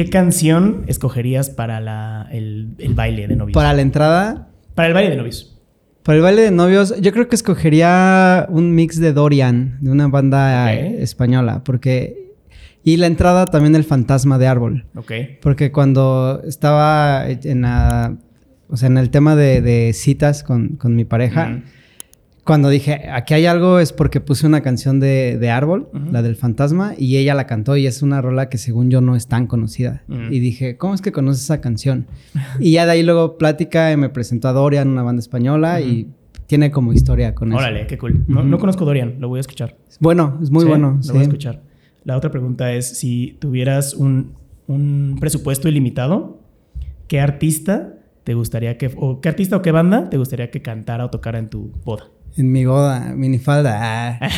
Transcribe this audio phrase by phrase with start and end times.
[0.00, 3.52] ¿Qué canción escogerías para la, el, el baile de novios?
[3.52, 5.60] Para la entrada, Para el baile de novios.
[6.02, 10.08] para el baile de novios, yo creo que escogería un mix de Dorian, de una
[10.08, 12.32] banda española, porque...
[12.82, 14.86] Y la entrada también el fantasma de árbol.
[14.96, 15.12] Ok.
[15.42, 18.16] Porque cuando estaba en la...
[18.70, 21.60] O sea, en el tema de, de citas con, con mi pareja.
[22.50, 26.34] Cuando dije, aquí hay algo, es porque puse una canción de, de Árbol, la del
[26.34, 29.46] fantasma, y ella la cantó y es una rola que según yo no es tan
[29.46, 30.02] conocida.
[30.08, 32.08] Y dije, ¿cómo es que conoces esa canción?
[32.58, 36.08] y ya de ahí luego plática y me presentó a Dorian, una banda española, y
[36.48, 37.58] tiene como historia con eso.
[37.58, 38.24] Órale, qué cool.
[38.26, 39.76] No, no conozco Dorian, lo voy a escuchar.
[40.00, 40.94] Bueno, es muy Sí, bueno.
[40.96, 41.10] Lo sí.
[41.12, 41.62] voy a escuchar.
[42.02, 44.32] La otra pregunta es, si tuvieras un,
[44.66, 46.40] un presupuesto ilimitado,
[47.06, 47.94] ¿qué artista
[48.24, 48.90] te gustaría que...
[48.96, 52.06] o qué artista o qué banda te gustaría que cantara o tocara en tu boda?
[52.40, 54.18] En mi boda, minifalda.
[54.18, 54.28] ah.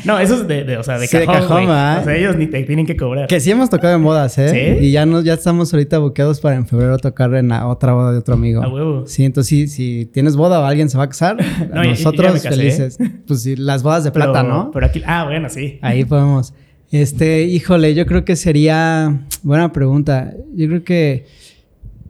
[0.06, 1.66] no, eso es de, de- o sea, de Sí, de cajón, cajón, güey.
[1.66, 2.00] ¿verdad?
[2.00, 3.26] O sea, ellos ni te tienen que cobrar.
[3.26, 4.76] Que sí hemos tocado en bodas, ¿eh?
[4.78, 4.86] ¿Sí?
[4.86, 8.10] Y ya, nos, ya estamos ahorita buqueados para en febrero tocar en la otra boda
[8.12, 8.62] de otro amigo.
[8.62, 9.06] A huevo.
[9.06, 11.36] Sí, entonces sí, si tienes boda o alguien se va a casar,
[11.74, 12.48] No, nosotros casé.
[12.48, 12.96] felices.
[13.26, 14.70] Pues sí, las bodas de Pero- plata, ¿no?
[14.72, 15.02] Pero aquí...
[15.06, 15.78] Ah, bueno, sí.
[15.82, 16.54] Ahí podemos.
[16.90, 19.20] Este, híjole, yo creo que sería...
[19.42, 20.32] Buena pregunta.
[20.54, 21.26] Yo creo que...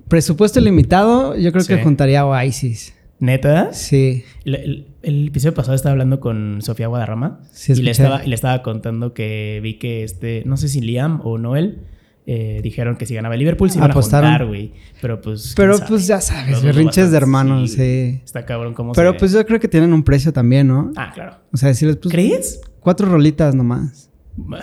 [0.07, 2.94] Presupuesto limitado, yo creo que juntaría Oasis.
[3.21, 3.73] ¿Neta?
[3.73, 4.25] Sí.
[4.45, 8.29] El, el- el episodio pasado estaba hablando con Sofía Guadarrama Sí, y, le estaba, y
[8.29, 11.81] le estaba contando que vi que este, no sé si Liam o Noel
[12.27, 14.31] eh, dijeron que si ganaba el Liverpool se iban Apostaron.
[14.31, 14.73] a juntar, güey.
[15.03, 15.53] Pero pues.
[15.57, 15.89] Pero sabe.
[15.89, 18.21] pues ya sabes, berrinches de hermanos, sí.
[18.25, 20.91] Está cabrón cómo Pero se- pues yo creo que tienen un precio también, ¿no?
[20.97, 21.37] Ah, claro.
[21.53, 22.13] O sea, decirles, pues...
[22.13, 22.61] ¿Crees?
[22.81, 24.11] Cuatro rolitas nomás.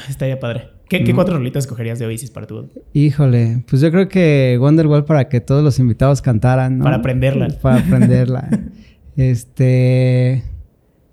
[0.09, 0.69] Estaría padre.
[0.97, 2.67] ¿Qué, qué cuatro rolitas escogerías de Oasis para tu boda?
[2.93, 6.83] Híjole, pues yo creo que Wonderwall para que todos los invitados cantaran, ¿no?
[6.83, 7.47] Para aprenderla.
[7.61, 8.49] Para aprenderla.
[9.15, 10.43] este.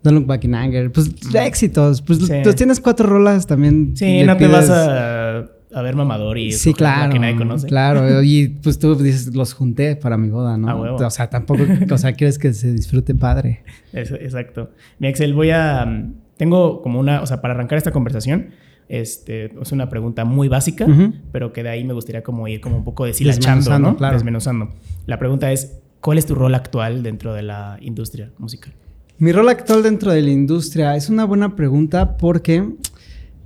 [0.02, 0.90] Don't Look Back in Anger.
[0.92, 2.02] Pues éxitos.
[2.02, 2.32] Pues Sí.
[2.42, 3.96] tú tienes cuatro rolas también.
[3.96, 7.12] Sí, no te vas a, a ver mamador y Sí, claro.
[7.12, 7.66] que nadie conoce.
[7.66, 8.22] Claro.
[8.22, 10.68] Y pues tú dices, los junté para mi boda, ¿no?
[10.70, 10.96] A huevo.
[11.04, 11.62] O sea, tampoco.
[11.90, 13.62] o sea, quieres que se disfrute padre.
[13.92, 14.70] Es- exacto.
[14.98, 15.84] Mi Excel, voy a.
[15.84, 17.20] mm, Tengo como una.
[17.22, 18.48] O sea, para arrancar esta conversación,
[18.88, 20.86] este, es una pregunta muy básica,
[21.32, 23.96] pero que de ahí me gustaría como ir como un poco deshilachando, Desmenuzando, ¿no?
[23.96, 24.14] claro.
[24.14, 24.68] Desmenuzando.
[25.06, 28.72] La pregunta es: ¿cuál es tu rol actual dentro de la industria musical?
[29.18, 32.64] Mi rol actual dentro de la industria es una buena pregunta porque,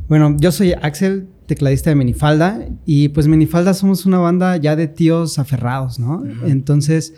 [0.07, 4.87] bueno, yo soy Axel, tecladista de Minifalda, y pues Minifalda somos una banda ya de
[4.87, 6.23] tíos aferrados, ¿no?
[6.47, 7.15] Entonces,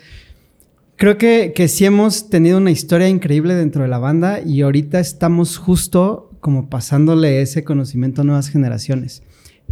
[0.95, 4.99] creo que, que sí hemos tenido una historia increíble dentro de la banda y ahorita
[4.99, 9.23] estamos justo como pasándole ese conocimiento a nuevas generaciones.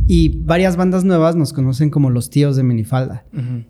[0.08, 3.26] Y varias bandas nuevas nos conocen como los tíos de Minifalda.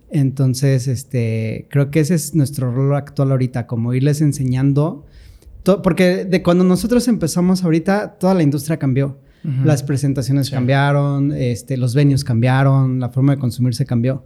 [0.10, 5.06] Entonces, este, creo que ese es nuestro rol actual ahorita, como irles enseñando,
[5.84, 9.20] porque de cuando nosotros empezamos ahorita, toda la industria cambió.
[9.44, 9.66] Ujú.
[9.66, 10.54] Las presentaciones Sí.
[10.54, 14.24] cambiaron, este, los venues cambiaron, la forma de consumir se cambió.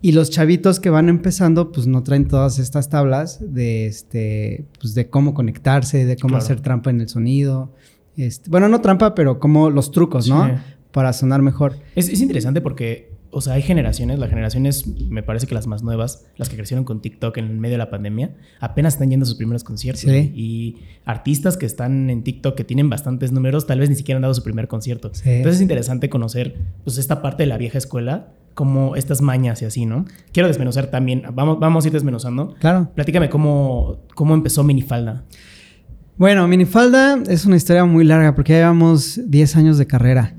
[0.00, 4.94] Y los chavitos que van empezando, pues no traen todas estas tablas de, este, pues,
[4.94, 6.44] de cómo conectarse, de cómo Claro.
[6.44, 7.74] hacer trampa en el sonido.
[8.16, 10.46] Este, bueno, no trampa, pero como los trucos, ¿no?
[10.46, 10.52] Sí.
[10.92, 11.76] Para sonar mejor.
[11.94, 15.82] Es, es interesante porque, o sea, hay generaciones, las generaciones, me parece que las más
[15.82, 19.26] nuevas, las que crecieron con TikTok en medio de la pandemia, apenas están yendo a
[19.26, 20.10] sus primeros conciertos.
[20.10, 20.32] Sí.
[20.34, 24.22] Y artistas que están en TikTok, que tienen bastantes números, tal vez ni siquiera han
[24.22, 25.10] dado su primer concierto.
[25.12, 25.28] Sí.
[25.28, 29.66] Entonces es interesante conocer, pues, esta parte de la vieja escuela, como estas mañas y
[29.66, 30.06] así, ¿no?
[30.32, 32.54] Quiero desmenuzar también, vamos, vamos a ir desmenuzando.
[32.58, 32.90] Claro.
[32.94, 35.24] Platícame cómo, cómo empezó Minifalda.
[36.18, 40.34] Bueno, Minifalda es una historia muy larga porque ya llevamos 10 años de carrera.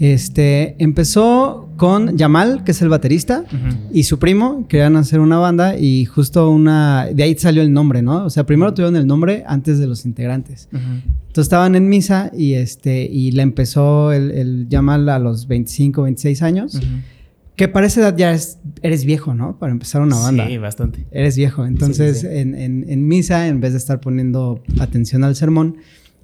[0.00, 3.44] Este, empezó con Yamal, que es el baterista,
[3.92, 7.06] y su primo querían hacer una banda y justo una...
[7.14, 8.24] De ahí salió el nombre, ¿no?
[8.24, 10.68] O sea, primero tuvieron el nombre antes de los integrantes.
[10.72, 16.02] Entonces estaban en misa y, este, y le empezó el, el Yamal a los 25,
[16.02, 16.80] 26 años.
[17.60, 19.58] Que para esa edad ya es- eres viejo, ¿no?
[19.58, 20.46] Para empezar una banda.
[20.48, 21.04] Sí, bastante.
[21.10, 21.66] Eres viejo.
[21.66, 22.38] Entonces, Sí, sí, sí.
[22.38, 25.76] En, en- en misa, en vez de estar poniendo atención al sermón,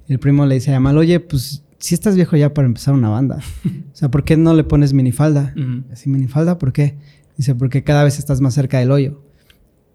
[0.07, 3.09] el primo le dice a Yamal, oye, pues si estás viejo ya para empezar una
[3.09, 3.37] banda.
[3.65, 5.53] o sea, ¿por qué no le pones minifalda?
[5.55, 5.83] Ujú.
[5.93, 6.95] Así, minifalda, ¿por qué?
[7.37, 9.21] Dice, porque cada vez estás más cerca del hoyo.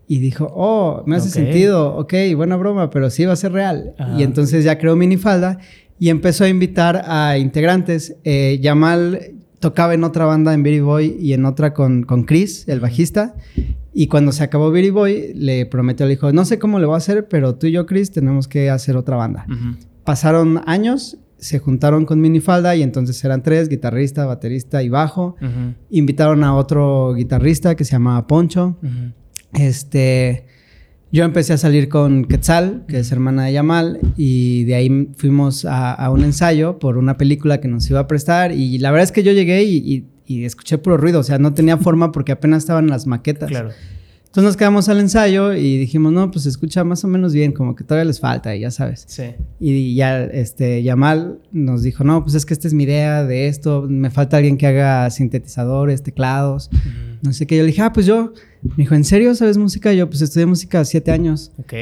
[0.06, 3.94] Y dijo, oh, me hace sentido, ok, buena broma, pero sí va a ser real.
[3.98, 4.16] Ajá.
[4.16, 5.58] Y entonces ya creó minifalda
[5.98, 8.14] y empezó a invitar a integrantes.
[8.22, 12.68] Eh, Yamal tocaba en otra banda en Beery Boy y en otra con, con Chris,
[12.68, 13.36] el bajista.
[13.94, 16.94] Y cuando se acabó Beery Boy, le prometió, le dijo, no sé cómo le voy
[16.94, 19.46] a hacer, pero tú y yo, Chris, tenemos que hacer otra banda.
[20.04, 25.36] Pasaron años, se juntaron con Minifalda y entonces eran tres, guitarrista, baterista y bajo.
[25.90, 28.78] Invitaron a otro guitarrista que se llamaba Poncho.
[29.52, 30.46] Este,
[31.12, 35.64] yo empecé a salir con Quetzal, que es hermana de Yamal, y de ahí fuimos
[35.64, 38.52] a, a un ensayo por una película que nos iba a prestar.
[38.52, 41.38] Y la verdad es que yo llegué y, y- y escuché puro ruido, o sea,
[41.38, 43.48] no tenía forma porque apenas estaban las maquetas.
[43.50, 43.70] Claro.
[44.24, 47.52] Entonces nos quedamos al ensayo y dijimos, no, pues se escucha más o menos bien,
[47.52, 49.04] como que todavía les falta, ya sabes.
[49.06, 49.24] Sí.
[49.60, 53.48] Y ya, este, Yamal nos dijo, no, pues es que esta es mi idea de
[53.48, 56.70] esto, me falta alguien que haga sintetizadores, teclados,
[57.22, 57.56] no sé qué.
[57.56, 58.32] Yo le dije, ah, pues yo,
[58.62, 59.92] me dijo, ¿en serio sabes música?
[59.92, 61.52] Yo, pues estudié música siete años.
[61.58, 61.72] Ok.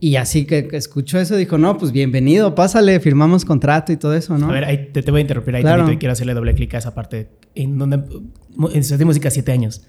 [0.00, 4.36] Y así que escuchó eso, dijo, no, pues bienvenido, pásale, firmamos contrato y todo eso,
[4.36, 4.48] ¿no?
[4.48, 5.92] A ver, ahí te, te voy a interrumpir ahí Claro.
[5.92, 7.28] y quiero hacerle doble clic a esa parte.
[7.54, 7.98] En donde
[8.74, 9.86] estudiaste música siete años.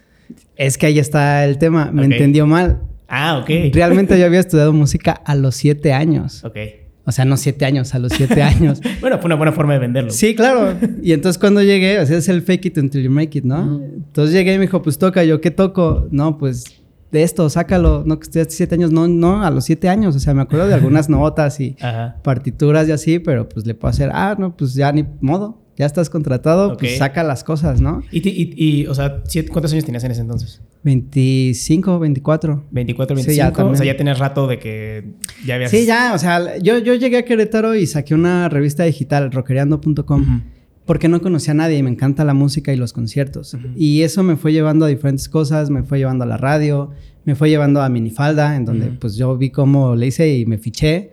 [0.56, 2.81] Es que ahí está el tema, me entendió mal.
[3.07, 3.50] Ah, ok.
[3.74, 6.44] Realmente yo había estudiado música a los siete años.
[6.44, 6.57] Ok.
[7.05, 8.79] O sea, no siete años, a los siete años.
[9.01, 10.11] Bueno, fue una buena forma de venderlo.
[10.11, 10.77] Sí, claro.
[11.01, 13.81] Y entonces cuando llegué, o sea, es el fake it until you make it, ¿no?
[13.83, 16.07] Entonces llegué y me dijo, pues toca, yo, ¿qué toco?
[16.11, 16.63] No, pues
[17.11, 18.03] de esto, sácalo.
[18.05, 18.91] No, que estudiaste siete años.
[18.91, 20.15] No, no, a los siete años.
[20.15, 22.17] O sea, me acuerdo de algunas notas y Ajá.
[22.23, 25.59] partituras y así, pero pues le puedo hacer, ah, no, pues ya ni modo.
[25.75, 28.03] Ya estás contratado, pues saca las cosas, ¿no?
[28.11, 30.61] Y, y, y, o sea, ¿cuántos años tenías en ese entonces?
[30.83, 32.63] 25, 24.
[32.71, 33.57] 24, Sí, 25.
[33.57, 35.13] ya o sea, ya tenías rato de que
[35.45, 35.71] ya habías.
[35.71, 40.21] Sí, ya, o sea, yo, yo llegué a Querétaro y saqué una revista digital, rockereando.com,
[40.21, 40.41] Ujú.
[40.85, 43.56] porque no conocía a nadie y me encanta la música y los conciertos.
[43.77, 46.91] Y eso me fue llevando a diferentes cosas, me fue llevando a la radio,
[47.25, 50.57] me fue llevando a Minifalda, en donde pues yo vi cómo le hice y me
[50.57, 51.12] fiché.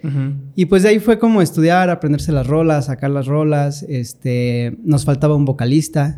[0.57, 5.05] Y pues de ahí fue como estudiar, aprenderse las rolas, sacar las rolas, este, nos
[5.05, 6.17] faltaba un vocalista.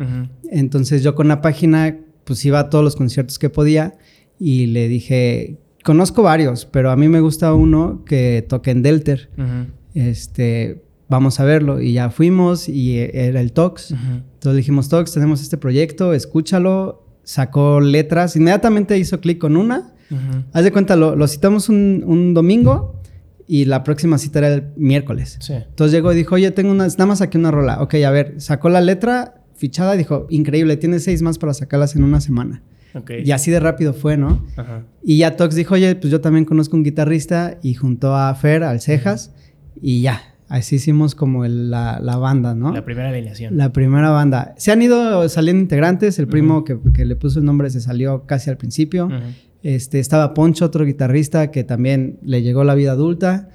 [0.51, 3.95] Entonces yo con la página pues iba a todos los conciertos que podía
[4.39, 9.31] y le dije, conozco varios, pero a mí me gusta uno que toca en Delter.
[9.37, 9.73] Ujú.
[9.95, 11.81] Este, vamos a verlo.
[11.81, 13.93] Y ya fuimos y era el Tox.
[13.93, 14.01] Ujú.
[14.35, 17.07] Entonces dijimos, Tox, tenemos este proyecto, escúchalo.
[17.25, 19.93] Sacó letras, inmediatamente hizo clic con una.
[20.11, 20.45] Ujú.
[20.53, 23.01] Haz de cuenta, lo, lo citamos un, un domingo
[23.47, 25.39] y la próxima cita era el miércoles.
[25.41, 25.53] Sí.
[25.53, 27.81] Entonces llegó y dijo, oye, tengo una, nada más saqué una rola.
[27.81, 31.95] Ok, a ver, sacó la letra fichada y dijo, increíble, tienes seis más para sacarlas
[31.97, 32.63] en una semana.
[33.25, 34.45] Y así de rápido fue, ¿no?
[34.57, 34.83] Ajá.
[35.03, 38.63] Y ya Tox dijo, oye, pues yo también conozco un guitarrista y juntó a Fer,
[38.65, 39.33] al Cejas,
[39.81, 42.73] y ya, así hicimos como el- la, la banda, ¿no?
[42.75, 43.57] La primera alineación.
[43.57, 44.55] La primera banda.
[44.59, 48.27] Se han ido saliendo integrantes, el primo que, que le puso el nombre se salió
[48.27, 49.09] casi al principio.
[49.63, 53.49] Este, estaba Poncho, otro guitarrista que también le llegó la vida adulta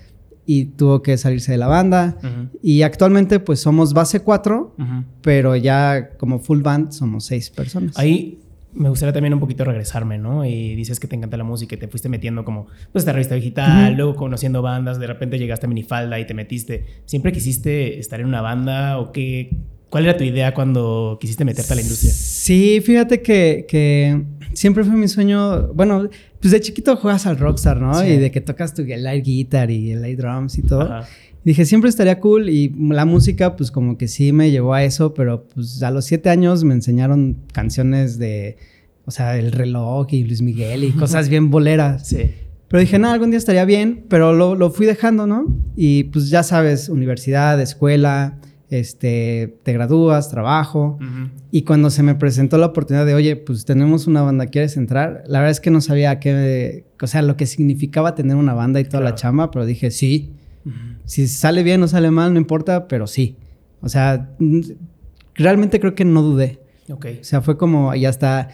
[0.47, 2.17] y tuvo que salirse de la banda.
[2.63, 5.03] Y actualmente pues somos base 4, Ujú.
[5.21, 7.99] pero ya como full band somos 6 personas.
[7.99, 8.39] Ahí
[8.73, 10.45] me gustaría también un poquito regresarme, ¿no?
[10.45, 13.35] Y dices que te encanta la música y te fuiste metiendo como, pues, esta revista
[13.35, 16.85] digital, luego conociendo bandas, de repente llegaste a Minifalda y te metiste.
[17.05, 19.57] ¿Siempre quisiste estar en una banda o qué?
[19.89, 22.11] ¿Cuál era tu idea cuando quisiste meterte a la industria?
[22.11, 24.21] Sí, fíjate que, que
[24.53, 25.73] siempre fue mi sueño.
[25.73, 26.09] Bueno,
[26.41, 27.93] pues de chiquito juegas al rockstar, ¿no?
[27.93, 28.07] Sí.
[28.07, 30.81] Y de que tocas tu air guitar y el air drums y todo.
[30.81, 31.07] Ajá.
[31.47, 35.13] Dije, siempre estaría cool y la música, pues como que sí me llevó a eso,
[35.13, 38.57] pero pues a los siete años me enseñaron canciones de,
[39.05, 42.05] o sea, El reloj y Luis Miguel y cosas bien boleras.
[42.05, 42.31] Sí.
[42.67, 45.45] Pero dije, no, algún día estaría bien, pero lo, lo fui dejando, ¿no?
[45.77, 48.39] Y pues ya sabes, universidad, escuela,
[48.69, 50.99] este, te gradúas, trabajo.
[51.51, 55.23] Y cuando se me presentó la oportunidad de, oye, pues tenemos una banda, ¿quieres entrar?
[55.27, 58.79] La verdad es que no sabía qué, o sea, lo que significaba tener una banda
[58.79, 60.33] y toda la chamba, pero dije, sí.
[61.05, 63.37] Si sale bien o sale mal, no importa, pero sí.
[63.81, 64.29] O sea,
[65.35, 66.59] realmente creo que no dudé.
[66.89, 67.05] Ok.
[67.21, 68.49] O sea, fue como, y hasta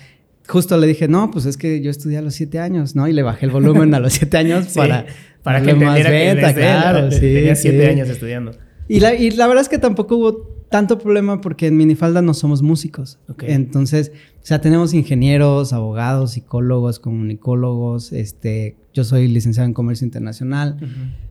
[0.47, 3.07] justo le dije, no, pues es que yo estudié a los siete años, ¿no?
[3.07, 5.05] Y le bajé el volumen a los siete años Sí, para,
[5.41, 7.89] para que más que beta, desde- claro, sí, tenía siete sí.
[7.91, 8.51] años estudiando.
[8.87, 10.33] Y la, y la verdad es que tampoco hubo
[10.69, 13.19] tanto problema porque en Minifalda no somos músicos.
[13.47, 14.11] Entonces,
[14.41, 20.77] o sea, tenemos ingenieros, abogados, psicólogos, comunicólogos, este, yo soy licenciado en comercio internacional.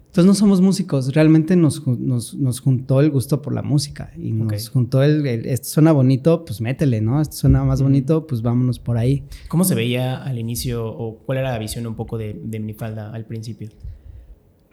[0.06, 4.32] Entonces no somos músicos, realmente nos, nos, nos juntó el gusto por la música y
[4.32, 7.20] nos juntó el, el- esto suena bonito, pues métele, ¿no?
[7.22, 9.22] Esto suena más bonito, pues vámonos por ahí.
[9.48, 13.10] ¿Cómo se veía al inicio o cuál era la visión un poco de, de Minifalda
[13.10, 13.70] al principio?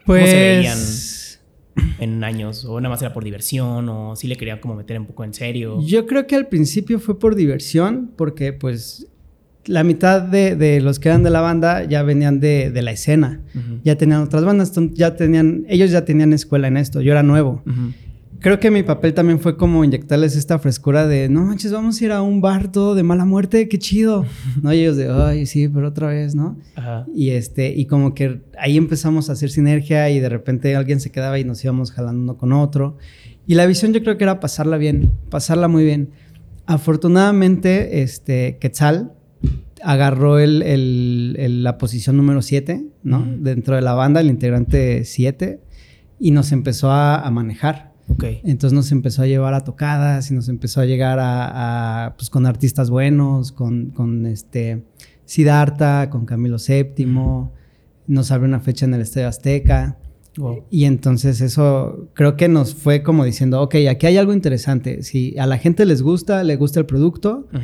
[0.04, 1.29] ¿Cómo se veían Pues
[1.98, 2.64] en años?
[2.64, 3.88] ¿O nada más era por diversión?
[3.88, 5.80] ¿O sí le querían como meter un poco en serio?
[5.82, 9.06] yo creo que al principio fue por diversión, porque pues
[9.66, 12.92] la mitad de, de los que eran de la banda ya venían de, de la
[12.92, 13.40] escena,
[13.84, 17.62] ya tenían otras bandas, ya tenían, ellos ya tenían escuela en esto, yo era nuevo.
[18.40, 22.04] Creo que mi papel también fue como inyectarles esta frescura de, no manches, vamos a
[22.04, 24.24] ir a un bar todo de mala muerte, qué chido.
[24.62, 26.56] no, y ellos de, ay, sí, pero otra vez, ¿no?
[26.74, 27.06] Ajá.
[27.14, 31.10] Y este, y como que ahí empezamos a hacer sinergia y de repente alguien se
[31.12, 32.96] quedaba y nos íbamos jalando uno con otro.
[33.46, 36.10] Y la visión yo creo que era pasarla bien, pasarla muy bien.
[36.66, 39.12] Afortunadamente, este, Quetzal
[39.82, 43.26] agarró el, el- el- la posición número 7, ¿no?
[43.38, 45.60] Dentro de la banda, el integrante 7,
[46.18, 47.89] y nos empezó a, a manejar.
[48.44, 52.30] Entonces nos empezó a llevar a tocadas y nos empezó a llegar a, a, pues
[52.30, 54.84] con artistas buenos, con, con este
[55.24, 57.06] Siddhartha, con Camilo VII,
[58.06, 59.96] nos abrió una fecha en el Estadio Azteca.
[60.36, 60.64] Wow.
[60.70, 65.02] Y entonces eso creo que nos fue como diciendo, ok, aquí hay algo interesante.
[65.02, 67.60] Si a la gente les gusta, le gusta el producto, Ujú.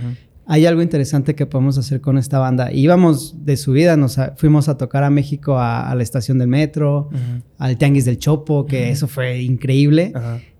[0.46, 2.72] Hay algo interesante que podemos hacer con esta banda.
[2.72, 6.48] Íbamos de subida, nos a- fuimos a tocar a México a, a la estación del
[6.48, 7.10] metro,
[7.58, 10.12] al Tianguis del Chopo, que eso fue increíble.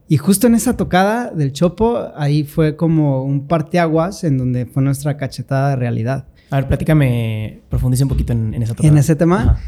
[0.09, 4.83] Y justo en esa tocada del Chopo, ahí fue como un parteaguas en donde fue
[4.83, 6.27] nuestra cachetada de realidad.
[6.51, 8.93] A ver, platícame, profundiza un poquito en, en esa tocada.
[8.93, 9.59] En ese tema.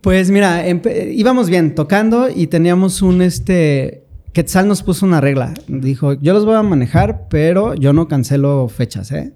[0.00, 0.64] Pues mira,
[1.10, 4.02] íbamos bien tocando y teníamos un este.
[4.32, 5.52] Quetzal nos puso una regla.
[5.66, 9.32] Dijo: Yo los voy a manejar, pero yo no cancelo fechas, ¿eh?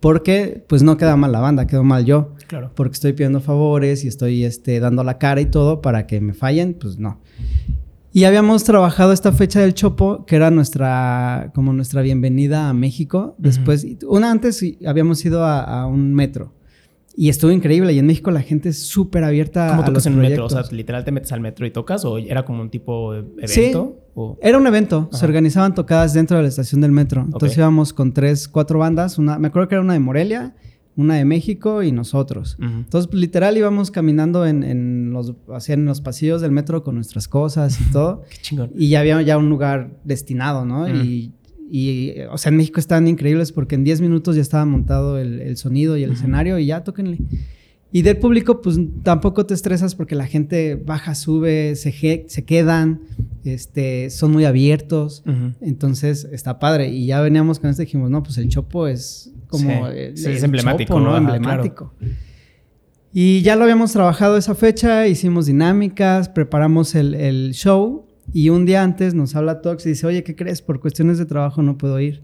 [0.00, 2.34] Porque pues no queda mal la banda, quedó mal yo.
[2.46, 2.72] Claro.
[2.74, 6.34] Porque estoy pidiendo favores y estoy este, dando la cara y todo para que me
[6.34, 7.20] fallen, pues no.
[8.12, 13.36] Y habíamos trabajado esta fecha del Chopo, que era nuestra, como nuestra bienvenida a México.
[13.38, 16.52] Después, una antes habíamos ido a, a un metro.
[17.22, 17.92] Y estuvo increíble.
[17.92, 20.46] Y en México la gente es súper abierta ¿Cómo a los en un metro?
[20.46, 23.46] O sea, literal te metes al metro y tocas o era como un tipo de
[23.46, 23.60] Sí.
[23.60, 23.98] evento?
[24.14, 27.20] O- Era un evento, se organizaban tocadas dentro de la estación del metro.
[27.22, 29.18] Entonces íbamos con tres, cuatro bandas.
[29.18, 30.54] Una, me acuerdo que era una de Morelia,
[30.96, 32.56] una de México y nosotros.
[32.58, 32.68] Ujú.
[32.68, 36.94] Entonces, pues, literal íbamos caminando en, en los, así en los pasillos del metro con
[36.94, 38.22] nuestras cosas y todo.
[38.30, 38.70] Qué chingón.
[38.74, 40.88] y ya había ya un lugar destinado, ¿no?
[40.88, 41.04] Mm.
[41.04, 41.32] Y,
[41.70, 45.40] y, o sea, en México están increíbles porque en 10 minutos ya estaba montado el,
[45.40, 47.18] el sonido y el escenario y ya tóquenle.
[47.92, 51.90] Y del público, pues tampoco te estresas porque la gente baja, sube, se,
[52.28, 53.00] se quedan,
[53.44, 55.24] este, son muy abiertos.
[55.60, 56.88] Entonces está padre.
[56.90, 59.68] Y ya veníamos con esto y dijimos, no, pues el Chopo es como.
[59.90, 61.10] Sí, el- sí, es el emblemático, Chopo, ¿no?
[61.16, 61.94] Ajá, Emblemático.
[63.12, 68.06] Y ya lo habíamos trabajado esa fecha, hicimos dinámicas, preparamos el, el show.
[68.32, 70.62] Y un día antes nos habla Tox y dice, oye, ¿qué crees?
[70.62, 72.22] Por cuestiones de trabajo no puedo ir.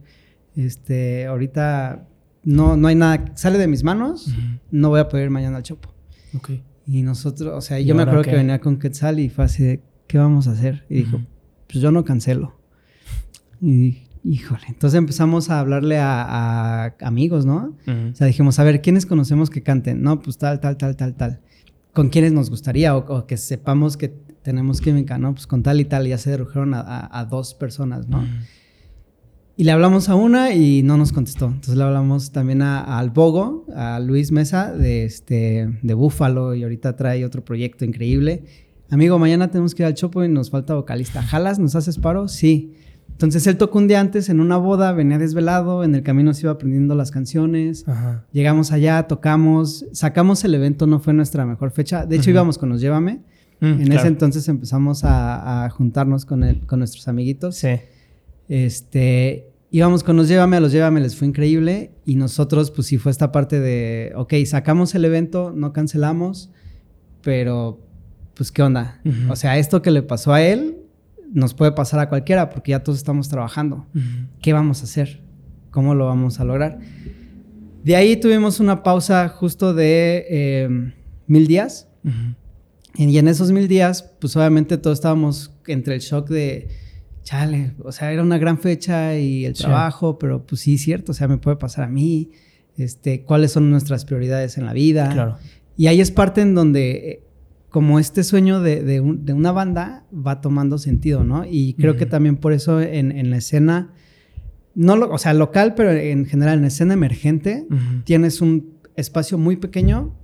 [0.55, 2.09] Este, ahorita
[2.45, 4.35] no, no hay nada, sale de mis manos,
[4.71, 5.93] no voy a poder ir mañana al Chopo.
[6.35, 6.51] Ok.
[6.87, 8.31] Y nosotros, o sea, ¿Y yo me acuerdo qué?
[8.31, 10.85] que venía con Quetzal y fue así de, ¿qué vamos a hacer?
[10.89, 11.21] Y dijo,
[11.67, 12.55] pues yo no cancelo.
[13.61, 14.63] Y dije, híjole.
[14.69, 17.77] Entonces empezamos a hablarle a, a amigos, ¿no?
[17.87, 20.03] O sea, dijimos, a ver, ¿quiénes conocemos que canten?
[20.03, 21.41] No, pues tal, tal, tal, tal, tal.
[21.97, 22.95] ¿Con quiénes nos gustaría?
[22.97, 24.09] O, o que sepamos que
[24.43, 25.33] tenemos química, ¿no?
[25.35, 26.07] Pues con tal y tal.
[26.07, 28.23] Ya se redujeron a, a- a dos personas, ¿no?
[29.57, 31.47] Y le hablamos a una y no nos contestó.
[31.47, 36.63] Entonces le hablamos también a- al Bogo, a Luis Mesa de, este, de Búfalo y
[36.63, 38.45] ahorita trae otro proyecto increíble.
[38.91, 41.23] Amigo, mañana tenemos que ir al Chopo y nos falta vocalista.
[41.23, 41.59] ¿Jalas?
[41.59, 42.29] ¿Nos haces paro?
[42.29, 42.75] Sí.
[43.17, 46.43] Entonces él tocó un día antes en una boda, venía desvelado, en el camino se
[46.43, 47.89] iba aprendiendo las canciones.
[47.89, 48.27] Ajá.
[48.31, 52.05] Llegamos allá, tocamos, sacamos el evento, no fue nuestra mejor fecha.
[52.05, 53.23] De hecho, íbamos con los Llévame.
[53.61, 54.01] Mm, en claro.
[54.01, 57.57] ese entonces empezamos a, a juntarnos con, el- con nuestros amiguitos.
[57.57, 57.71] Sí.
[58.49, 62.99] Este, íbamos con los Llévame, a los Llévame les fue increíble y nosotros pues sí
[62.99, 66.51] fue esta parte de, ok, sacamos el evento, no cancelamos,
[67.23, 67.81] pero
[68.35, 69.01] pues qué onda.
[69.31, 70.76] O sea, esto que le pasó a él
[71.37, 73.87] nos puede pasar a cualquiera porque ya todos estamos trabajando.
[74.41, 75.21] ¿Qué vamos a hacer?
[75.71, 76.79] ¿Cómo lo vamos a lograr?
[77.85, 80.93] De ahí tuvimos una pausa justo de eh,
[81.27, 81.89] mil días.
[82.95, 86.69] Y en esos mil días, pues obviamente todos estábamos entre el shock de,
[87.23, 89.65] chale, o sea, era una gran fecha y el Sí.
[89.65, 92.31] trabajo, pero pues sí, cierto, o sea, me puede pasar a mí,
[92.79, 95.11] este, cuáles son nuestras prioridades en la vida.
[95.13, 95.37] Claro.
[95.77, 97.23] Y ahí es parte en donde, eh,
[97.77, 101.45] como este sueño de, de un- de una banda va tomando sentido, ¿no?
[101.45, 103.93] Y creo que también por eso en, en la escena,
[104.75, 107.67] no lo, o sea, local, pero en general en la escena emergente,
[108.05, 110.15] tienes un espacio muy pequeño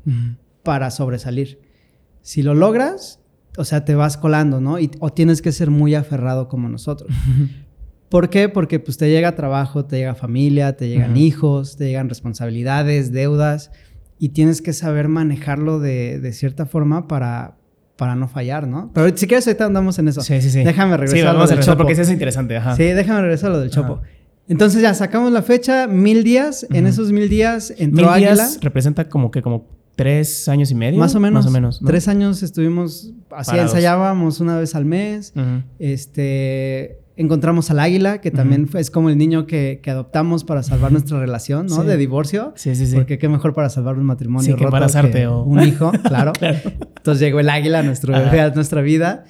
[0.63, 1.59] para sobresalir.
[2.23, 3.21] Si lo logras,
[3.59, 4.79] o sea, te vas colando, ¿no?
[4.79, 7.11] Y- o tienes que ser muy aferrado como nosotros.
[8.09, 8.49] ¿Por qué?
[8.49, 13.71] Porque pues te llega trabajo, te llega familia, te llegan hijos, te llegan responsabilidades, deudas,
[14.25, 17.57] y tienes que saber manejarlo de, de cierta forma para,
[17.97, 18.93] para no fallar, ¿no?
[18.95, 20.21] Pero si quieres, ahorita andamos en eso.
[20.21, 20.63] Sí, sí, sí.
[20.63, 21.79] Déjame regresar Sí, vamos a del regresar Chopo.
[21.79, 22.57] porque eso es interesante.
[22.57, 22.77] Ajá.
[22.77, 23.95] Sí, déjame regresar a lo del Chopo.
[23.95, 24.03] Ajá.
[24.47, 26.67] Entonces ya sacamos la fecha, mil días.
[26.71, 28.33] En esos mil días entró Mil Águila.
[28.35, 31.01] días representa como que como tres años y medio.
[31.01, 31.45] Más o menos.
[31.45, 31.83] Más o menos.
[31.83, 31.89] ¿no?
[31.89, 33.73] Tres años estuvimos así, Parados.
[33.73, 35.33] ensayábamos una vez al mes.
[35.81, 40.63] Este, encontramos al águila, que también fue- es como el niño que, que adoptamos para
[40.63, 41.81] salvar nuestra relación, ¿no?
[41.83, 41.87] Sí.
[41.87, 42.53] De divorcio.
[42.57, 42.95] Sí, sí, sí.
[42.97, 46.33] Porque qué mejor para salvar un matrimonio Sí, que embarazarte o- un hijo, claro.
[46.33, 46.59] Claro.
[46.97, 49.25] Entonces llegó el águila a nuestro a nuestra vida.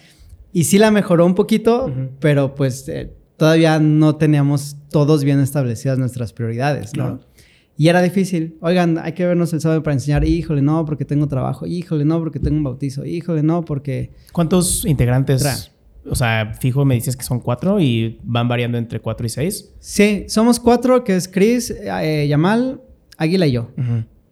[0.53, 5.99] Y sí la mejoró un poquito, pero pues eh, todavía no teníamos todos bien establecidas
[5.99, 7.05] nuestras prioridades, ¿no?
[7.05, 7.21] Claro.
[7.79, 8.59] Y era difícil.
[8.61, 10.25] Oigan, hay que vernos el sábado para enseñar.
[10.25, 11.65] Híjole, no, porque tengo trabajo.
[11.67, 13.07] Híjole, no, porque tengo un bautizo.
[13.07, 14.11] Híjole, no, porque...
[14.33, 15.57] ¿Cuántos integrantes Tra.
[16.09, 19.73] O sea, fijo me dices que son cuatro y van variando entre cuatro y seis.
[19.79, 22.81] Sí, somos cuatro, que es Chris, eh, Yamal,
[23.17, 23.71] Águila y yo.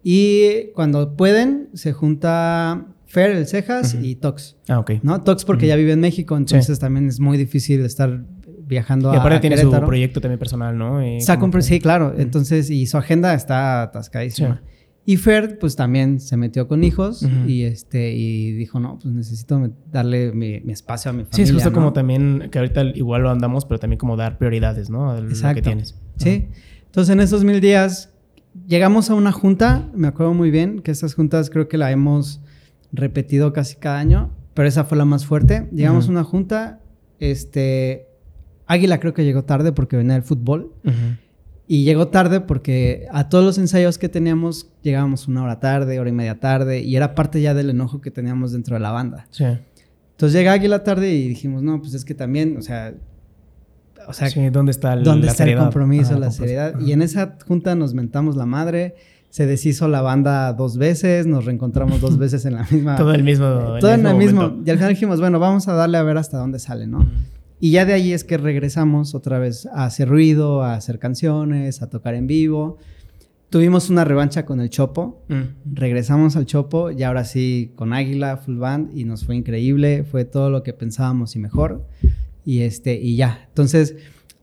[0.02, 4.56] Y cuando pueden, se junta Fer, el Cejas y Tox.
[4.68, 4.92] Ah, ok.
[5.02, 5.20] ¿No?
[5.20, 8.24] Tox porque ya vive en México, entonces también es muy difícil estar
[8.70, 11.02] viajando y aparte a tiene su proyecto también personal, ¿no?
[11.02, 11.18] Eh,
[11.60, 12.14] sí, claro.
[12.16, 14.62] Entonces, y su agenda está atascadísima.
[15.06, 19.70] Y Fer, pues también se metió con hijos y este y dijo, no, pues necesito
[19.90, 21.36] darle mi, espacio a mi familia.
[21.36, 24.90] Sí, es justo como también, que ahorita igual lo andamos, pero también como dar prioridades,
[24.90, 25.10] ¿no?
[25.10, 25.98] A lo que tienes.
[26.16, 26.48] Sí.
[26.86, 28.12] Entonces, en esos mil días
[28.66, 32.40] llegamos a una junta, me acuerdo muy bien, que estas juntas creo que la hemos
[32.92, 35.68] repetido casi cada año, pero esa fue la más fuerte.
[35.72, 36.80] Llegamos a una junta,
[37.18, 38.06] este,
[38.66, 40.72] Águila creo que llegó tarde porque venía del fútbol.
[41.72, 46.10] Y llegó tarde porque a todos los ensayos que teníamos llegábamos una hora tarde, hora
[46.10, 49.28] y media tarde, y era parte ya del enojo que teníamos dentro de la banda.
[49.30, 49.44] Sí.
[49.44, 52.92] Entonces llega Águila tarde y dijimos, no, pues es que también, o sea,
[54.04, 56.74] o sea, ¿dónde está, el, ¿dónde está el compromiso, la seriedad?
[56.80, 58.96] Y en esa junta nos mentamos la madre,
[59.28, 62.96] se deshizo la banda dos veces, nos reencontramos dos veces en la misma...
[62.98, 63.46] todo el mismo...
[63.78, 64.60] Todo en el mismo.
[64.66, 67.08] Y al final dijimos, bueno, vamos a darle a ver hasta dónde sale, ¿no?
[67.60, 71.82] Y ya de ahí es que regresamos otra vez a hacer ruido, a hacer canciones,
[71.82, 72.78] a tocar en vivo.
[73.50, 75.22] Tuvimos una revancha con el Chopo.
[75.70, 80.04] Regresamos al Chopo y ahora sí con Águila, full band y nos fue increíble.
[80.04, 81.86] Fue todo lo que pensábamos y mejor.
[82.46, 83.44] Y este, y ya.
[83.48, 83.94] Entonces,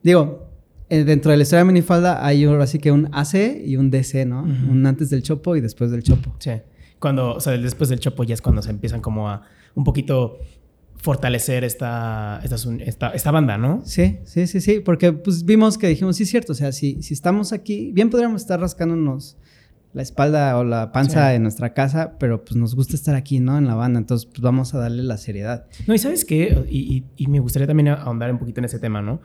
[0.04, 0.48] digo,
[0.90, 3.90] eh, dentro de la historia de Minifalda hay ahora sí que un AC y un
[3.90, 4.44] DC, ¿no?
[4.44, 6.36] Un antes del Chopo y después del Chopo.
[6.38, 6.52] Sí.
[7.00, 9.44] Cuando, o sea, después del Chopo ya es cuando se empiezan como a
[9.74, 10.40] un poquito
[10.98, 13.82] fortalecer esta, esta, esta, banda, ¿no?
[13.86, 17.02] Sí, sí, sí, sí, porque pues vimos que dijimos, sí es cierto, o sea, si,
[17.04, 19.38] si estamos aquí, bien podríamos estar rascándonos
[19.94, 23.58] la espalda o la panza en nuestra casa, pero pues nos gusta estar aquí, ¿no?
[23.58, 25.66] En la banda, entonces pues vamos a darle la seriedad.
[25.88, 29.02] No, y sabes qué, y, y, me gustaría también ahondar un poquito en ese tema,
[29.02, 29.22] ¿no?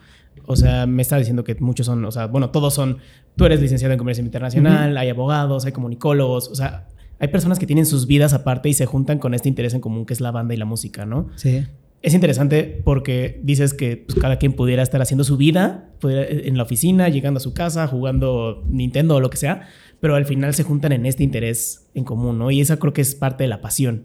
[0.46, 2.98] O sea, me está diciendo que muchos son, o sea, bueno, todos son,
[3.36, 6.88] tú eres licenciado en comercio internacional, hay abogados, hay comunicólogos, o sea,
[7.22, 10.06] hay personas que tienen sus vidas aparte y se juntan con este interés en común
[10.06, 11.28] que es la banda y la música, ¿no?
[11.36, 11.62] Sí.
[12.02, 16.64] Es interesante porque dices que pues, cada quien pudiera estar haciendo su vida, en la
[16.64, 19.68] oficina, llegando a su casa, jugando Nintendo o lo que sea,
[20.00, 22.50] pero al final se juntan en este interés en común, ¿no?
[22.50, 24.04] Y esa creo que es parte de la pasión.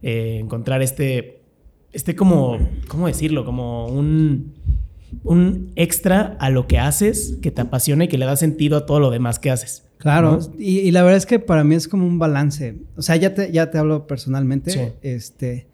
[0.00, 1.42] Eh, encontrar este,
[1.92, 3.44] este como, ¿cómo decirlo?
[3.44, 4.54] Como un,
[5.22, 8.86] un extra a lo que haces que te apasiona y que le da sentido a
[8.86, 9.83] todo lo demás que haces.
[10.04, 12.76] Claro, y, la verdad es que para mí es como un balance.
[12.94, 14.92] O sea, ya te, ya te hablo personalmente.
[15.00, 15.66] Este,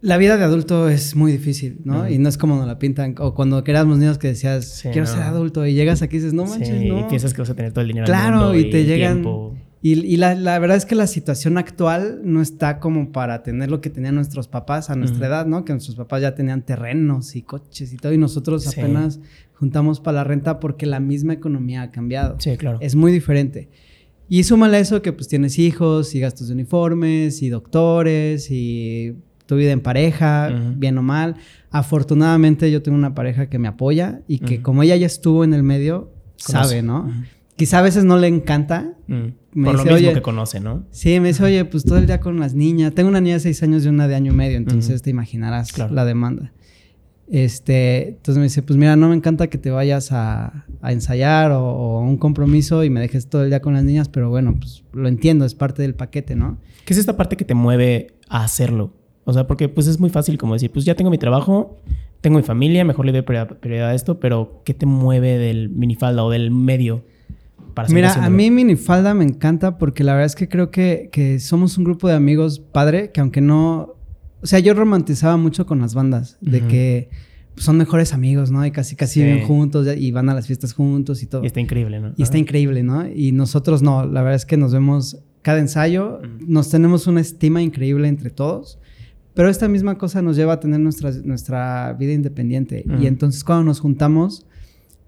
[0.00, 2.08] la vida de adulto es muy difícil, ¿no?
[2.08, 3.16] Y no es como nos la pintan.
[3.18, 6.44] O cuando éramos niños que decías, quiero ser adulto, y llegas aquí y dices, no
[6.44, 7.00] manches, no.
[7.00, 8.06] Y piensas que vas a tener todo el dinero.
[8.06, 9.24] Claro, y, te llegan.
[9.82, 13.88] Y, la, verdad es que la situación actual no está como para tener lo que
[13.88, 15.64] tenían nuestros papás a nuestra edad, ¿no?
[15.64, 19.20] Que nuestros papás ya tenían terrenos y coches y todo, y nosotros apenas
[19.54, 22.36] juntamos para la renta porque la misma economía ha cambiado.
[22.40, 22.78] Sí, claro.
[22.80, 23.68] Es muy diferente.
[24.28, 29.14] Y súmale eso que pues tienes hijos y gastos de uniformes y doctores y
[29.46, 31.36] tu vida en pareja, bien o mal.
[31.70, 35.54] Afortunadamente yo tengo una pareja que me apoya y que como ella ya estuvo en
[35.54, 37.08] el medio, sabe, ¿no?
[37.54, 38.94] Quizá a veces no le encanta.
[39.64, 40.84] Por lo mismo que conoce, ¿no?
[40.90, 42.94] Sí, me dice, oye, pues todo el día con las niñas.
[42.94, 45.76] Tengo una niña de seis años y una de año y medio, entonces te imaginarás
[45.78, 46.52] la demanda.
[47.28, 51.64] Este, entonces me dice, pues mira, no me encanta que te vayas a, ensayar o,
[51.64, 54.54] o, a un compromiso y me dejes todo el día con las niñas, pero bueno,
[54.58, 56.58] pues lo entiendo, es parte del paquete, ¿no?
[56.84, 58.92] ¿Qué es esta parte que te mueve a hacerlo?
[59.24, 61.78] O sea, porque pues es muy fácil como decir, pues ya tengo mi trabajo,
[62.20, 66.22] tengo mi familia, mejor le doy prioridad a esto, pero ¿qué te mueve del minifalda
[66.22, 67.04] o del medio?
[67.76, 71.38] Para Mira, a mí minifalda me encanta porque la verdad es que creo que, que
[71.40, 73.96] somos un grupo de amigos padre que aunque no...
[74.40, 77.10] O sea, yo romantizaba mucho con las bandas, de que
[77.56, 78.64] son mejores amigos, ¿no?
[78.64, 81.44] Y casi casi viven juntos y van a las fiestas juntos y todo.
[81.44, 82.14] Y está increíble, ¿no?
[82.16, 83.06] Y está increíble, ¿no?
[83.06, 87.60] Y nosotros no, la verdad es que nos vemos cada ensayo, nos tenemos una estima
[87.60, 88.78] increíble entre todos.
[89.34, 92.86] Pero esta misma cosa nos lleva a tener nuestra, nuestra vida independiente.
[92.98, 94.46] Y entonces cuando nos juntamos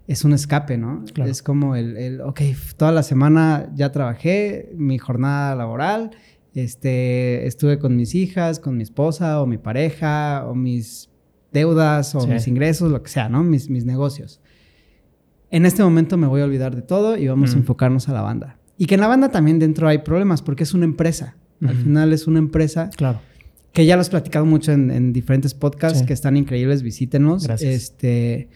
[0.09, 1.05] es un escape, ¿no?
[1.25, 2.41] Es como el, el, ok,
[2.79, 6.13] toda la semana ya trabajé, mi jornada laboral,
[6.55, 11.11] este, estuve con mis hijas, con mi esposa o mi pareja o mis
[11.53, 13.45] deudas o mis ingresos, lo que sea, ¿no?
[13.45, 14.41] Mis, mis negocios.
[15.51, 18.23] En este momento me voy a olvidar de todo y vamos a enfocarnos a la
[18.23, 18.59] banda.
[18.79, 21.37] Y que en la banda también dentro hay problemas porque es una empresa.
[21.61, 22.89] Al final es una empresa.
[22.97, 23.21] Claro
[23.73, 27.45] que ya lo has platicado mucho en, diferentes podcasts que están increíbles, visítenos.
[27.45, 27.75] Gracias.
[27.75, 28.49] Este,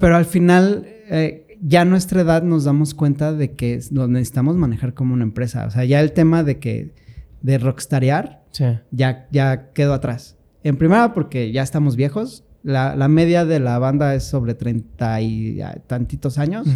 [0.00, 4.56] pero al final, eh, ya a nuestra edad nos damos cuenta de que lo necesitamos
[4.56, 5.66] manejar como una empresa.
[5.66, 6.94] O sea, ya el tema de que
[7.42, 8.42] de rockstarear
[8.90, 10.38] ya, ya quedó atrás.
[10.64, 12.44] En primera, porque ya estamos viejos.
[12.62, 16.66] La, la media de la banda es sobre 30 y tantitos años.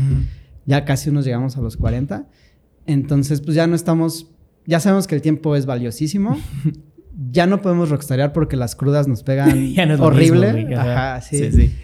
[0.66, 2.26] Ya casi nos llegamos a los 40.
[2.86, 4.30] Entonces, pues ya no estamos.
[4.66, 6.38] Ya sabemos que el tiempo es valiosísimo.
[7.30, 10.52] ya no podemos rockstarear porque las crudas nos pegan Ya no es horrible.
[10.52, 10.78] mismo.
[10.78, 11.38] Ajá, sí.
[11.38, 11.74] sí, sí.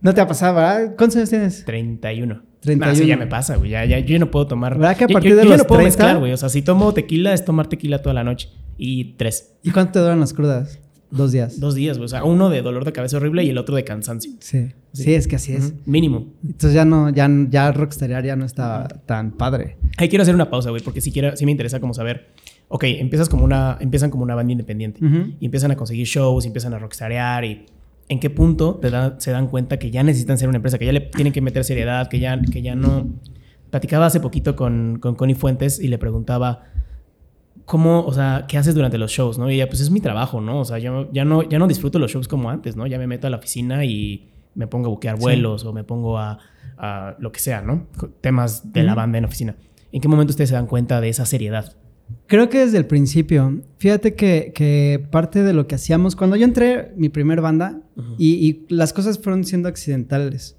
[0.00, 0.94] No te ha pasado, ¿verdad?
[0.96, 1.64] ¿Cuántos años tienes?
[1.64, 2.42] 31.
[2.60, 2.92] 31.
[2.92, 3.70] No, sí, ya me pasa, güey.
[3.70, 4.78] Ya, ya, yo ya no puedo tomar.
[4.78, 5.98] ¿Verdad que a partir yo, de yo ya no puedo 30?
[5.98, 6.32] mezclar, güey.
[6.32, 8.48] O sea, si tomo tequila, es tomar tequila toda la noche.
[8.78, 9.54] Y tres.
[9.62, 10.78] ¿Y cuánto te duran las crudas?
[11.10, 11.58] Dos días.
[11.58, 12.06] Dos días, güey.
[12.06, 14.30] O sea, uno de dolor de cabeza horrible y el otro de cansancio.
[14.38, 14.68] Sí.
[14.92, 15.04] Sí.
[15.04, 15.14] sí.
[15.14, 15.74] es que así es.
[15.86, 16.32] Mínimo.
[16.44, 19.76] Entonces ya no, ya, ya rockstarear ya no está tan padre.
[19.96, 22.28] Ahí quiero hacer una pausa, güey, porque si quiero, sí me interesa como saber.
[22.68, 25.00] Ok, empiezas como una, empiezan como una banda independiente
[25.40, 27.66] y empiezan a conseguir shows, y empiezan a rockstarear y
[28.10, 30.92] en qué punto te se dan cuenta que ya necesitan ser una empresa, que ya
[30.92, 33.08] le tienen que meter seriedad, que ya, que ya no.
[33.70, 36.64] Platicaba hace poquito con, con Connie Fuentes y le preguntaba
[37.64, 39.48] cómo, o sea, qué haces durante los shows, ¿no?
[39.50, 40.58] Y ella, pues es mi trabajo, ¿no?
[40.60, 42.86] O sea, yo ya no, ya no disfruto los shows como antes, ¿no?
[42.86, 45.22] Ya me meto a la oficina y me pongo a buquear Sí.
[45.22, 46.38] vuelos o me pongo a,
[46.78, 47.86] a lo que sea, ¿no?
[48.20, 49.54] Temas de la banda en oficina.
[49.92, 51.76] ¿En qué momento ustedes se dan cuenta de esa seriedad?
[52.26, 53.60] Creo que desde el principio.
[53.78, 57.80] Fíjate que, que parte de lo que hacíamos, cuando yo entré mi primer banda
[58.18, 60.56] y, y las cosas fueron siendo accidentales,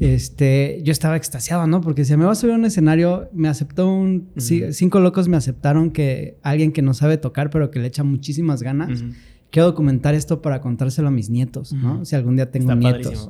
[0.00, 1.82] este, yo estaba extasiado, ¿no?
[1.82, 4.30] Porque si me voy a subir a un escenario, me aceptó un...
[4.36, 8.62] cinco locos me aceptaron que alguien que no sabe tocar, pero que le echa muchísimas
[8.62, 9.04] ganas.
[9.50, 12.04] Quiero documentar esto para contárselo a mis nietos, ¿no?
[12.04, 13.28] Si algún día tengo Está nietos.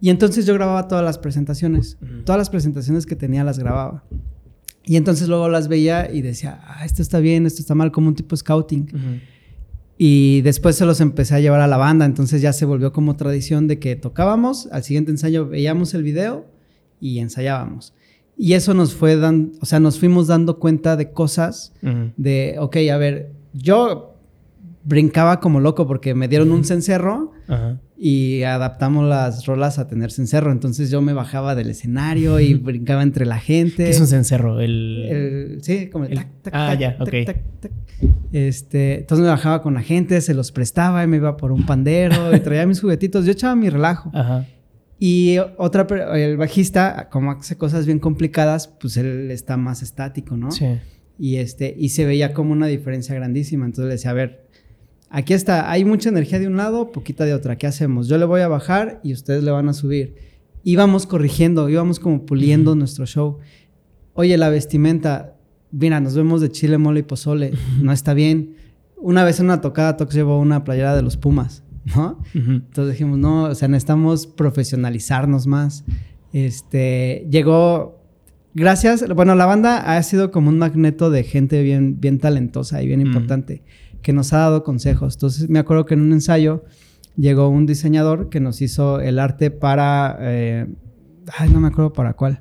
[0.00, 1.98] Y entonces yo grababa todas las presentaciones.
[2.24, 4.02] Todas las presentaciones que tenía las grababa.
[4.86, 8.08] Y entonces luego las veía y decía, ah, esto está bien, esto está mal, como
[8.08, 9.20] un tipo scouting.
[9.98, 13.16] Y después se los empecé a llevar a la banda, entonces ya se volvió como
[13.16, 16.46] tradición de que tocábamos, al siguiente ensayo veíamos el video
[17.00, 17.94] y ensayábamos.
[18.38, 21.72] Y eso nos fue dando, o sea, nos fuimos dando cuenta de cosas
[22.16, 24.15] de, ok, a ver, yo
[24.86, 27.80] brincaba como loco porque me dieron un cencerro Ajá.
[27.98, 30.52] y adaptamos las rolas a tener cencerro.
[30.52, 33.84] Entonces yo me bajaba del escenario y brincaba entre la gente.
[33.84, 34.60] ¿Qué es un cencerro?
[34.60, 35.04] El...
[35.08, 37.14] El- sí, como el, El- tac, tac, ah, tac, ya, ok.
[38.32, 41.64] Este, entonces me bajaba con la gente, se los prestaba y me iba por un
[41.66, 43.24] pandero y traía mis juguetitos.
[43.24, 44.10] Yo echaba mi relajo.
[44.14, 44.46] Ajá.
[44.98, 50.50] Y otra, el bajista, como hace cosas bien complicadas, pues él está más estático, ¿no?
[50.50, 50.66] Sí.
[51.18, 53.66] Y este, y se veía como una diferencia grandísima.
[53.66, 54.45] Entonces le decía, a ver,
[55.10, 57.56] aquí está, hay mucha energía de un lado, poquita de otra.
[57.56, 58.08] ¿Qué hacemos?
[58.08, 60.14] Yo le voy a bajar y ustedes le van a subir.
[60.64, 63.38] Íbamos corrigiendo, íbamos como puliendo nuestro show.
[64.14, 65.36] Oye, la vestimenta,
[65.70, 67.52] mira, nos vemos de chile, mole y pozole.
[67.82, 68.56] No está bien.
[68.96, 71.62] Una vez en una tocada, Tox llevó una playera de los Pumas,
[71.94, 72.18] ¿no?
[72.34, 72.50] Ujú.
[72.52, 75.84] Entonces dijimos, no, o sea, necesitamos profesionalizarnos más.
[76.32, 78.02] Este, llegó,
[78.54, 82.86] gracias, bueno, la banda ha sido como un magneto de gente bien, bien talentosa y
[82.86, 83.06] bien Mm.
[83.06, 83.62] importante,
[84.06, 85.14] que nos ha dado consejos.
[85.14, 86.62] Entonces me acuerdo que en un ensayo
[87.16, 90.68] llegó un diseñador que nos hizo el arte para, eh,
[91.36, 92.40] ay, no me acuerdo para cuál.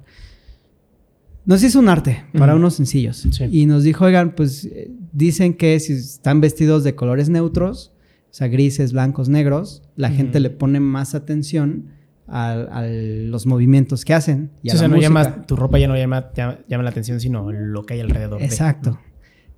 [1.43, 3.27] Nos hizo un arte para unos sencillos.
[3.31, 3.45] Sí.
[3.49, 4.69] Y nos dijo, oigan, pues
[5.11, 7.93] dicen que si están vestidos de colores neutros,
[8.29, 11.87] o sea, grises, blancos, negros, la gente le pone más atención
[12.27, 14.51] a, a los movimientos que hacen.
[14.61, 17.19] Y a o sea, no llama, tu ropa ya no llama, llama, llama la atención,
[17.19, 18.39] sino lo que hay alrededor.
[18.39, 18.99] de.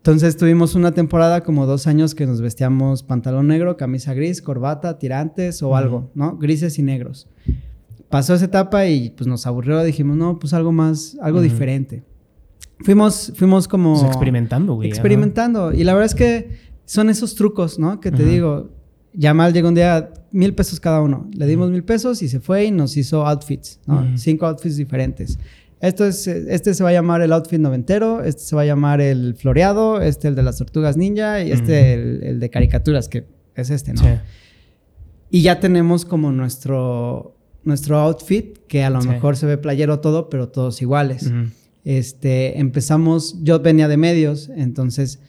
[0.07, 4.97] Entonces tuvimos una temporada como dos años que nos vestíamos pantalón negro, camisa gris, corbata,
[4.97, 6.37] tirantes o algo, ¿no?
[6.37, 7.27] Grises y negros.
[8.07, 12.05] Pasó esa etapa y pues nos aburrió, dijimos, no, pues algo más, algo diferente.
[12.79, 13.95] Fuimos, fuimos como...
[13.95, 14.87] Pues experimentando, güey.
[14.87, 15.73] experimentando.
[15.73, 16.51] Y la verdad es que
[16.85, 17.99] son esos trucos, ¿no?
[17.99, 18.31] Que te Ajá.
[18.31, 18.69] digo,
[19.11, 21.29] Yamal llegó un día mil pesos cada uno.
[21.33, 24.17] Le dimos mil pesos y se fue y nos hizo outfits, ¿no?
[24.17, 25.37] Cinco outfits diferentes.
[25.79, 28.99] Esto es, este se va a llamar el outfit noventero, este se va a llamar
[28.99, 33.25] el floreado, este el de las tortugas ninja y este el, el de caricaturas, que
[33.55, 34.01] es este, ¿no?
[34.01, 34.07] Sí.
[35.29, 39.09] Y ya tenemos como nuestro, nuestro outfit, que a lo Sí.
[39.09, 41.31] mejor se ve playero todo, pero todos iguales
[41.85, 45.19] este, empezamos, yo venía de medios, entonces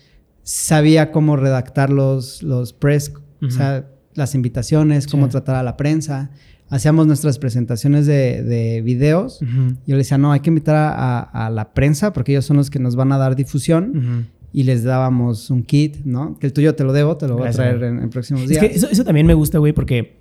[0.43, 3.13] sabía cómo redactar los, los press,
[3.47, 5.33] o sea, las invitaciones, cómo Sí.
[5.33, 6.31] tratar a la prensa.
[6.71, 9.41] Hacíamos nuestras presentaciones de, de videos.
[9.43, 9.75] Ujú.
[9.87, 12.57] Yo le decía, no, hay que invitar a, a- a la prensa porque ellos son
[12.59, 14.27] los que nos van a dar difusión.
[14.53, 16.39] Y les dábamos un kit, ¿no?
[16.39, 18.49] Que el tuyo te lo debo, te lo voy a traer en, en próximos Es
[18.49, 18.61] días.
[18.65, 20.17] que eso, eso también me gusta, güey, porque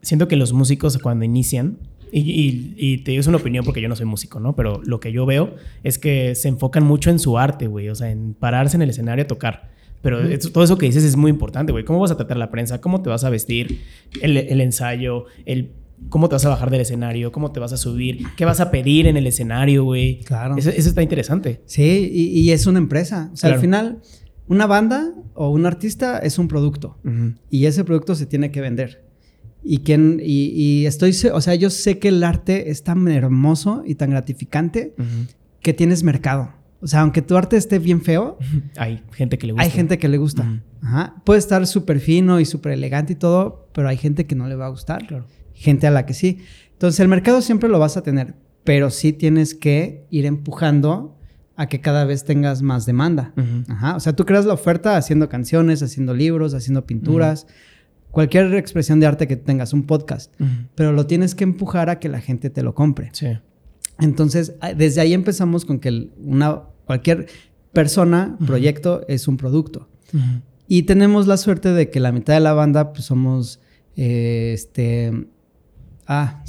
[0.00, 1.76] siento que los músicos cuando inician,
[2.12, 4.54] y, y- y te digo, es una opinión porque yo no soy músico, ¿no?
[4.56, 7.94] Pero lo que yo veo es que se enfocan mucho en su arte, güey, o
[7.96, 9.70] sea, en pararse en el escenario a tocar.
[10.02, 10.20] Pero
[10.52, 11.84] todo eso que dices es muy importante, güey.
[11.84, 12.80] ¿Cómo vas a tratar la prensa?
[12.80, 13.80] ¿Cómo te vas a vestir?
[14.20, 15.72] El, el ensayo, el
[16.08, 18.70] cómo te vas a bajar del escenario, cómo te vas a subir, qué vas a
[18.70, 20.20] pedir en el escenario, güey.
[20.20, 20.56] Claro.
[20.56, 21.60] Eso, eso está interesante.
[21.66, 23.30] Sí, y, y es una empresa.
[23.32, 23.54] O sea, Claro.
[23.56, 23.98] al final,
[24.46, 27.34] una banda o un artista es un producto Ujú.
[27.50, 29.04] y ese producto se tiene que vender.
[29.64, 33.82] Y, quien, y, y estoy, o sea, yo sé que el arte es tan hermoso
[33.84, 34.94] y tan gratificante
[35.60, 36.52] que tienes mercado.
[36.80, 38.38] O sea, aunque tu arte esté bien feo,
[38.76, 39.64] Hay gente que le gusta.
[39.64, 40.62] hay gente que le gusta.
[40.82, 41.16] Ajá.
[41.24, 44.54] Puede estar súper fino y súper elegante y todo, pero hay gente que no le
[44.54, 45.06] va a gustar.
[45.06, 45.26] Claro.
[45.54, 46.38] Gente a la que sí.
[46.72, 51.16] Entonces, el mercado siempre lo vas a tener, pero sí tienes que ir empujando
[51.56, 53.34] a que cada vez tengas más demanda.
[53.66, 53.96] Ajá.
[53.96, 57.48] O sea, tú creas la oferta haciendo canciones, haciendo libros, haciendo pinturas,
[58.12, 60.32] cualquier expresión de arte que tengas, un podcast,
[60.76, 63.10] pero lo tienes que empujar a que la gente te lo compre.
[63.12, 63.26] Sí.
[64.00, 67.26] Entonces, a- desde ahí empezamos con que una, cualquier
[67.72, 69.88] persona, proyecto, es un producto.
[70.66, 73.60] Y tenemos la suerte de que la mitad de la banda, pues somos,
[73.96, 75.26] eh, este,
[76.06, 76.42] ah,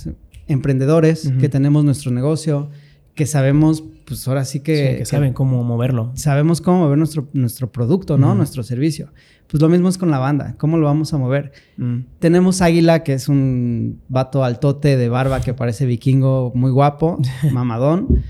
[0.48, 2.70] emprendedores, que tenemos nuestro negocio,
[3.16, 6.12] que sabemos, pues ahora sí que, Sí, que que saben cómo moverlo.
[6.16, 8.36] sabemos cómo mover nuestro, nuestro producto, ¿no?
[8.36, 9.14] Nuestro servicio.
[9.48, 11.54] Pues lo mismo es con la banda, ¿cómo lo vamos a mover?
[11.78, 12.00] Mm.
[12.20, 17.18] Tenemos Águila, que es un vato altote de barba que parece vikingo, muy guapo,
[17.54, 18.24] mamadón.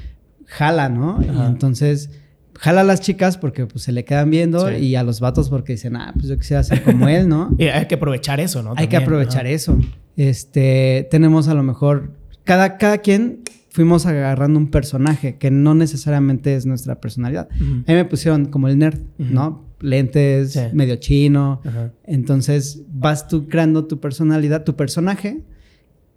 [0.46, 1.20] Jala, ¿no?
[1.22, 2.10] Y entonces
[2.58, 4.76] jala a las chicas porque pues se le quedan viendo Sí.
[4.76, 7.56] y a los vatos porque dicen, ah, pues yo quisiera ser como él, ¿no?
[7.58, 8.74] Y hay que aprovechar eso, ¿no?
[8.76, 9.78] Hay que aprovechar eso.
[10.18, 12.14] Este, tenemos a lo mejor,
[12.44, 13.44] cada, cada quien
[13.80, 17.48] fuimos agarrando un personaje que no necesariamente es nuestra personalidad.
[17.56, 17.64] Ujú.
[17.88, 19.00] A mí me pusieron como el nerd.
[19.18, 19.64] ¿no?
[19.80, 20.60] Lentes, Sí.
[20.74, 21.62] medio chino.
[22.04, 25.46] Entonces vas tú creando tu personalidad, tu personaje,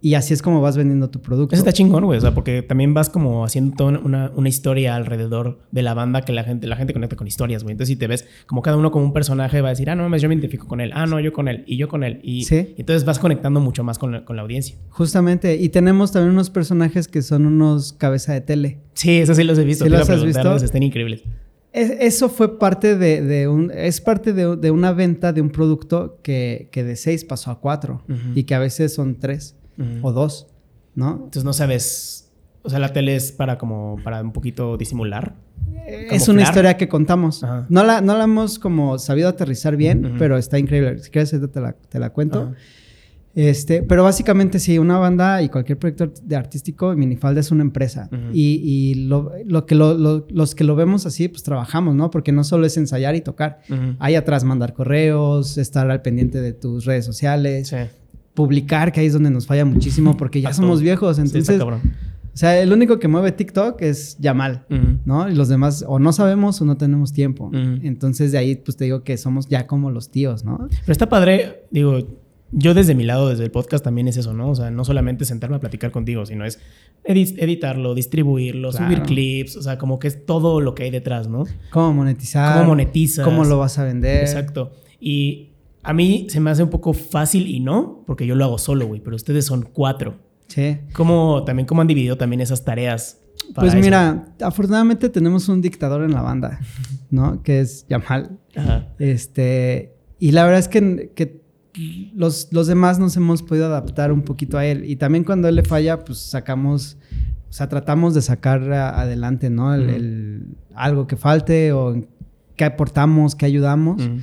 [0.05, 1.55] y así es como vas vendiendo tu producto.
[1.55, 2.17] Eso está chingón, güey.
[2.17, 6.21] O sea, porque también vas como haciendo toda una, una historia alrededor de la banda
[6.23, 7.71] que la gente, la gente conecta con historias, güey.
[7.71, 10.03] Entonces, si te ves como cada uno como un personaje, va a decir, ah, no
[10.03, 10.91] mames, yo me identifico con él.
[10.93, 11.63] Ah, no, yo con él.
[11.67, 12.19] Y yo con él.
[12.21, 12.73] Y, Sí.
[12.77, 14.75] y entonces vas conectando mucho más con la, con la audiencia.
[14.89, 15.55] Justamente.
[15.55, 18.79] Y tenemos también unos personajes que son unos cabeza de tele.
[18.95, 19.85] Sí, eso sí los he visto.
[19.85, 20.55] ¿Sí los has visto?
[20.57, 21.23] Están increíbles.
[21.71, 23.71] Es- eso fue parte de, de un...
[23.73, 27.59] Es parte de, de una venta de un producto que, que de seis pasó a
[27.59, 28.03] cuatro.
[28.35, 29.55] Y que a veces son tres
[30.01, 30.47] O dos,
[30.95, 31.13] ¿no?
[31.15, 32.29] Entonces no sabes.
[32.61, 35.35] O sea, la tele es para como para un poquito disimular.
[36.11, 37.43] Es una historia que contamos.
[37.43, 37.65] Ajá.
[37.69, 40.99] No la, no la hemos como sabido aterrizar bien, pero está increíble.
[40.99, 42.53] Si quieres, te la, te la cuento.
[43.35, 48.07] Este, pero básicamente sí, una banda y cualquier proyecto de artístico, Minifalda es una empresa.
[48.31, 52.11] Y, y lo, lo que lo- lo- los que lo vemos así, pues trabajamos, ¿no?
[52.11, 53.59] Porque no solo es ensayar y tocar.
[53.69, 53.95] Ujú.
[53.97, 57.77] Hay atrás mandar correos, estar al pendiente de tus redes sociales, Sí.
[58.33, 61.15] Publicar, que ahí es donde nos falla muchísimo porque ya somos viejos.
[61.17, 61.81] Sí, Entonces, cabrón.
[62.33, 64.65] o sea, el único que mueve TikTok es Yamal.
[64.69, 64.97] Ujú.
[65.05, 65.29] ¿no?
[65.29, 67.51] Y los demás o no sabemos o no tenemos tiempo.
[67.53, 70.67] Entonces de ahí pues te digo que somos ya como los tíos, ¿no?
[70.69, 71.99] Pero está padre, digo,
[72.55, 74.49] yo desde mi lado, desde el podcast también es eso, ¿no?
[74.49, 76.59] O sea, no solamente sentarme a platicar contigo, sino es
[77.03, 78.85] edi- editarlo, distribuirlo, Claro.
[78.85, 81.45] subir clips, o sea, como que es todo lo que hay detrás, ¿no?
[81.71, 82.53] Cómo monetizar.
[82.57, 83.25] Cómo monetizas.
[83.25, 84.21] Cómo lo vas a vender.
[84.21, 84.71] Exacto.
[84.99, 85.52] Y
[85.83, 88.87] a mí se me hace un poco fácil y no, porque yo lo hago solo,
[88.87, 90.15] güey, pero ustedes son cuatro.
[90.47, 90.77] Sí.
[90.93, 93.19] ¿Cómo, también cómo han dividido también esas tareas?
[93.55, 93.83] para Pues eso?
[93.83, 96.59] mira, afortunadamente tenemos un dictador en la banda,
[97.11, 97.41] ¿no?
[97.43, 98.37] Que es Yamal.
[98.55, 98.87] Ajá.
[98.99, 101.41] Este, y la verdad es que, que
[102.13, 104.85] los, los demás nos hemos podido adaptar un poquito a él.
[104.85, 106.97] Y también cuando él le falla, pues sacamos,
[107.49, 109.73] o sea, tratamos de sacar a- adelante, ¿no?
[109.73, 111.95] El, algo que falte o
[112.55, 114.01] qué aportamos, qué ayudamos.
[114.03, 114.19] Ujú.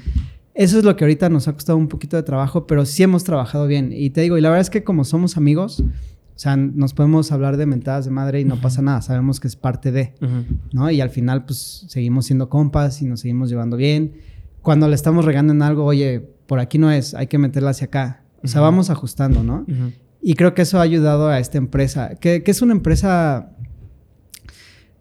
[0.62, 3.24] Eso es lo que ahorita nos ha costado un poquito de trabajo, pero sí hemos
[3.24, 3.92] trabajado bien.
[3.94, 7.32] Y te digo, y la verdad es que como somos amigos, o sea, nos podemos
[7.32, 9.00] hablar de mentadas de madre y no pasa nada.
[9.00, 10.12] Sabemos que es parte de.
[10.72, 10.90] ¿no?
[10.90, 14.12] Y al final, pues seguimos siendo compas y nos seguimos llevando bien.
[14.60, 17.86] Cuando le estamos regando en algo, oye, por aquí no es, hay que meterla hacia
[17.86, 18.22] acá.
[18.42, 19.64] O sea, vamos ajustando, ¿no?
[20.22, 23.56] Y creo que eso ha ayudado a esta empresa, que, que es una empresa.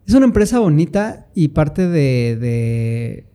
[0.06, 3.26] Es una empresa bonita y parte de, de-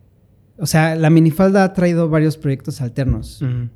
[0.57, 3.41] O sea, la minifalda ha traído varios proyectos alternos.
[3.41, 3.69] Ujú.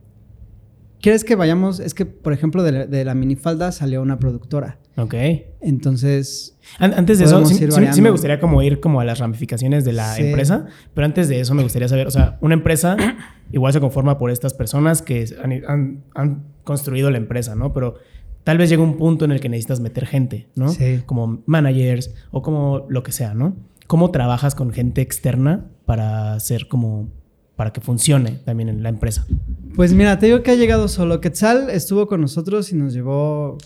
[1.01, 1.79] ¿Quieres que vayamos?
[1.79, 4.79] Es que, por ejemplo, de la, de la minifalda salió una productora.
[4.97, 5.13] Ok.
[5.61, 7.55] Entonces, An- Antes de eso, sí,
[7.93, 10.23] sí- me gustaría como ir como a las ramificaciones de la Sí.
[10.23, 12.97] empresa, pero antes de eso me gustaría saber, o sea, una empresa
[13.53, 17.71] igual se conforma por estas personas que han, han- han construido la empresa, ¿no?
[17.73, 17.95] Pero
[18.43, 20.67] tal vez llega un punto en el que necesitas meter gente, ¿no?
[20.69, 21.01] Sí.
[21.05, 23.55] Como managers o como lo que sea, ¿no?
[23.89, 27.09] ¿Cómo trabajas con gente externa para hacer como,
[27.55, 29.25] para que funcione también en la empresa?
[29.75, 31.19] pues mira, te digo que ha llegado solo.
[31.21, 33.57] Quetzal estuvo con nosotros y nos llevó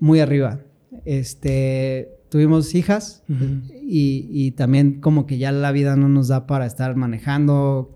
[0.00, 0.58] muy arriba.
[1.04, 6.96] Este, tuvimos hijas y también como que ya la vida no nos da para estar
[6.96, 7.94] manejando,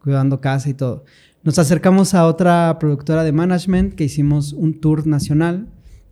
[0.00, 1.04] cuidando casa y todo.
[1.42, 5.66] Nos acercamos a otra productora de management que hicimos un tour nacional.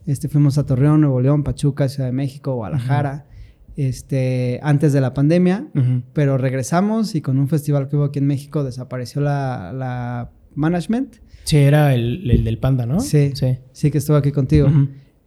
[0.05, 3.29] Este, fuimos a Torreón, Nuevo León, Pachuca, Ciudad de México, Guadalajara.
[3.76, 5.68] Este, antes de la pandemia,
[6.12, 11.16] pero regresamos y con un festival que hubo aquí en México desapareció la, la management.
[11.44, 13.00] Sí, era el, el del panda, ¿no?
[13.00, 13.33] Sí.
[13.35, 13.59] Sí.
[13.72, 14.68] Sí que estuvo aquí contigo.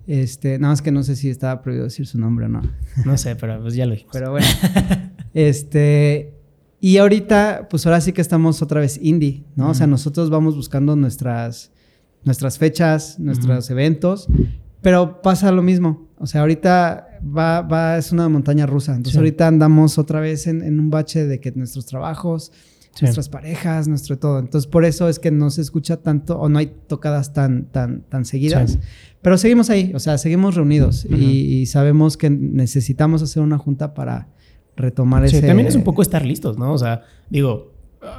[0.06, 2.62] Este, nada más que no sé si estaba prohibido decir su nombre o no.
[3.06, 4.13] No sé, pero pues ya lo dijimos.
[4.13, 4.47] Pero bueno.
[5.34, 6.34] este.
[6.79, 9.69] Y ahorita, pues ahora sí que estamos otra vez indie, ¿no?
[9.69, 11.71] O sea, nosotros vamos buscando nuestras,
[12.25, 14.27] nuestras fechas, nuestros eventos,
[14.82, 16.10] pero pasa lo mismo.
[16.23, 18.91] O sea, ahorita va, va, es una montaña rusa.
[18.93, 19.17] Entonces Sí.
[19.17, 22.51] ahorita andamos otra vez en, en un bache de que nuestros trabajos,
[22.95, 23.05] Sí.
[23.05, 24.39] nuestras parejas, nuestro todo.
[24.39, 28.03] Entonces por eso es que no se escucha tanto o no hay tocadas tan, tan,
[28.03, 28.71] tan seguidas.
[28.73, 28.79] Sí.
[29.21, 31.15] Pero seguimos ahí, o sea, seguimos reunidos y,
[31.62, 34.27] y sabemos que necesitamos hacer una junta para
[34.77, 35.41] retomar ese...
[35.41, 36.71] también es un poco estar listos, ¿no?
[36.73, 37.73] O sea, digo,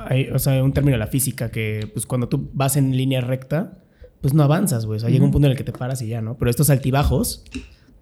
[0.08, 3.20] hay, o sea, un término de la física que, pues, cuando tú vas en línea
[3.20, 3.78] recta,
[4.20, 4.96] pues no avanzas, güey.
[4.96, 6.36] O sea, llega un punto en el que te paras y ya, ¿no?
[6.38, 7.44] Pero estos altibajos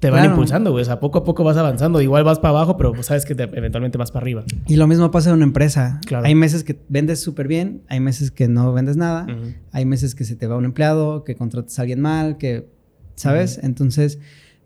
[0.02, 0.32] te van Claro.
[0.34, 0.82] impulsando, güey.
[0.82, 2.00] O sea, poco a poco vas avanzando.
[2.00, 4.42] Igual vas para abajo, pero pues, sabes que te- eventualmente vas para arriba.
[4.66, 6.00] Y lo mismo pasa en una empresa.
[6.06, 6.26] Claro.
[6.26, 9.28] Hay meses que vendes súper bien, hay meses que no vendes nada,
[9.70, 12.66] hay meses que se te va un empleado, que contratas a alguien mal, que,
[13.14, 13.60] ¿sabes?
[13.62, 14.18] Entonces,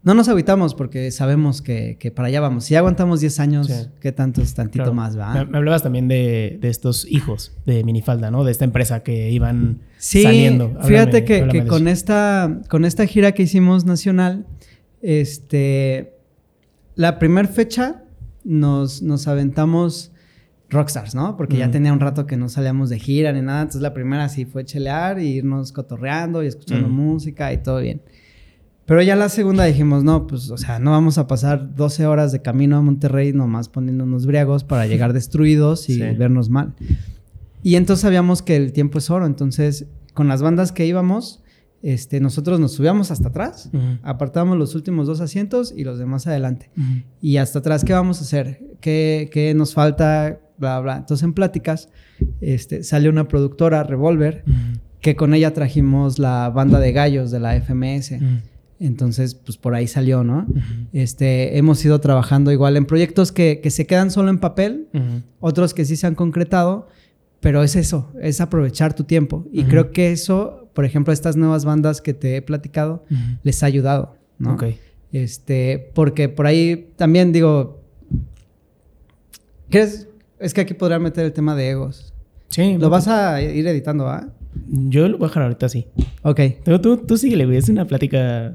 [0.03, 2.64] no nos habitamos porque sabemos que, que para allá vamos.
[2.64, 3.75] Si aguantamos 10 años, Sí.
[4.01, 4.94] ¿qué tanto es tantito Claro.
[4.94, 5.35] más, va?
[5.35, 8.42] Me, me hablabas también de, de estos hijos de Minifalda, ¿no?
[8.44, 10.68] De esta empresa que iban Sí, saliendo.
[10.83, 14.46] fíjate Háblame- que, háblame que de con esta, con esta gira que hicimos nacional,
[15.07, 16.14] este,
[16.97, 18.03] la primera fecha
[18.45, 20.11] nos, nos aventamos
[20.69, 21.37] rockstars, ¿no?
[21.37, 24.29] Porque ya tenía un rato que no salíamos de gira ni nada, entonces la primera
[24.29, 28.03] sí fue chelear y irnos cotorreando y escuchando música y todo bien.
[28.85, 32.33] Pero ya la segunda dijimos, no, pues, o sea, no vamos a pasar 12 horas
[32.33, 36.01] de camino a Monterrey nomás poniéndonos briagos para llegar destruidos y Sí.
[36.01, 36.75] vernos mal.
[37.62, 39.27] Y entonces sabíamos que el tiempo es oro.
[39.27, 41.42] Entonces, con las bandas que íbamos,
[41.88, 43.81] este, nosotros nos subíamos hasta atrás, Ujú.
[44.03, 46.68] apartábamos los últimos dos asientos y los demás adelante.
[47.22, 48.61] Y hasta atrás, ¿qué vamos a hacer?
[48.81, 50.40] ¿Qué, qué nos falta?
[50.59, 50.96] Bla, bla.
[50.96, 51.88] Entonces, en pláticas,
[52.40, 54.81] este, sale una productora, Revolver, Ujú.
[55.01, 58.12] que con ella trajimos la banda de gallos de la FMS.
[58.81, 60.46] Entonces, pues por ahí salió, ¿no?
[60.92, 64.88] Este, hemos ido trabajando igual en proyectos que, que se quedan solo en papel,
[65.40, 66.88] otros que sí se han concretado,
[67.40, 69.46] pero es eso, es aprovechar tu tiempo.
[69.53, 73.03] Y creo que eso, por ejemplo, estas nuevas bandas que te he platicado,
[73.43, 74.53] les ha ayudado, ¿no?
[74.55, 74.65] Ok.
[75.11, 77.81] Este, porque por ahí también digo,
[79.71, 80.07] ¿crees?
[80.39, 82.12] Es que aquí podría meter el tema de egos.
[82.49, 82.77] Sí.
[82.79, 84.29] Lo vas a ir editando, ¿ah?
[84.69, 85.87] Yo lo voy a dejar ahorita sí.
[86.23, 86.41] Ok.
[86.65, 87.57] Tú, tú, tú síguele, güey.
[87.57, 88.55] Es una plática.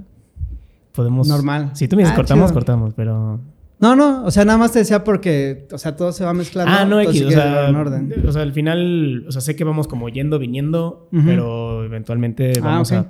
[0.94, 1.28] Podemos.
[1.28, 1.72] Normal.
[1.74, 2.54] Si tú me dices Ah, cortamos, chido.
[2.54, 3.40] cortamos, pero.
[3.82, 6.72] No, no, o sea, nada más te decía porque, o sea, todo se va mezclando.
[6.74, 7.24] ah, no, X.
[7.24, 8.14] O sea, en orden.
[8.28, 9.26] o sea, al final.
[9.28, 13.08] O sea, sé que vamos como yendo, viniendo, pero eventualmente Ah, vamos ok.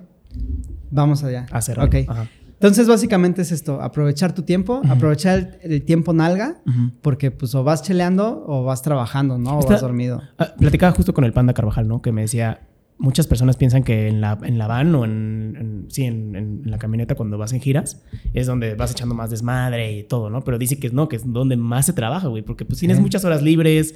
[0.90, 1.46] Vamos allá.
[1.52, 1.80] a hacer.
[1.80, 1.96] Ok.
[2.08, 2.28] Ajá.
[2.54, 6.62] Entonces, básicamente es esto: aprovechar tu tiempo, aprovechar el, el tiempo nalga,
[7.02, 9.60] porque pues o vas cheleando o vas trabajando, ¿no?
[9.60, 10.22] O vas dormido.
[10.38, 12.02] Ah, platicaba justo con el Panda Carvajal, ¿no?
[12.02, 12.62] Que me decía,
[13.02, 16.62] muchas personas piensan que en la, en la van o en, en- sí, en, en
[16.66, 18.02] la camioneta cuando vas en giras
[18.34, 20.44] es donde vas echando más desmadre y todo, ¿no?
[20.44, 23.26] Pero dice que no, que es donde más se trabaja, güey, porque pues tienes muchas
[23.26, 23.96] horas libres,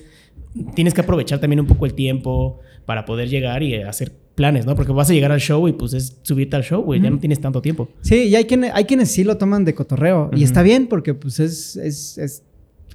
[0.75, 4.75] tienes que aprovechar también un poco el tiempo para poder llegar y hacer planes, ¿no?
[4.75, 7.19] Porque vas a llegar al show y pues es subirte al show, güey, ya no
[7.19, 7.87] tienes tanto tiempo.
[8.01, 10.29] Sí, y hay quienes, hay quienes sí lo toman de cotorreo.
[10.35, 11.75] Y está bien porque pues es...
[11.77, 12.43] es, es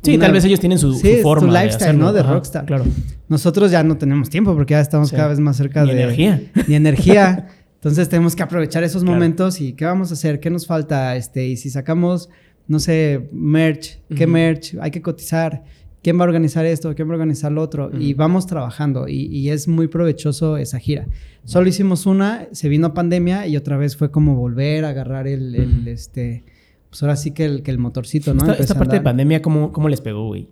[0.03, 2.05] Sí, una- tal vez ellos tienen su, Sí, su forma de lifestyle, hacerlo.
[2.07, 2.13] ¿no?
[2.13, 2.65] De Ajá, rockstar.
[2.67, 2.85] Claro.
[3.29, 5.17] Nosotros ya no tenemos tiempo porque ya estamos Sí.
[5.17, 6.03] cada vez más cerca Ni de...
[6.03, 6.43] energía.
[6.67, 7.49] Ni energía.
[7.75, 9.15] Entonces tenemos que aprovechar esos Claro.
[9.17, 12.29] momentos y qué vamos a hacer, qué nos falta, este, y si sacamos,
[12.69, 15.65] no sé, merch, qué merch, hay que cotizar,
[16.03, 19.27] quién va a organizar esto, quién va a organizar lo otro, y vamos trabajando y,
[19.27, 21.07] y es muy provechoso esa gira.
[21.45, 25.87] Solo hicimos una, se vino pandemia y otra vez fue como volver a agarrar el,
[25.89, 26.45] este,
[26.91, 28.53] pues ahora sí que el, que el motorcito, ¿no?
[28.53, 30.49] Esta, parte de pandemia, ¿cómo, cómo les pegó, güey?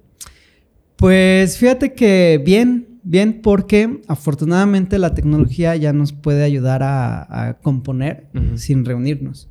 [0.97, 7.59] Pues fíjate que bien, bien porque afortunadamente la tecnología ya nos puede ayudar a, a
[7.59, 9.49] componer sin reunirnos.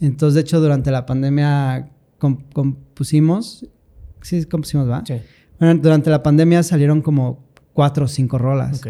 [0.00, 3.66] Entonces, de hecho, durante la pandemia com- compusimos,
[4.20, 5.02] sí, compusimos, ¿va?
[5.06, 5.14] Sí.
[5.58, 8.88] Bueno, durante la pandemia salieron como cuatro o cinco rolas, Ok.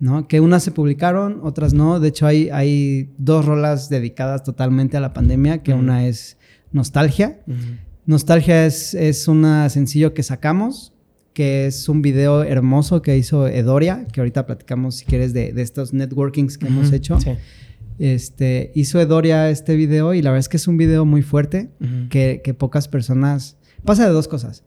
[0.00, 0.26] ¿no?
[0.26, 2.00] Que unas se publicaron, otras no.
[2.00, 6.38] De hecho, hay, hay dos rolas dedicadas totalmente a la pandemia, que una es
[6.72, 7.40] Nostalgia.
[8.06, 10.92] Nostalgia es, es un sencillo que sacamos,
[11.32, 15.62] que es un video hermoso que hizo Edoria, que ahorita platicamos si quieres de, de
[15.62, 17.20] estos networkings que hemos hecho.
[17.20, 17.30] Sí.
[17.98, 21.70] Este, hizo Edoria este video y la verdad es que es un video muy fuerte
[22.10, 23.56] que, que pocas personas...
[23.84, 24.64] Pasa de dos cosas.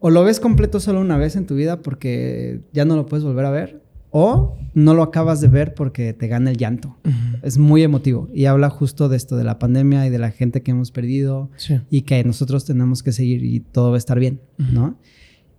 [0.00, 3.24] O lo ves completo solo una vez en tu vida porque ya no lo puedes
[3.24, 3.82] volver a ver.
[4.10, 6.96] O no lo acabas de ver porque te gana el llanto.
[7.42, 10.62] Es muy emotivo y habla justo de esto, de la pandemia y de la gente
[10.62, 11.50] que hemos perdido
[11.90, 14.98] y que nosotros tenemos que seguir y todo va a estar bien, ¿no?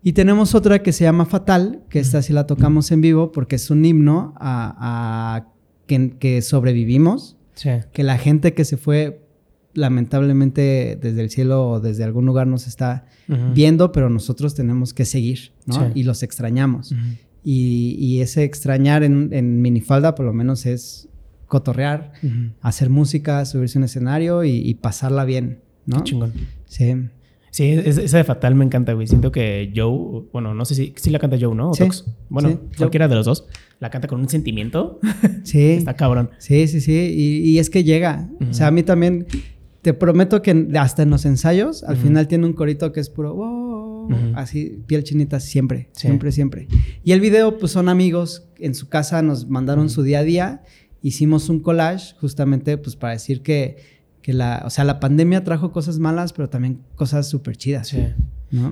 [0.02, 3.58] Y tenemos otra que se llama Fatal, que esta sí la tocamos en vivo porque
[3.58, 5.48] es un himno a,
[5.88, 7.36] que, sobrevivimos,
[7.92, 9.26] que la gente que se fue
[9.74, 13.06] lamentablemente desde el cielo o desde algún lugar nos está
[13.54, 15.92] viendo, pero nosotros tenemos que seguir, ¿no?
[15.94, 16.96] Y los extrañamos.
[17.44, 21.10] Y, ese extrañar en, minifalda por lo menos es
[21.48, 22.14] cotorrear,
[22.62, 25.98] hacer música, subirse a un escenario y, pasarla bien, ¿no?
[25.98, 26.34] Qué chingón.
[26.66, 26.96] Sí.
[27.52, 29.08] Sí, esa de Fatal me encanta, güey.
[29.08, 31.74] Siento que Joe, bueno, no sé si, si la canta Joe, ¿no?
[31.74, 31.84] sí,
[32.30, 33.48] Bueno, cualquiera de los dos.
[33.80, 35.00] La canta con un sentimiento.
[35.44, 35.72] Sí.
[35.72, 36.30] Está cabrón.
[36.38, 36.94] Sí, sí, sí.
[36.94, 38.30] Y, es que llega.
[38.50, 39.26] O sea, a mí también,
[39.82, 43.36] te prometo que hasta en los ensayos, al final tiene un corito que es puro,
[44.36, 46.68] así, piel chinita siempre, siempre, siempre.
[47.04, 50.64] Y el video, pues son amigos, en su casa nos mandaron su día a día,
[51.02, 53.78] hicimos un collage justamente pues para decir que,
[54.22, 57.90] que la, o sea, la pandemia trajo cosas malas, pero también cosas súper chidas.
[57.90, 58.06] Sí.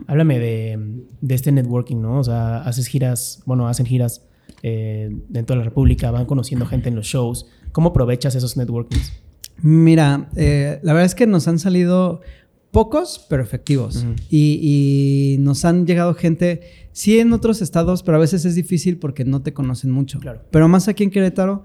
[0.07, 2.19] Háblame de, de, este networking, ¿no?
[2.19, 4.23] O sea, haces giras, bueno, hacen giras
[4.63, 7.45] eh, dentro de la República, van conociendo gente en los shows.
[7.71, 9.13] ¿Cómo aprovechas esos networkings?
[9.61, 12.21] Mira, eh, la verdad es que nos han salido
[12.77, 14.05] pocos, pero efectivos.
[14.29, 16.61] y, nos han llegado gente,
[16.91, 20.19] sí en otros estados, pero a veces es difícil porque no te conocen mucho.
[20.19, 20.43] Claro.
[20.51, 21.63] Pero más aquí en Querétaro,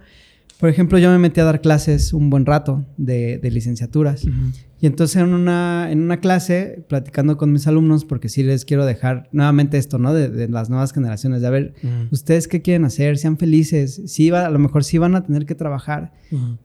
[0.59, 4.25] por ejemplo, yo me metí a dar clases un buen rato de, licenciaturas.
[4.25, 8.87] Y entonces en una, en una clase, platicando con mis alumnos, porque sí les quiero
[8.87, 10.15] dejar nuevamente esto, ¿no?
[10.15, 11.75] De, las nuevas generaciones, de a ver,
[12.11, 15.47] ustedes qué quieren hacer, sean felices, sí, va, a lo mejor sí van a tener
[15.47, 16.13] que trabajar,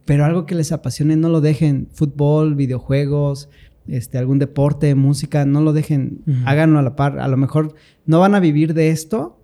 [0.06, 3.50] pero algo que les apasione, no lo dejen, fútbol, videojuegos,
[3.88, 7.20] este, algún deporte, música, no lo dejen, háganlo a la par.
[7.20, 7.76] A lo mejor
[8.06, 9.40] no van a vivir de esto,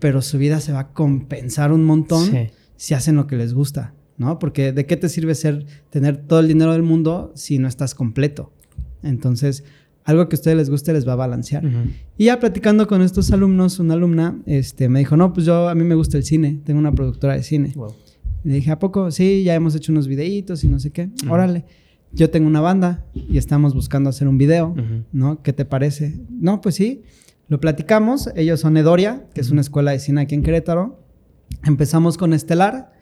[0.00, 2.30] pero su vida se va a compensar un montón
[2.76, 4.38] si hacen lo que les gusta, ¿no?
[4.38, 7.94] Porque ¿de qué te sirve ser, tener todo el dinero del mundo si no estás
[7.94, 8.52] completo?
[9.02, 9.64] Entonces,
[10.04, 11.64] algo que a ustedes les guste les va a balancear.
[12.16, 15.74] Y ya platicando con estos alumnos, una alumna este, me dijo, no, pues yo a
[15.74, 17.74] mí me gusta el cine, tengo una productora de cine.
[18.44, 19.10] Y le dije, ¿a poco?
[19.10, 21.10] Sí, ya hemos hecho unos videitos y no sé qué.
[21.28, 21.64] Órale
[22.12, 24.74] yo tengo una banda y estamos buscando hacer un video,
[25.12, 25.42] ¿no?
[25.42, 26.20] ¿Qué te parece?
[26.30, 27.02] No, pues sí,
[27.48, 28.30] lo platicamos.
[28.36, 31.02] Ellos son Edoria, que es una escuela de cine aquí en Querétaro.
[31.64, 32.92] Empezamos con Estelar,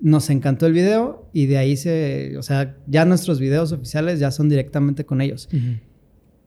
[0.00, 4.30] nos encantó el video y de ahí se, o sea, ya nuestros videos oficiales ya
[4.30, 5.48] son directamente con ellos.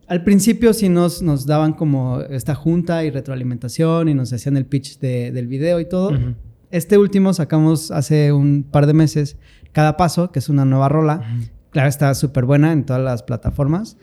[0.07, 4.65] Al principio sí nos, nos daban como esta junta y retroalimentación y nos hacían el
[4.65, 6.11] pitch del video y todo.
[6.69, 9.37] Este último sacamos hace un par de meses
[9.71, 11.21] Cada Paso, que es una nueva rola,
[11.71, 13.97] Claro, está súper buena en todas las plataformas.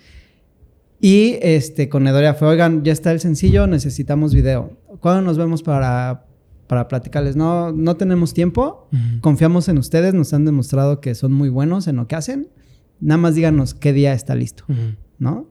[1.00, 4.76] Y este, con Edoria fue, oigan, ya está el sencillo, necesitamos video.
[5.00, 6.26] ¿Cuándo nos vemos para,
[6.66, 7.36] para platicarles?
[7.36, 8.88] No, no tenemos tiempo,
[9.20, 12.48] confiamos en ustedes, nos han demostrado que son muy buenos en lo que hacen.
[13.00, 14.64] Nada más díganos qué día está listo,
[15.18, 15.48] ¿no?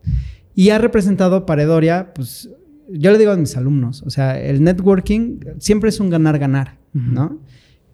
[0.53, 2.49] Y ha representado para Edoria, pues,
[2.89, 7.39] yo le digo a mis alumnos, o sea, el networking siempre es un ganar-ganar, ¿no?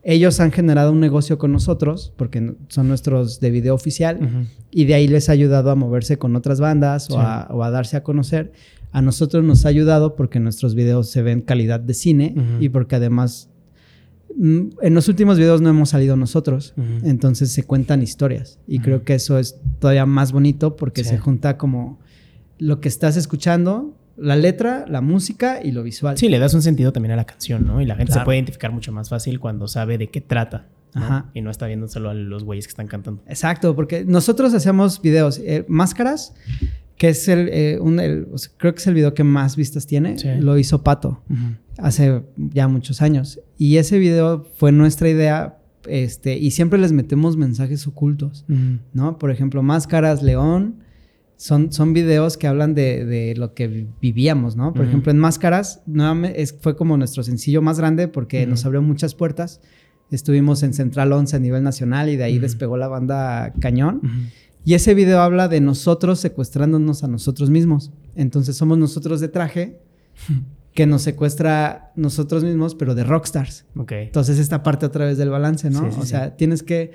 [0.04, 4.96] Ellos han generado un negocio con nosotros, porque son nuestros de video oficial, y de
[4.96, 8.52] ahí les ha ayudado a moverse con otras bandas o, a, darse a conocer.
[8.92, 12.98] A nosotros nos ha ayudado porque nuestros videos se ven calidad de cine y porque
[12.98, 13.50] además
[14.36, 16.74] mm, en los últimos videos no hemos salido nosotros,
[17.04, 21.58] entonces se cuentan historias y creo que eso es todavía más bonito porque se junta
[21.58, 22.00] como
[22.60, 26.18] lo que estás escuchando la letra, la música y lo visual.
[26.18, 27.82] Sí, le das un sentido también a la canción, ¿no?
[27.82, 30.68] Y la gente se puede identificar mucho más fácil cuando sabe de qué trata.
[30.94, 31.32] Ajá.
[31.34, 33.24] Y no está viendo solo a los güeyes que están cantando.
[33.28, 36.36] Exacto, porque nosotros hacemos videos, eh, máscaras,
[36.98, 37.98] que es el, eh, un,
[38.58, 41.24] creo que es el video que más vistas tiene, lo hizo Pato
[41.78, 43.40] hace ya muchos años.
[43.58, 45.58] Y ese video fue nuestra idea,
[45.88, 48.46] este, y siempre les metemos mensajes ocultos,
[48.94, 49.18] ¿no?
[49.18, 50.83] Por ejemplo, máscaras, león,
[51.44, 54.74] son, son videos que hablan de, lo que vivíamos, ¿no?
[54.74, 59.14] Por ejemplo, en Máscaras, nuevamente, fue como nuestro sencillo más grande porque nos abrió muchas
[59.14, 59.60] puertas.
[60.10, 64.00] Estuvimos en Central 11 a nivel nacional y de ahí despegó la banda Cañón.
[64.64, 67.92] Y ese video habla de nosotros secuestrándonos a nosotros mismos.
[68.16, 69.82] Entonces somos nosotros de traje
[70.74, 73.66] que nos secuestra nosotros mismos, pero de rockstars.
[73.76, 74.06] Okay.
[74.06, 75.90] Entonces esta parte a través del balance, ¿no?
[75.90, 76.92] o sea, tienes que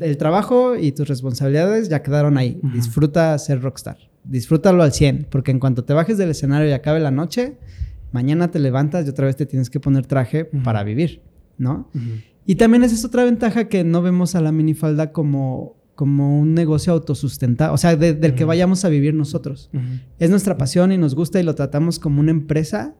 [0.00, 2.60] el trabajo y tus responsabilidades ya quedaron ahí.
[2.74, 3.98] Disfruta ser rockstar.
[4.24, 7.56] Disfrútalo al 100, porque en cuanto te bajes del escenario y acabe la noche,
[8.12, 11.22] mañana te levantas y otra vez te tienes que poner traje para vivir,
[11.58, 11.88] ¿no?
[12.44, 16.54] Y también esa es otra ventaja que no vemos a la minifalda como, como un
[16.54, 19.70] negocio autosustentado, o sea, del que vayamos a vivir nosotros.
[20.18, 22.94] Es nuestra pasión y nos gusta y lo tratamos como una empresa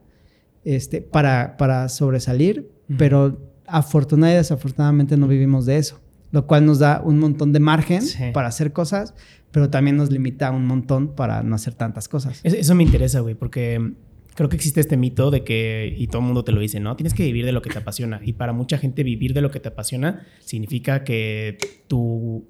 [0.63, 5.99] este, para, para sobresalir, pero afortunadamente y desafortunadamente no vivimos de eso,
[6.31, 8.23] lo cual nos da un montón de margen Sí.
[8.33, 9.13] para hacer cosas,
[9.51, 12.39] pero también nos limita un montón para no hacer tantas cosas.
[12.43, 13.93] Eso, eso me interesa, güey, porque
[14.33, 16.95] creo que existe este mito de que, y todo el mundo te lo dice, ¿no?
[16.95, 18.21] Tienes que vivir de lo que te apasiona.
[18.23, 21.57] Y para mucha gente vivir de lo que te apasiona significa que
[21.87, 22.45] tú,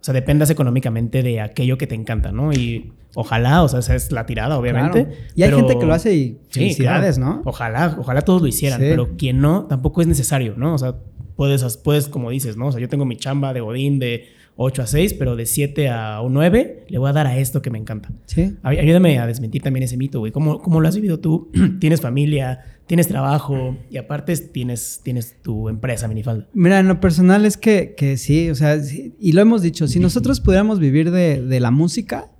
[0.00, 2.52] o sea, dependas económicamente de aquello que te encanta, ¿no?
[2.52, 5.06] Y ojalá, o sea, esa es la tirada, obviamente.
[5.06, 5.20] Claro.
[5.34, 7.34] Y hay pero- gente que lo hace y Sí, felicidades, claro.
[7.34, 7.42] ¿no?
[7.46, 8.86] Ojalá, ojalá todos lo hicieran, Sí.
[8.88, 10.74] pero quien no, tampoco es necesario, ¿no?
[10.74, 10.94] O sea,
[11.38, 12.66] puedes, puedes, como dices, ¿no?
[12.66, 14.24] O sea, yo tengo mi chamba de Godín de
[14.56, 17.70] 8 a 6, pero de 7 a 9 le voy a dar a esto que
[17.70, 18.10] me encanta.
[18.26, 18.56] Sí.
[18.64, 20.32] Ay- Ayúdame a desmentir también ese mito, güey.
[20.32, 21.52] ¿Cómo, cómo lo has vivido tú?
[21.80, 26.48] tienes familia, tienes trabajo y aparte tienes, tienes tu empresa, Minifalda.
[26.54, 29.86] Mira, en lo personal es que, que sí, o sea, sí, y lo hemos dicho,
[29.86, 32.32] si nosotros pudiéramos vivir de, de la música,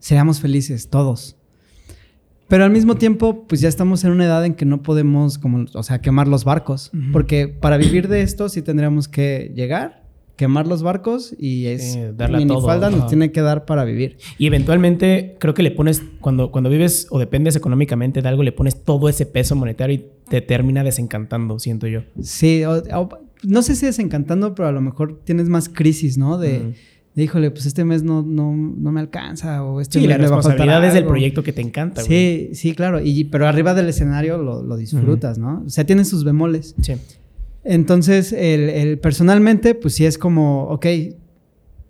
[0.00, 1.36] seríamos felices, todos.
[2.50, 5.64] Pero al mismo tiempo, pues ya estamos en una edad en que no podemos, como,
[5.72, 6.90] o sea, quemar los barcos.
[7.12, 10.02] Porque para vivir de esto sí tendríamos que llegar,
[10.36, 11.92] quemar los barcos y es...
[11.92, 14.16] Sí, darle a todo, minifalda nos tiene que dar para vivir.
[14.36, 18.52] Y eventualmente creo que le pones, cuando, cuando vives o dependes económicamente de algo, le
[18.52, 22.00] pones todo ese peso monetario y te termina desencantando, siento yo.
[22.20, 23.08] Sí, o- o-
[23.42, 26.36] no sé si desencantando, pero a lo mejor tienes más crisis, ¿no?
[26.36, 26.74] De,
[27.22, 30.84] híjole, pues este mes no, no, no me alcanza o este Sí, mes la responsabilidad
[30.84, 32.48] es del proyecto que te encanta, güey.
[32.48, 33.00] Sí, sí, claro.
[33.00, 35.62] Y, pero arriba del escenario lo, lo disfrutas, ¿no?
[35.66, 36.74] O sea, tiene sus bemoles.
[36.82, 36.94] Sí.
[37.64, 40.86] Entonces, el, el- personalmente, pues sí es como, ok,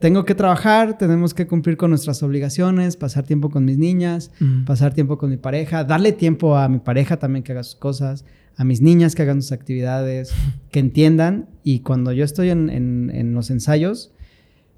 [0.01, 4.65] tengo que trabajar, tenemos que cumplir con nuestras obligaciones, pasar tiempo con mis niñas, Mm.
[4.65, 8.25] pasar tiempo con mi pareja, darle tiempo a mi pareja también que haga sus cosas,
[8.57, 10.33] a mis niñas que hagan sus actividades,
[10.73, 11.49] que entiendan.
[11.63, 14.13] Y cuando yo estoy en, en- en los ensayos,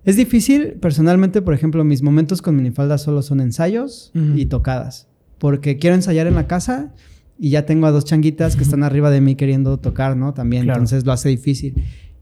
[0.04, 5.78] es difícil, personalmente, por ejemplo, mis momentos con minifalda solo son ensayos y tocadas, porque
[5.78, 6.92] quiero ensayar en la casa
[7.38, 10.34] y ya tengo a dos changuitas que están arriba de mí queriendo tocar, ¿no?
[10.34, 10.78] También, Claro.
[10.78, 11.74] entonces lo hace difícil.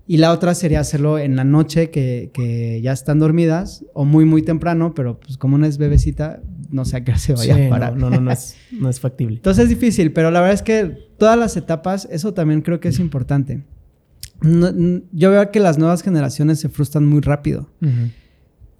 [0.06, 4.24] Y la otra sería hacerlo en la noche que, que ya están dormidas o muy,
[4.24, 7.54] muy temprano, pero pues como una es bebecita, no sé a qué hora se vaya
[7.54, 7.96] Sí, a parar.
[7.96, 9.36] no, no, no, no es, no es factible.
[9.36, 12.88] Entonces es difícil, pero la verdad es que todas las etapas, eso también creo que
[12.88, 13.62] es importante.
[14.42, 17.68] No- yo veo que las nuevas generaciones se frustran muy rápido.
[17.82, 18.10] Ujú.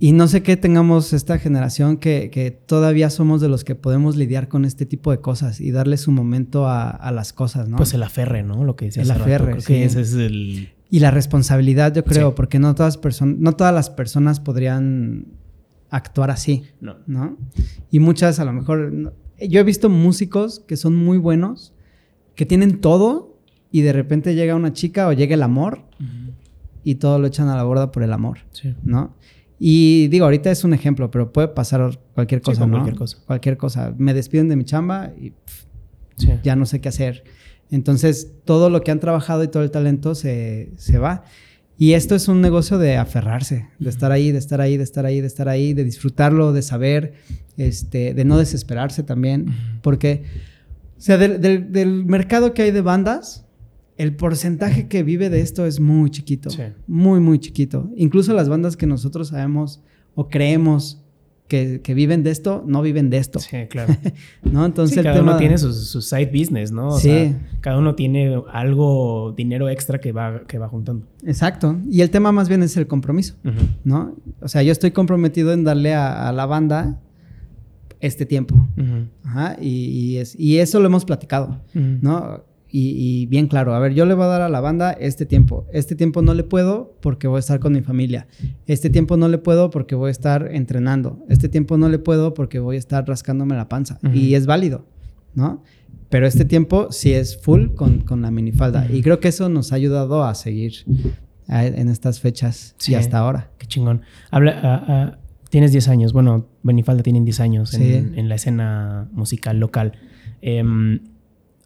[0.02, 4.16] Y no sé qué tengamos esta generación que, que todavía somos de los que podemos
[4.16, 7.76] lidiar con este tipo de cosas y darle su momento a, a las cosas, ¿no?
[7.76, 8.64] Pues el aferre, ¿no?
[8.64, 9.04] Lo que decías.
[9.04, 9.30] El hace rato.
[9.34, 9.82] aferre, Creo que sí.
[9.82, 10.70] ese es el...
[10.88, 12.34] Y la responsabilidad, yo creo, Sí.
[12.34, 15.26] porque no todas, no todas las personas podrían
[15.90, 16.96] actuar así, No.
[17.06, 17.36] ¿no?
[17.90, 19.12] Y muchas a lo mejor...
[19.38, 21.74] Yo he visto músicos que son muy buenos,
[22.34, 23.29] que tienen todo
[23.72, 25.82] y de repente llega una chica o llega el amor
[26.84, 28.74] y todo lo echan a la borda por el amor, Sí.
[28.82, 29.14] ¿no?
[29.58, 32.76] Y digo, ahorita es un ejemplo, pero puede pasar cualquier Sí, cosa, con ¿no?
[32.78, 33.18] cualquier cosa.
[33.26, 33.94] Cualquier cosa.
[33.98, 35.64] Me despiden de mi chamba y pff,
[36.16, 36.28] Sí.
[36.42, 37.24] ya no sé qué hacer.
[37.70, 41.24] Entonces, todo lo que han trabajado y todo el talento se, se va.
[41.76, 45.04] Y esto es un negocio de aferrarse, de estar ahí, de estar ahí, de estar
[45.06, 47.12] ahí, de estar ahí, de disfrutarlo, de saber,
[47.58, 49.46] este, de no desesperarse también.
[49.82, 50.24] Porque,
[50.98, 53.46] o sea, del, del- del mercado que hay de bandas,
[54.02, 56.50] el porcentaje que vive de esto es muy chiquito.
[56.50, 56.62] Sí.
[56.86, 57.90] Muy, muy chiquito.
[57.96, 59.82] Incluso las bandas que nosotros sabemos
[60.14, 61.02] o creemos
[61.48, 63.40] que, que viven de esto, no viven de esto.
[63.40, 63.96] Sí, claro.
[64.44, 64.64] ¿No?
[64.64, 66.88] Entonces, Sí, el cada tema- uno tiene su, su side business, ¿no?
[66.88, 67.08] O Sí.
[67.08, 71.06] sea, cada uno tiene algo, dinero extra que va, que va juntando.
[71.26, 71.76] Exacto.
[71.90, 73.34] Y el tema más bien es el compromiso.
[73.84, 74.14] ¿no?
[74.40, 77.00] O sea, yo estoy comprometido en darle a, a la banda
[78.00, 78.54] este tiempo.
[79.24, 79.56] Ajá.
[79.60, 81.60] Y, y es, y eso lo hemos platicado.
[81.74, 82.44] ¿no?
[82.72, 82.90] Y,
[83.22, 85.66] y bien claro, a ver, yo le voy a dar a la banda este tiempo.
[85.72, 88.28] Este tiempo no le puedo porque voy a estar con mi familia.
[88.66, 91.18] Este tiempo no le puedo porque voy a estar entrenando.
[91.28, 93.98] Este tiempo no le puedo porque voy a estar rascándome la panza.
[94.14, 94.86] Y es válido,
[95.34, 95.62] ¿no?
[96.10, 98.84] Pero este tiempo sí es full con, con la minifalda.
[98.84, 98.94] Ujú.
[98.96, 100.72] Y creo que eso nos ha ayudado a seguir
[101.48, 102.92] a- en estas fechas Sí.
[102.92, 103.50] y hasta ahora.
[103.58, 104.02] Qué chingón.
[104.30, 105.18] Habla, ah, ah,
[105.50, 106.12] tienes 10 años.
[106.12, 107.80] Bueno, Benifalda tienen 10 años en,
[108.12, 108.18] Sí.
[108.20, 109.92] en la escena musical local.
[110.42, 111.00] Em,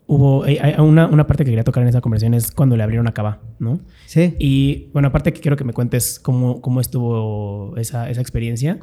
[0.06, 2.82] hubo hay- hay una, una parte que quería tocar en esa conversación es cuando le
[2.82, 3.80] abrieron a Cava, ¿no?
[4.06, 4.34] Sí.
[4.38, 8.80] Y bueno, aparte que quiero que me cuentes cómo, cómo estuvo esa, esa experiencia,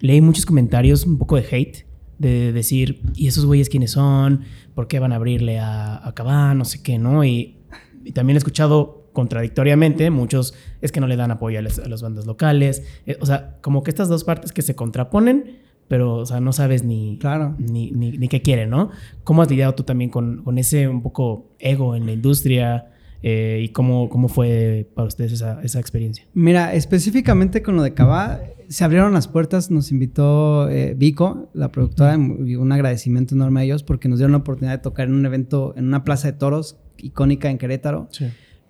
[0.00, 1.86] leí muchos comentarios, un poco de hate,
[2.18, 4.42] de decir, ¿y esos güeyes quiénes son?
[4.74, 6.54] ¿Por qué van a abrirle a, a Cabá?
[6.54, 7.24] No sé qué, ¿no?
[7.24, 7.56] Y,
[8.04, 11.88] y también he escuchado contradictoriamente muchos, es que no le dan apoyo a las, a
[11.88, 12.82] las bandas locales.
[13.06, 15.58] Eh, o sea, como que estas dos partes que se contraponen,
[15.92, 17.54] pero, o sea, no sabes ni, Claro.
[17.58, 18.88] ni, ni, ni qué quieren, ¿no?
[19.24, 22.86] ¿Cómo has lidiado tú también con, con ese un poco ego en la industria?
[23.22, 26.24] Eh, ¿Y cómo, cómo fue para ustedes esa, esa experiencia?
[26.32, 31.70] Mira, específicamente con lo de Cabá, se abrieron las puertas, nos invitó eh, Vico, la
[31.70, 35.14] productora, y un agradecimiento enorme a ellos porque nos dieron la oportunidad de tocar en
[35.14, 38.08] un evento, en una plaza de toros icónica en Querétaro,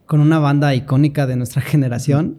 [0.07, 2.39] con una banda icónica de nuestra generación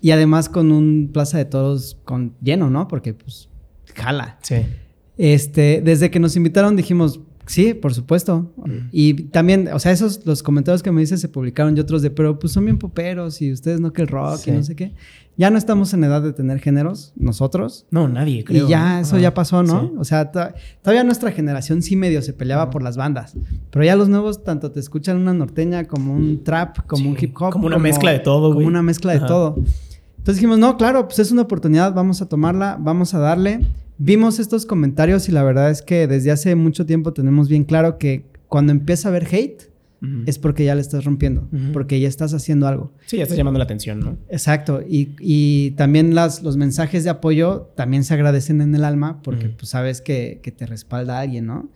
[0.00, 2.88] y además con un Plaza de Toros con lleno, ¿no?
[2.88, 3.48] Porque pues
[3.94, 4.38] jala.
[4.42, 4.56] Sí.
[5.16, 8.52] Este, desde que nos invitaron dijimos, Sí, por supuesto.
[8.90, 12.10] Y también, o sea, esos, los comentarios que me dices se publicaron y otros de,
[12.10, 14.94] pero pues son bien poperos y ustedes no que el rock y no sé qué.
[15.36, 17.86] Ya no estamos en edad de tener géneros, nosotros.
[17.90, 18.66] No, nadie, creo.
[18.66, 19.92] Y ya, eso ya pasó, ¿no?
[19.98, 23.34] O sea, todavía nuestra generación sí medio se peleaba por las bandas.
[23.70, 27.34] Pero ya los nuevos tanto te escuchan una norteña como un trap, como un hip
[27.40, 27.52] hop.
[27.52, 28.64] Como una mezcla de todo, güey.
[28.64, 29.56] Como una mezcla de todo.
[30.18, 33.60] Entonces dijimos, no, claro, pues es una oportunidad, vamos a tomarla, vamos a darle
[33.98, 37.98] vimos estos comentarios y la verdad es que desde hace mucho tiempo tenemos bien claro
[37.98, 39.74] que cuando empieza a haber hate,
[40.26, 42.92] es porque ya le estás rompiendo, porque ya estás haciendo algo.
[43.06, 44.18] Sí, ya estás llamando la atención, ¿no?
[44.28, 44.82] Exacto.
[44.86, 49.70] Y, también las, los mensajes de apoyo también se agradecen en el alma porque pues
[49.70, 51.70] sabes que, te respalda alguien, ¿no?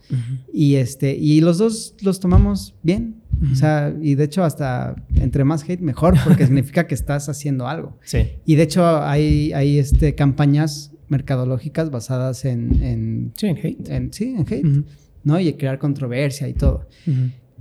[0.53, 3.15] Y, este, y los dos los tomamos bien.
[3.51, 7.67] O sea, y de hecho hasta entre más hate mejor porque significa que estás haciendo
[7.67, 7.97] algo.
[8.03, 8.27] Sí.
[8.45, 13.31] Y de hecho hay, hay este, campañas mercadológicas basadas en...
[13.35, 14.13] sí, en hate.
[14.13, 14.85] sí, en hate,
[15.23, 15.39] ¿no?
[15.39, 16.87] Y crear controversia y todo.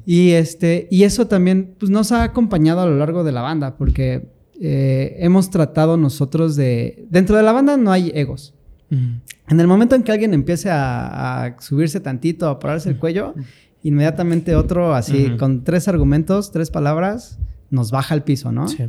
[0.06, 3.76] Y, este, y eso también pues, nos ha acompañado a lo largo de la banda,
[3.76, 4.28] porque
[4.60, 7.06] eh, hemos tratado nosotros de...
[7.10, 8.54] Dentro de la banda no hay egos.
[8.90, 13.34] En el momento en que alguien empiece a, subirse tantito, a pararse el cuello,
[13.82, 17.38] inmediatamente otro así, con tres argumentos, tres palabras,
[17.70, 18.68] nos baja al piso, ¿no?
[18.68, 18.84] Sí.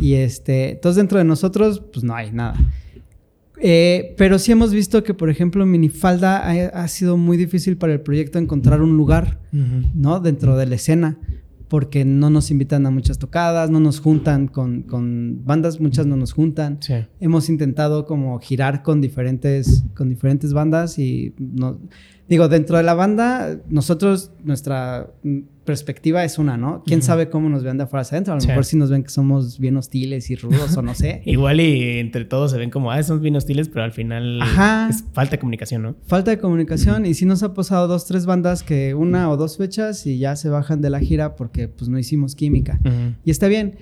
[0.00, 2.56] Y este, entonces dentro de nosotros, pues no hay nada.
[3.58, 7.92] Eh, pero sí hemos visto que, por ejemplo, Minifalda ha, ha, sido muy difícil para
[7.92, 9.40] el proyecto encontrar un lugar,
[9.94, 10.20] ¿no?
[10.20, 11.18] Dentro de la escena,
[11.68, 16.16] porque no nos invitan a muchas tocadas, no nos juntan con, con bandas, muchas no
[16.16, 16.78] nos juntan.
[17.18, 21.78] Hemos intentado como girar con diferentes, con diferentes bandas y no,
[22.28, 25.10] digo, dentro de la banda, nosotros, nuestra
[25.64, 26.82] perspectiva es una, ¿no?
[26.86, 28.34] ¿Quién sabe cómo nos ven de afuera hacia adentro?
[28.34, 31.22] A lo mejor sí nos ven que somos bien hostiles y rudos o no sé.
[31.26, 34.40] Igual y entre todos se ven como, ah, somos bien hostiles, pero al final
[34.88, 35.96] es falta de comunicación, ¿no?
[36.06, 39.56] Falta de comunicación y sí nos ha pasado dos, tres bandas que una o dos
[39.56, 42.80] fechas y ya se bajan de la gira porque pues no hicimos química.
[43.24, 43.76] Y está bien.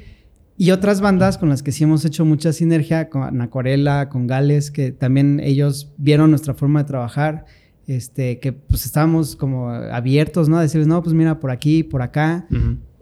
[0.56, 4.70] Y otras bandas con las que sí hemos hecho mucha sinergia, con Acuarela, con Gales,
[4.70, 7.44] que también ellos vieron nuestra forma de trabajar
[7.86, 10.58] este, que pues estábamos como abiertos, ¿no?
[10.58, 12.46] A decirles, no, pues mira, por aquí, por acá.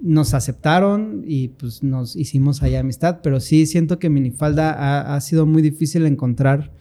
[0.01, 5.47] Nos aceptaron y pues nos hicimos allá amistad, pero sí siento que Minifalda ha, sido
[5.47, 6.73] muy difícil encontrar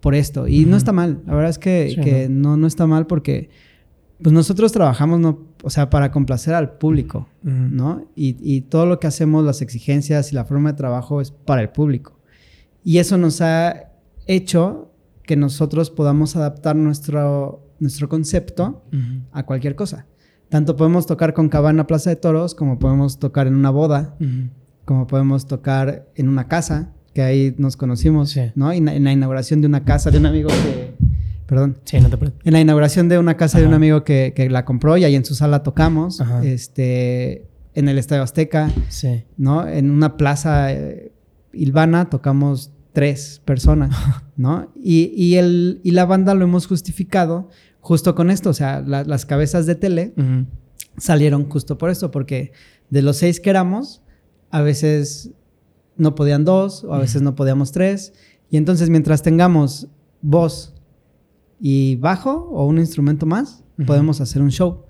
[0.00, 0.48] por esto.
[0.48, 2.56] Y no está mal, la verdad es que, ¿no?
[2.56, 2.66] ¿no?
[2.66, 3.50] está mal porque
[4.22, 8.06] pues nosotros trabajamos, no, o sea, para complacer al público, ¿no?
[8.14, 11.60] Y, y todo lo que hacemos, las exigencias y la forma de trabajo es para
[11.60, 12.18] el público.
[12.84, 13.92] Y eso nos ha
[14.26, 14.91] hecho
[15.24, 18.84] que nosotros podamos adaptar nuestro, nuestro concepto
[19.32, 20.06] a cualquier cosa.
[20.48, 24.16] Tanto podemos tocar con Cabana Plaza de Toros, como podemos tocar en una boda,
[24.84, 28.72] como podemos tocar en una casa, que ahí nos conocimos, ¿no?
[28.72, 30.94] En, la inauguración de una casa de un amigo que...
[31.46, 31.76] Perdón.
[31.84, 34.64] Sí, no te En la inauguración de una casa de un amigo que, que, la
[34.64, 36.22] compró y ahí en su sala tocamos.
[36.42, 38.70] Este, en el Estadio Azteca.
[38.88, 39.24] Sí.
[39.36, 39.66] ¿No?
[39.66, 41.12] En una plaza eh,
[41.52, 43.96] Ilvana tocamos tres personas,
[44.36, 44.72] ¿no?
[44.74, 47.48] Y, y, el, y la banda lo hemos justificado
[47.80, 50.14] justo con esto, o sea, las cabezas de tele
[50.96, 52.52] salieron justo por esto, porque
[52.90, 54.02] de los seis que éramos,
[54.50, 55.32] a veces
[55.96, 58.12] no podían dos, o a veces no podíamos tres,
[58.50, 59.88] y entonces mientras tengamos
[60.20, 60.74] voz
[61.58, 64.84] y bajo o un instrumento más, podemos hacer un show.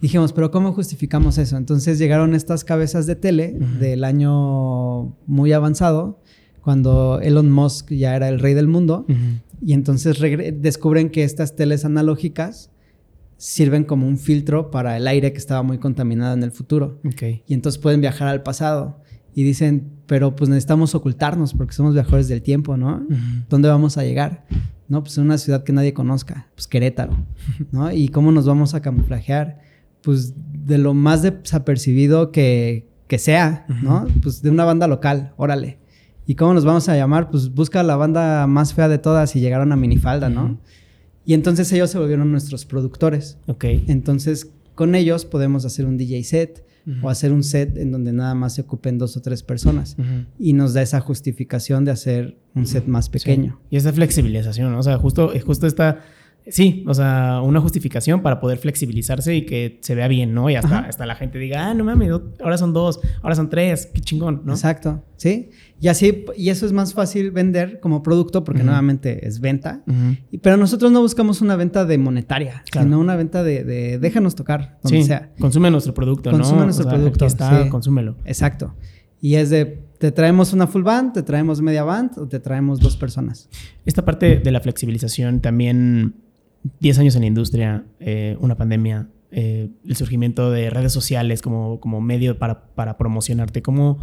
[0.00, 1.58] Dijimos, pero ¿cómo justificamos eso?
[1.58, 6.22] Entonces llegaron estas cabezas de tele del año muy avanzado
[6.64, 9.04] cuando Elon Musk ya era el rey del mundo.
[9.60, 10.18] Y entonces
[10.60, 12.70] descubren que estas teles analógicas
[13.36, 17.00] sirven como un filtro para el aire que estaba muy contaminado en el futuro.
[17.46, 19.02] Y entonces pueden viajar al pasado.
[19.34, 23.06] Y dicen, pero pues necesitamos ocultarnos porque somos viajores del tiempo, ¿no?
[23.50, 24.46] ¿Dónde vamos a llegar?
[24.88, 27.16] No, pues en una ciudad que nadie conozca, pues Querétaro,
[27.72, 27.92] ¿no?
[27.92, 29.60] ¿Y cómo nos vamos a camuflajear?
[30.02, 30.34] Pues
[30.64, 34.06] de lo más desapercibido que, que sea, ¿no?
[34.22, 35.83] Pues de una banda local, órale.
[36.26, 37.30] ¿Y cómo nos vamos a llamar?
[37.30, 40.58] Pues busca la banda más fea de todas y llegaron a Minifalda, ¿no?
[41.26, 43.38] Y entonces ellos se volvieron nuestros productores.
[43.46, 43.64] Ok.
[43.86, 46.64] Entonces con ellos podemos hacer un DJ set
[47.02, 49.96] o hacer un set en donde nada más se ocupen dos o tres personas.
[50.38, 53.60] Y nos da esa justificación de hacer un set más pequeño.
[53.70, 54.78] Y esa flexibilización, ¿no?
[54.78, 56.00] O sea, justo, justo esta
[56.46, 60.50] Sí, o sea, una justificación para poder flexibilizarse y que se vea bien, ¿no?
[60.50, 62.10] Y hasta, hasta la gente diga, ah, no mames,
[62.42, 64.52] ahora son dos, ahora son tres, qué chingón, ¿no?
[64.52, 65.50] Exacto, sí.
[65.80, 69.82] Y así, y eso es más fácil vender como producto porque nuevamente es venta.
[70.42, 74.98] pero nosotros no buscamos una venta de monetaria, sino una venta de, déjanos tocar, donde
[74.98, 75.32] sí, sea.
[75.38, 76.38] Consume nuestro producto, ¿no?
[76.38, 77.26] Consume nuestro producto.
[77.26, 78.16] está, consúmelo.
[78.24, 78.74] Exacto.
[79.20, 82.80] Y es de, te traemos una full band, te traemos media band o te traemos
[82.80, 83.48] dos personas.
[83.86, 86.23] Esta parte de la flexibilización también
[86.80, 91.80] 10 años en la industria, eh, una pandemia, eh, el surgimiento de redes sociales como,
[91.80, 93.62] como medio para, para promocionarte.
[93.62, 93.98] ¿Cómo,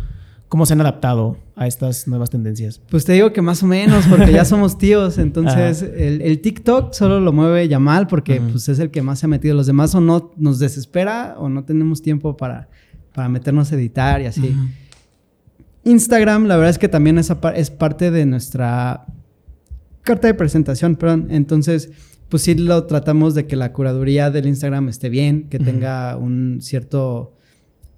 [0.47, 2.81] ¿Cómo se han adaptado a estas nuevas tendencias?
[2.89, 5.17] Pues te digo que más o menos, porque ya somos tíos.
[5.17, 9.29] Entonces, el, TikTok solo lo mueve Yamal porque pues, es el que más se ha
[9.29, 9.55] metido.
[9.55, 12.67] Los demás o no nos desespera o no tenemos tiempo para,
[13.13, 14.53] para meternos a editar y así.
[15.85, 19.05] Instagram, la verdad es que también es, es parte de nuestra
[20.01, 21.27] carta de presentación, perdón.
[21.29, 21.91] Entonces
[22.31, 26.59] pues sí lo tratamos de que la curaduría del Instagram esté bien, que tenga un
[26.61, 27.35] cierto,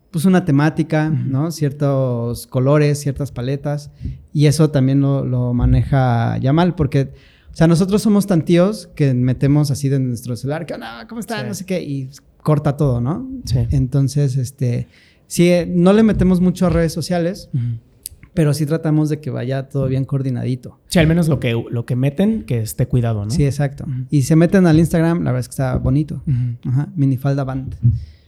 [0.09, 1.51] pues una temática, ¿no?
[1.51, 3.91] Ciertos colores, ciertas paletas.
[4.33, 7.13] Y eso también lo, maneja Yamal, porque,
[7.51, 11.21] o sea, nosotros somos tan tíos que metemos así de nuestro celular, que, no, ¿cómo
[11.21, 11.43] está?
[11.43, 12.09] No sé qué, y
[12.41, 13.29] corta todo, ¿no?
[13.45, 13.59] Sí.
[13.69, 14.87] Entonces, este,
[15.27, 17.51] sí, no le metemos mucho a redes sociales
[18.33, 20.79] pero sí tratamos de que vaya todo bien coordinadito.
[20.87, 23.31] Sí, al menos lo que, lo que meten, que esté cuidado, ¿no?
[23.31, 23.85] Sí, exacto.
[24.09, 26.23] Y se meten al Instagram, la verdad es que está bonito.
[26.65, 27.75] Ajá, minifalda band.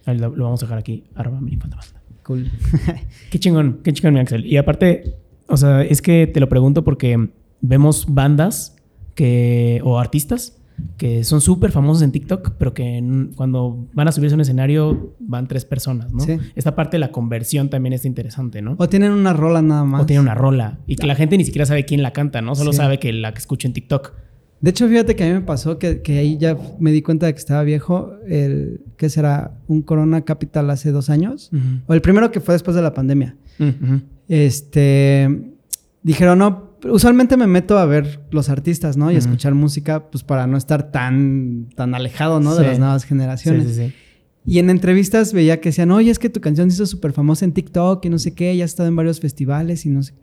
[0.06, 1.90] Ahí lo, vamos a dejar aquí, arroba minifalda band.
[2.24, 2.52] Cool.
[3.32, 4.46] qué chingón, qué chingón mi Axel.
[4.46, 5.16] Y aparte,
[5.48, 7.30] o sea, es que te lo pregunto porque
[7.62, 8.76] vemos bandas
[9.16, 10.58] que, o artistas
[10.98, 13.04] que son súper famosos en TikTok, pero que
[13.36, 16.22] cuando van a subirse a un escenario van tres personas, ¿no?
[16.22, 16.38] Sí.
[16.56, 18.76] Esta parte de la conversión también es interesante, ¿no?
[18.78, 20.04] O tienen una rola nada más.
[20.04, 20.80] O tienen una rola.
[20.88, 22.56] Y que la gente ni siquiera sabe quién la canta, ¿no?
[22.56, 24.14] Solo sabe que la que escucha en TikTok.
[24.62, 27.34] De hecho, fíjate que a mí me pasó que, ahí ya me di cuenta de
[27.34, 28.14] que estaba viejo.
[28.28, 29.60] El, ¿Qué será?
[29.68, 31.52] Un Corona Capital hace dos años.
[31.88, 33.36] O el primero que fue después de la pandemia.
[34.28, 35.52] Este...
[36.02, 39.12] Dijeron, no, usualmente me meto a ver los artistas, ¿no?
[39.12, 42.56] Y escuchar música, pues para no estar tan, tan alejado, ¿no?
[42.56, 43.68] De las nuevas generaciones.
[43.68, 43.94] Sí, sí,
[44.48, 47.46] y en entrevistas veía que decían, oye, es que tu canción se hizo súper famosa
[47.46, 50.14] en TikTok y no sé qué, ya ha estado en varios festivales y no sé.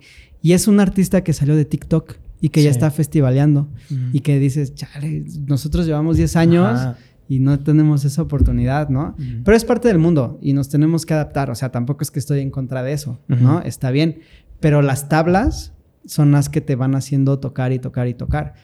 [0.40, 3.68] Y es un artista que salió de TikTok y que ya está festivaleando.
[4.12, 6.96] Y que dices, chale, nosotros llevamos 10 años
[7.28, 9.16] y no tenemos esa oportunidad, ¿no?
[9.44, 11.50] Pero es parte del mundo y nos tenemos que adaptar.
[11.50, 13.60] O sea, tampoco es que estoy en contra de eso, ¿no?
[13.62, 14.20] Está bien.
[14.60, 15.72] Pero las tablas
[16.04, 18.54] son las que te van haciendo tocar y tocar y tocar.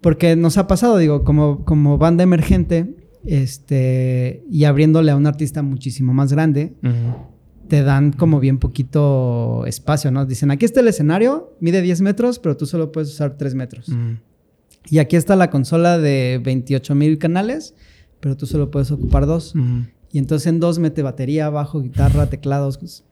[0.00, 5.62] Porque nos ha pasado, digo, como, como banda emergente, este, y abriéndole a un artista
[5.62, 6.74] muchísimo más grande,
[7.68, 10.24] te dan como bien poquito espacio, ¿no?
[10.24, 13.90] Dicen, aquí está el escenario, mide 10 metros, pero tú solo puedes usar 3 metros.
[14.88, 17.74] Y aquí está la consola de 28 mil canales,
[18.20, 19.54] pero tú solo puedes ocupar dos.
[20.12, 22.78] Y entonces en dos mete batería, bajo, guitarra, teclados.
[22.78, 23.04] Pues,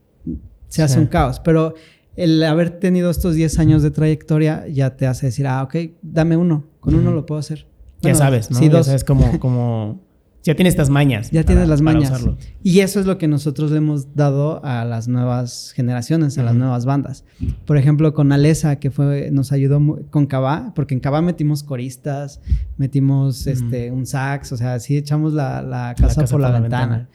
[0.68, 1.41] se hace un caos.
[1.41, 1.75] Pero
[2.16, 6.36] el haber tenido estos 10 años de trayectoria ya te hace decir, ah, ok, dame
[6.36, 7.66] uno, con uno lo puedo hacer.
[8.02, 8.58] ya sabes, ¿no?
[8.58, 8.86] Sí, dos.
[8.86, 10.00] Ya sabes como, como,
[10.44, 11.30] ya tienes estas mañas.
[11.30, 12.22] Ya tienes las mañas.
[12.62, 16.54] Y eso es lo que nosotros le hemos dado a las nuevas generaciones, a las
[16.54, 17.24] nuevas bandas.
[17.64, 22.42] Por ejemplo, con Alesa, que fue, nos ayudó con Cabá, porque en Cabá metimos coristas,
[22.76, 27.08] metimos este, un sax, o sea, sí echamos la, casa, por, la, ventana.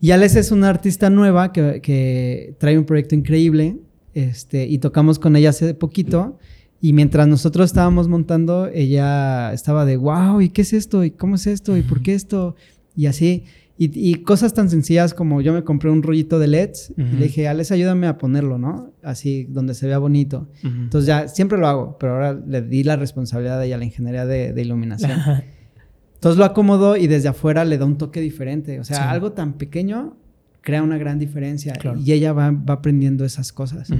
[0.00, 3.78] Y Alesa es una artista nueva que, que trae un proyecto increíble
[4.14, 6.38] este, y tocamos con ella hace poquito.
[6.80, 11.04] Y mientras nosotros estábamos montando, ella estaba de, wow, ¿y qué es esto?
[11.04, 11.76] ¿Y cómo es esto?
[11.76, 12.56] ¿Y por qué esto?
[12.94, 13.44] Y así.
[13.76, 17.48] Y, cosas tan sencillas como yo me compré un rollito de LEDs y le dije,
[17.48, 18.92] Alex, ayúdame a ponerlo, ¿no?
[19.02, 20.48] Así, donde se vea bonito.
[20.62, 24.26] Entonces ya, siempre lo hago, pero ahora le di la responsabilidad a ella, la ingeniería
[24.26, 25.18] de, iluminación.
[26.14, 28.78] Entonces lo acomodó y desde afuera le da un toque diferente.
[28.78, 30.16] O sea, algo tan pequeño
[30.64, 31.74] crea una gran diferencia.
[32.02, 33.90] Y ella va, aprendiendo esas cosas.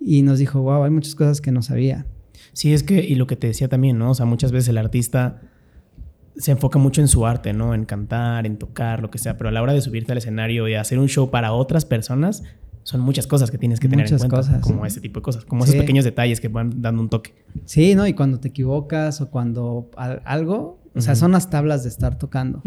[0.00, 2.06] Y nos dijo, wow, hay muchas cosas que no sabía.
[2.52, 4.10] Sí, es que, y lo que te decía también, ¿no?
[4.10, 5.40] O sea, muchas veces el artista
[6.36, 7.74] se enfoca mucho en su arte, ¿no?
[7.74, 10.68] En cantar, en tocar, lo que sea, pero a la hora de subirte al escenario
[10.68, 12.42] y hacer un show para otras personas,
[12.84, 14.36] son muchas cosas que tienes que tener en cuenta.
[14.36, 14.62] Cosas.
[14.62, 17.34] Como ese tipo de cosas, como esos pequeños detalles que van dando un toque.
[17.64, 18.06] Sí, ¿no?
[18.06, 22.62] Y cuando te equivocas o cuando algo, o sea, son las tablas de estar tocando.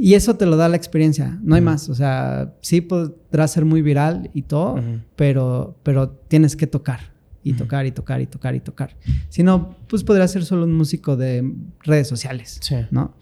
[0.00, 1.88] Y eso te lo da la experiencia, no hay más.
[1.88, 4.80] O sea, sí podrá ser muy viral y todo,
[5.16, 8.96] pero, pero tienes que tocar y tocar y tocar y tocar y tocar.
[9.28, 12.76] Si no, pues podría ser solo un músico de redes sociales, sí.
[12.92, 13.14] ¿no?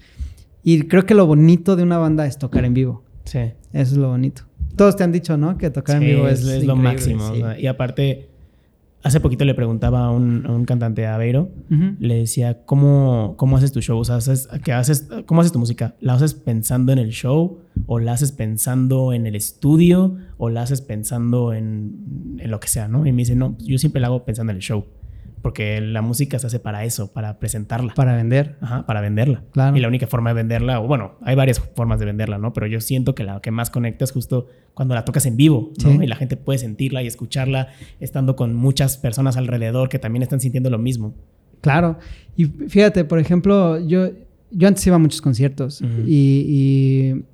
[0.63, 3.05] Y creo que lo bonito de una banda es tocar en vivo.
[3.25, 3.39] Sí.
[3.73, 4.43] Eso es lo bonito.
[4.77, 5.57] Todos te han dicho, ¿no?
[5.57, 7.33] Que tocar en vivo es, lo máximo.
[7.59, 8.29] y aparte,
[9.07, 11.49] hace poquito le preguntaba a un, a un cantante Aveiro,
[12.01, 13.99] le decía, ¿cómo, ¿cómo haces tu show?
[13.99, 15.95] O sea, haces, ¿qué haces, ¿cómo haces tu música?
[16.01, 17.61] ¿La haces pensando en el show?
[17.87, 20.17] ¿O la haces pensando en el estudio?
[20.39, 23.07] ¿O la haces pensando en, en lo que sea, no?
[23.07, 24.85] Y me dice, no, yo siempre la hago pensando en el show
[25.43, 27.95] porque la música se hace para eso, para presentarla.
[27.95, 28.57] Para vender.
[28.61, 29.45] Ajá, para venderla.
[29.53, 29.77] Claro.
[29.77, 32.53] Y la única forma de venderla, o bueno, hay varias formas de venderla, ¿no?
[32.53, 35.73] Pero yo siento que la que más conecta es justo cuando la tocas en vivo,
[35.85, 36.03] ¿no?
[36.03, 37.69] Y la gente puede sentirla y escucharla
[38.01, 41.15] estando con muchas personas alrededor que también están sintiendo lo mismo.
[41.61, 41.99] Claro.
[42.37, 44.11] Y fíjate, por ejemplo, yo,
[44.51, 47.25] yo antes iba a muchos conciertos y, y,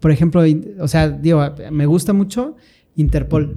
[0.00, 0.42] por ejemplo,
[0.78, 2.56] o sea, digo, me gusta mucho
[2.96, 3.56] Interpol.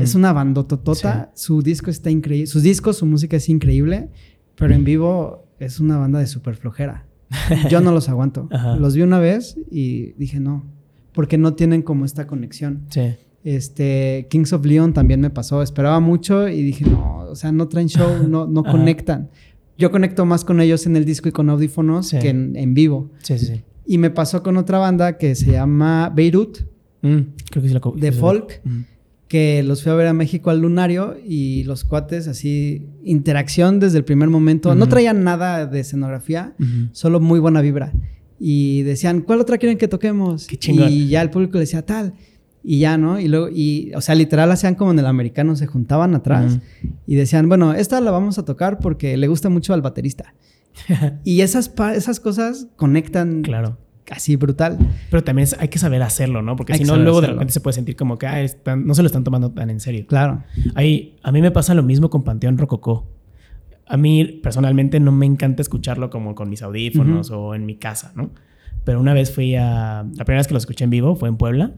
[0.00, 1.30] Es una bandototota.
[1.34, 2.46] Su disco está increíble.
[2.46, 4.10] Sus discos, su música es increíble.
[4.56, 7.06] Pero en vivo es una banda de súper flojera.
[7.70, 8.48] Yo no los aguanto.
[8.78, 10.64] Los vi una vez y dije no.
[11.12, 12.82] Porque no tienen como esta conexión.
[12.90, 13.14] Sí.
[13.42, 15.62] Este, Kings of Leon también me pasó.
[15.62, 19.30] Esperaba mucho y dije, no, o sea, no traen show, no, no conectan.
[19.78, 23.10] Yo conecto más con ellos en el disco y con audífonos que en, vivo.
[23.22, 23.62] Sí, sí, sí.
[23.86, 26.58] Y me pasó con otra banda que se llama Beirut
[27.06, 28.60] Mm, creo que sí la De folk.
[29.28, 33.98] Que los fui a ver a México al Lunario y los cuates así, interacción desde
[33.98, 34.74] el primer momento.
[34.74, 36.54] No traían nada de escenografía,
[36.92, 37.92] solo muy buena vibra.
[38.38, 40.46] Y decían, ¿cuál otra quieren que toquemos?
[40.46, 40.92] Qué chingón.
[40.92, 42.12] Y ya el público le decía, tal.
[42.62, 43.18] Y ya, ¿no?
[43.18, 46.58] Y luego, y, o sea, literal hacían como en el americano, se juntaban atrás
[47.06, 50.34] y decían, bueno, esta la vamos a tocar porque le gusta mucho al baterista.
[51.24, 53.78] y esas, esas cosas conectan claro
[54.10, 54.78] así brutal.
[55.10, 56.56] Pero también hay que saber hacerlo, ¿no?
[56.56, 58.26] Porque si no, luego de repente se puede sentir como que
[58.76, 60.06] no se lo están tomando tan en serio.
[60.06, 60.42] Claro.
[60.74, 63.06] Ahí, a mí me pasa lo mismo con Panteón Rococó.
[63.86, 68.12] A mí personalmente no me encanta escucharlo como con mis audífonos o en mi casa,
[68.16, 68.30] ¿no?
[68.84, 70.04] Pero una vez fui a...
[70.16, 71.72] La primera vez que lo escuché en vivo fue en Puebla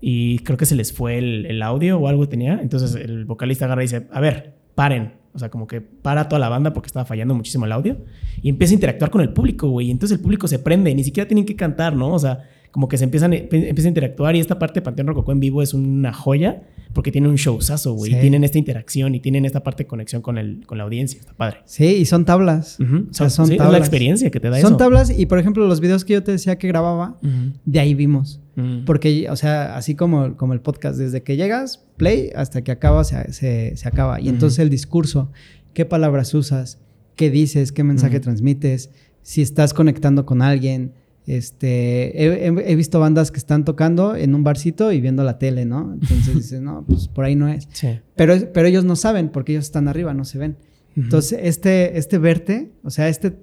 [0.00, 2.60] y creo que se les fue el, el audio o algo tenía.
[2.60, 6.38] Entonces el vocalista agarra y dice, a ver, paren, o sea, como que para toda
[6.38, 7.98] la banda porque estaba fallando muchísimo el audio.
[8.42, 9.88] Y empieza a interactuar con el público, güey.
[9.88, 10.94] Y entonces el público se prende.
[10.94, 12.12] Ni siquiera tienen que cantar, ¿no?
[12.12, 14.34] O sea, como que se empiezan, empieza a interactuar.
[14.36, 16.62] Y esta parte de Panteón Rococó en vivo es una joya
[16.92, 18.18] porque tiene un showzazo, güey.
[18.20, 21.20] Tienen esta interacción y tienen esta parte de conexión con, el, con la audiencia.
[21.20, 21.58] Está padre.
[21.64, 22.78] Sí, y son tablas.
[22.80, 23.66] o sea, son tablas.
[23.66, 24.68] Es la experiencia que te da son eso.
[24.68, 27.18] Son tablas y, por ejemplo, los videos que yo te decía que grababa,
[27.64, 28.40] de ahí vimos.
[28.84, 33.04] Porque, o sea, así como, como el podcast, desde que llegas, play, hasta que acaba,
[33.04, 34.20] se, se, acaba.
[34.20, 35.30] Y entonces el discurso,
[35.74, 36.78] qué palabras usas,
[37.16, 38.90] qué dices, qué mensaje transmites,
[39.22, 40.92] si estás conectando con alguien,
[41.26, 45.92] este, he, visto bandas que están tocando en un barcito y viendo la tele, ¿no?
[45.92, 47.68] Entonces dices, no, pues por ahí no es.
[48.16, 50.56] Pero, pero ellos no saben porque ellos están arriba, no se ven.
[50.96, 53.36] Entonces, este, este verte, o sea, este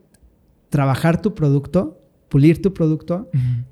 [0.69, 3.29] trabajar tu producto, pulir tu producto,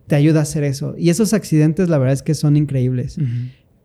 [0.08, 0.96] te ayuda a hacer eso.
[0.98, 3.18] Y esos accidentes, la verdad es que son increíbles.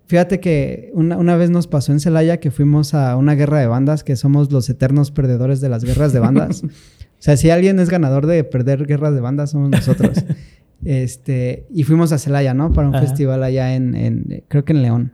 [0.07, 3.69] Fíjate que una, una, vez nos pasó en Celaya que fuimos a una guerra de
[3.69, 6.63] bandas, que somos los eternos perdedores de las guerras de bandas.
[7.21, 10.25] O sea, si alguien es ganador de perder guerras de bandas, somos nosotros.
[10.87, 12.73] este, y fuimos a Celaya, ¿no?
[12.73, 15.13] Para un festival allá en, creo que en León.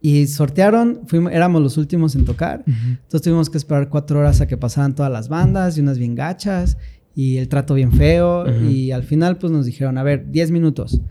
[0.00, 2.64] Y sortearon, fuimos, éramos los últimos en tocar.
[2.66, 6.14] Entonces tuvimos que esperar cuatro horas a que pasaran todas las bandas y unas bien
[6.14, 6.78] gachas
[7.20, 8.46] y el trato bien feo.
[8.62, 11.02] Y al final, pues nos dijeron, a ver, diez minutos.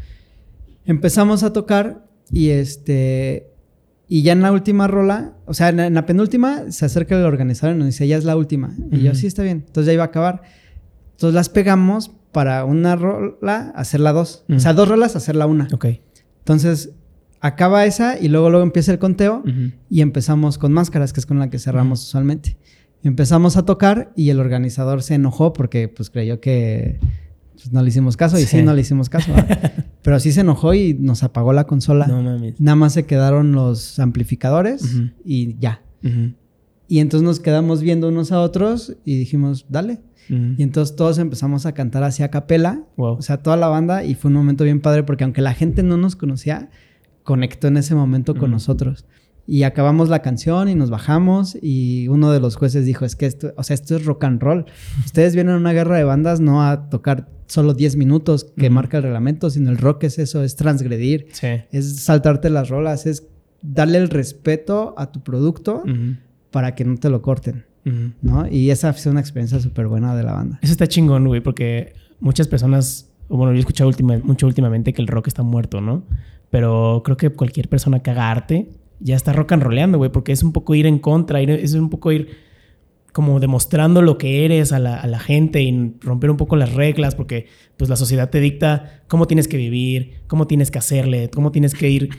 [0.86, 3.52] Empezamos a tocar y este,
[4.08, 7.76] y ya en la última rola, o sea, en, la penúltima, se acerca el organizador
[7.76, 8.76] y nos dice, ya es la última.
[8.92, 9.66] Y yo, sí, está bien.
[9.68, 10.42] Entonces ya iba a acabar.
[11.12, 14.46] Entonces las pegamos para una rola, hacer la dos.
[14.50, 15.68] O sea, dos rolas, hacer la una.
[15.72, 15.86] Ok.
[16.40, 16.90] Entonces
[17.40, 19.44] acaba esa y luego, luego empieza el conteo
[19.92, 22.58] y empezamos con máscaras, que es con la que cerramos usualmente.
[23.04, 27.00] Empezamos a tocar y el organizador se enojó porque pues creyó que
[27.54, 29.32] pues, no le hicimos caso y sí, no le hicimos caso.
[30.02, 32.08] Pero sí se enojó y nos apagó la consola.
[32.08, 32.60] No mames.
[32.60, 34.84] Nada más se quedaron los amplificadores
[35.26, 35.82] y ya.
[36.88, 40.02] Y entonces nos quedamos viendo unos a otros y dijimos, dale.
[40.30, 42.84] Y entonces todos empezamos a cantar hacia capela.
[42.96, 44.04] O sea, toda la banda.
[44.04, 46.70] Y fue un momento bien padre porque aunque la gente no nos conocía,
[47.24, 49.06] conectó en ese momento con nosotros.
[49.52, 53.26] Y acabamos la canción y nos bajamos y uno de los jueces dijo, es que
[53.26, 54.66] esto, o sea, esto es rock and roll.
[55.06, 58.98] Ustedes vienen a una guerra de bandas no a tocar solo 10 minutos que marca
[58.98, 61.30] el reglamento, sino el rock es eso, es transgredir,
[61.72, 63.28] es saltarte las rolas, es
[63.64, 65.84] darle el respeto a tu producto
[66.52, 67.66] para que no te lo corten,
[68.22, 68.48] ¿no?
[68.48, 70.60] Y esa fue una experiencia súper buena de la banda.
[70.62, 73.90] Eso está chingón, güey, porque muchas personas, bueno, yo he escuchado
[74.24, 76.04] mucho últimamente que el rock está muerto, ¿no?
[76.52, 78.70] Pero creo que cualquier persona que haga arte
[79.00, 81.90] ya está rock and rollando, güey, porque es un poco ir en contra, es un
[81.90, 82.50] poco ir
[83.12, 87.48] como demostrando lo que eres a la, gente y romper un poco las reglas, porque
[87.78, 91.74] pues la sociedad te dicta cómo tienes que vivir, cómo tienes que hacerle, cómo tienes
[91.74, 92.10] que ir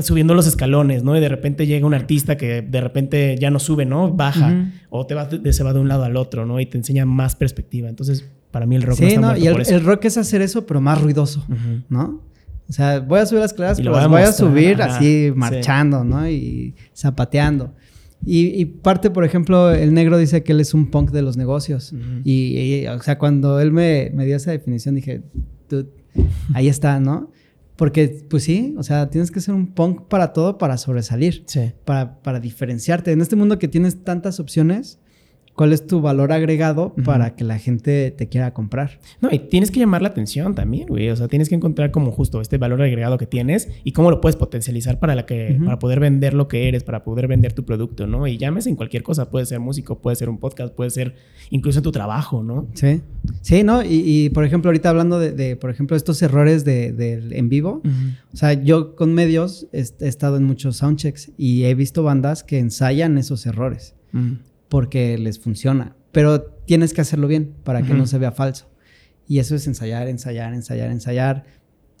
[0.00, 1.16] subiendo los escalones, ¿no?
[1.16, 4.12] Y de repente llega un artista que de repente ya no sube, ¿no?
[4.12, 4.72] Baja.
[4.90, 6.60] O te va de, se va de un lado al otro, ¿no?
[6.60, 7.88] Y te enseña más perspectiva.
[7.88, 10.42] Entonces, para mí el rock sí, no está no, y el, el, rock es hacer
[10.42, 11.44] eso, pero más ruidoso,
[11.88, 12.20] ¿no?
[12.68, 16.28] O sea, voy a subir las clases, pero las voy a, subir así marchando, ¿no?
[16.28, 17.74] Y zapateando.
[18.26, 21.94] Y, parte, por ejemplo, el negro dice que él es un punk de los negocios.
[22.24, 25.22] y, o sea, cuando él me, me dio esa definición, dije,
[26.54, 27.30] ahí está, ¿no?
[27.76, 31.42] Porque, pues sí, o sea, tienes que ser un punk para todo para sobresalir.
[31.46, 31.72] Sí.
[31.84, 33.10] Para, para diferenciarte.
[33.10, 35.00] En este mundo que tienes tantas opciones,
[35.54, 38.98] cuál es tu valor agregado para que la gente te quiera comprar.
[39.20, 41.08] No, y tienes que llamar la atención también, güey.
[41.10, 44.20] O sea, tienes que encontrar como justo este valor agregado que tienes y cómo lo
[44.20, 47.64] puedes potencializar para, la que, para poder vender lo que eres, para poder vender tu
[47.64, 48.26] producto, ¿no?
[48.26, 49.30] Y llames en cualquier cosa.
[49.30, 51.14] Puede ser músico, puede ser un podcast, puede ser
[51.50, 52.66] incluso en tu trabajo, ¿no?
[52.74, 53.00] Sí.
[53.40, 53.82] Sí, ¿no?
[53.84, 57.82] Y, por ejemplo, ahorita hablando de, por ejemplo, estos errores de, en vivo.
[58.32, 62.58] O sea, yo con medios he, estado en muchos soundchecks y he visto bandas que
[62.58, 63.94] ensayan esos errores
[64.68, 65.96] porque les funciona.
[66.12, 68.66] Pero tienes que hacerlo bien para que no se vea falso.
[69.26, 71.44] Y eso es ensayar, ensayar, ensayar, ensayar,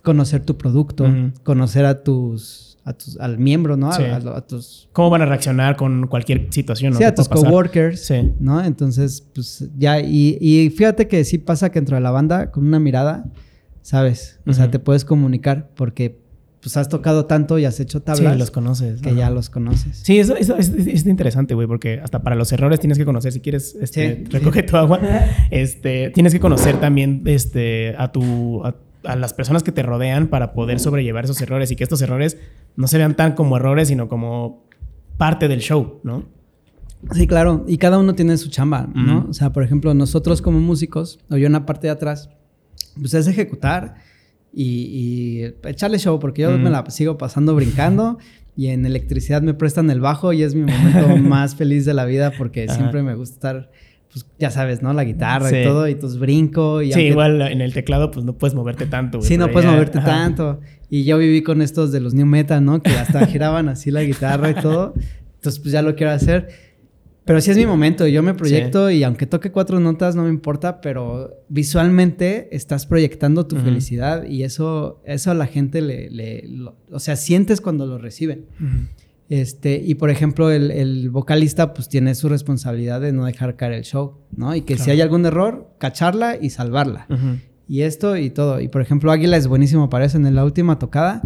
[0.02, 1.06] conocer tu producto,
[1.42, 3.90] conocer a tus, a tus, al miembro, ¿no?
[3.90, 4.88] A, tus...
[4.92, 6.94] ¿Cómo van a reaccionar con cualquier situación?
[6.94, 8.34] Sí, a tus coworkers, sí.
[8.38, 8.62] ¿no?
[8.62, 12.66] Entonces, pues ya, y, y, fíjate que sí pasa que dentro de la banda, con
[12.66, 13.24] una mirada,
[13.80, 14.38] ¿sabes?
[14.46, 16.23] O sea, te puedes comunicar porque
[16.64, 18.32] pues has tocado tanto y has hecho tablas.
[18.32, 19.02] Sí, los conoces.
[19.02, 19.98] Que ya los conoces.
[19.98, 23.76] Sí, eso, es, interesante, güey, porque hasta para los errores tienes que conocer, si quieres,
[23.82, 24.98] este, recoge tu agua,
[25.50, 30.54] este, tienes que conocer también, este, a tu, a, las personas que te rodean para
[30.54, 32.38] poder sobrellevar esos errores y que estos errores
[32.76, 34.64] no se vean tan como errores, sino como
[35.18, 36.24] parte del show, ¿no?
[37.12, 39.26] Sí, claro, y cada uno tiene su chamba, ¿no?
[39.28, 42.30] O sea, por ejemplo, nosotros como músicos, o yo en la parte de atrás,
[42.98, 43.96] pues es ejecutar
[44.54, 48.18] y, echarle show, porque yo me la sigo pasando brincando
[48.56, 52.04] y en electricidad me prestan el bajo y es mi momento más feliz de la
[52.04, 53.70] vida porque siempre me gusta estar,
[54.12, 54.92] pues ya sabes, ¿no?
[54.92, 56.82] La guitarra y todo, y tus brinco.
[56.82, 59.20] Y sí, igual en el teclado pues no puedes moverte tanto.
[59.22, 60.60] sí, no puedes moverte tanto.
[60.88, 62.80] Y yo viví con estos de los New Metal, ¿no?
[62.80, 64.94] Que hasta giraban así la guitarra y todo.
[65.36, 66.73] Entonces pues ya lo quiero hacer.
[67.24, 70.28] Pero sí es mi momento, yo me proyecto y aunque toque cuatro notas no me
[70.28, 76.44] importa, pero visualmente estás proyectando tu felicidad y eso, eso a la gente le,
[76.90, 78.44] o sea, sientes cuando lo reciben.
[79.30, 83.84] Este, y por ejemplo, el, vocalista pues tiene su responsabilidad de no dejar caer el
[83.84, 84.54] show, ¿no?
[84.54, 87.06] Y que si hay algún error, cacharla y salvarla.
[87.66, 88.60] Y esto y todo.
[88.60, 90.18] Y por ejemplo, Águila es buenísimo para eso.
[90.18, 91.22] En la última tocada,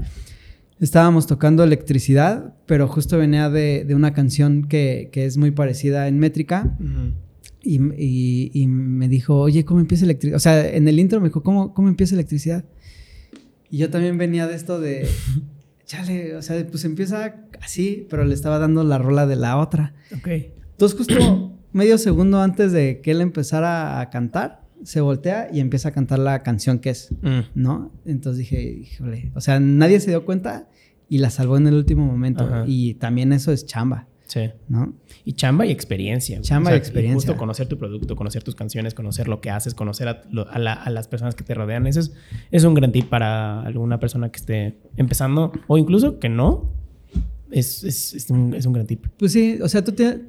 [0.80, 6.76] estábamos tocando electricidad, pero justo venía de, una canción que, es muy parecida en métrica.
[7.62, 10.36] y, me dijo, oye, ¿cómo empieza electricidad?
[10.36, 12.64] O sea, en el intro me dijo, ¿cómo, cómo empieza electricidad?
[13.70, 15.06] Y yo también venía de esto de,
[15.86, 19.94] chale, o sea, pues empieza así, pero le estaba dando la rola de la otra.
[20.16, 20.28] Ok.
[20.70, 25.90] Entonces, justo medio segundo antes de que él empezara a cantar, se voltea y empieza
[25.90, 27.40] a cantar la canción que es, mm.
[27.54, 27.92] ¿no?
[28.04, 30.68] Entonces dije, híjole, o sea, nadie se dio cuenta
[31.08, 32.64] y la salvó en el último momento.
[32.66, 34.06] Y también eso es chamba.
[34.26, 34.50] Sí.
[34.68, 34.92] ¿No?
[35.24, 36.40] Y chamba y experiencia.
[36.42, 37.14] Chamba y experiencia.
[37.14, 41.34] justo conocer tu producto, conocer tus canciones, conocer lo que haces, conocer a, las personas
[41.34, 41.86] que te rodean.
[41.86, 42.12] Eso es,
[42.50, 46.70] es, un gran tip para alguna persona que esté empezando o incluso que no.
[47.50, 49.06] Es, es, un, es un, gran tip.
[49.16, 50.20] Pues sí, o sea, tú tienes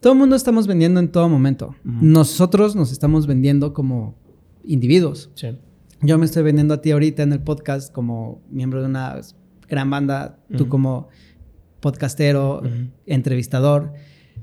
[0.00, 1.74] todo el mundo estamos vendiendo en todo momento.
[1.84, 4.16] Nosotros nos estamos vendiendo como
[4.64, 5.30] individuos.
[5.34, 5.48] Sí.
[6.02, 9.20] Yo me estoy vendiendo a ti ahorita en el podcast como miembro de una
[9.68, 11.08] gran banda, tú como
[11.80, 12.62] podcastero,
[13.06, 13.92] entrevistador.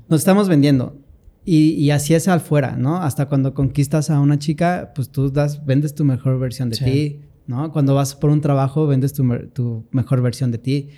[0.08, 0.98] Nos estamos vendiendo.
[1.44, 2.96] Y, así es al fuera, ¿no?
[2.96, 7.20] Hasta cuando conquistas a una chica, pues tú das, vendes tu mejor versión de ti,
[7.46, 7.72] ¿no?
[7.72, 10.88] Cuando vas por un trabajo, vendes tu, tu mejor versión de ti.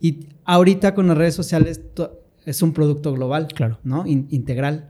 [0.00, 1.80] Y ahorita con las redes sociales,
[2.46, 3.78] es un producto global, claro.
[3.84, 4.06] ¿no?
[4.06, 4.88] integral.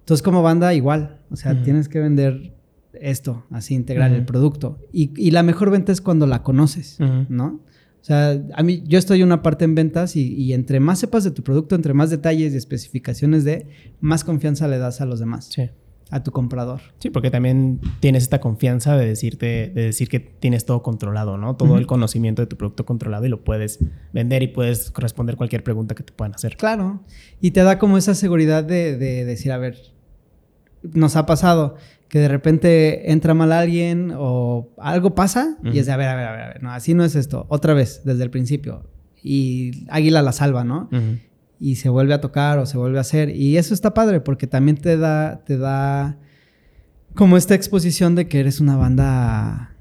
[0.00, 1.20] Entonces, como banda, igual.
[1.30, 2.54] O sea, tienes que vender
[2.92, 4.78] esto, así integral, el producto.
[4.92, 6.98] Y, la mejor venta es cuando la conoces,
[7.28, 7.60] ¿no?
[8.00, 11.24] O sea, a mí, yo estoy una parte en ventas y, y, entre más sepas
[11.24, 13.66] de tu producto, entre más detalles y especificaciones de,
[14.00, 15.46] más confianza le das a los demás.
[15.50, 15.70] Sí
[16.14, 16.80] a tu comprador.
[17.00, 21.56] Sí, porque también tienes esta confianza de decirte, de decir que tienes todo controlado, ¿no?
[21.56, 23.80] Todo el conocimiento de tu producto controlado y lo puedes
[24.12, 26.56] vender y puedes responder cualquier pregunta que te puedan hacer.
[26.56, 27.02] Claro.
[27.40, 29.76] Y te da como esa seguridad de, decir, a ver,
[30.84, 31.74] nos ha pasado
[32.08, 36.14] que de repente entra mal alguien o algo pasa y es de, a ver, a
[36.14, 37.44] ver, a ver, a ver, no, así no es esto.
[37.48, 38.84] Otra vez, desde el principio.
[39.20, 40.88] Y Águila la salva, ¿no?
[41.70, 43.30] Y se vuelve a tocar o se vuelve a hacer.
[43.34, 46.18] Y eso está padre porque también te da, te da
[47.14, 49.74] como esta exposición de que eres una banda,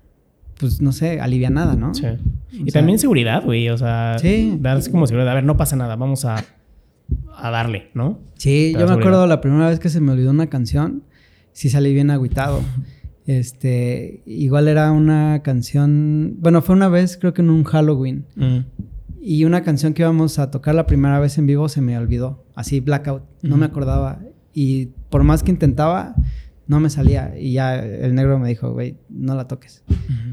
[0.59, 1.93] pues no sé, alivianada, ¿no?
[1.93, 2.05] Sí.
[2.51, 3.67] Y también seguridad, güey.
[3.69, 4.57] O sea, Sí.
[4.61, 5.31] darse como seguridad.
[5.31, 6.37] A ver, no pasa nada, vamos a,
[7.35, 8.19] a darle, ¿no?
[8.35, 11.03] Sí, yo me acuerdo la primera vez que se me olvidó una canción,
[11.51, 12.61] sí salí bien agüitado.
[13.25, 18.57] Este, igual era una canción, bueno, fue una vez creo que en un Halloween Mm.
[19.23, 22.43] Y una canción que íbamos a tocar la primera vez en vivo se me olvidó,
[22.55, 23.71] así blackout, no me Ujú.
[23.71, 24.19] acordaba
[24.53, 26.15] y por más que intentaba
[26.65, 29.83] no me salía y ya el negro me dijo, güey, no la toques.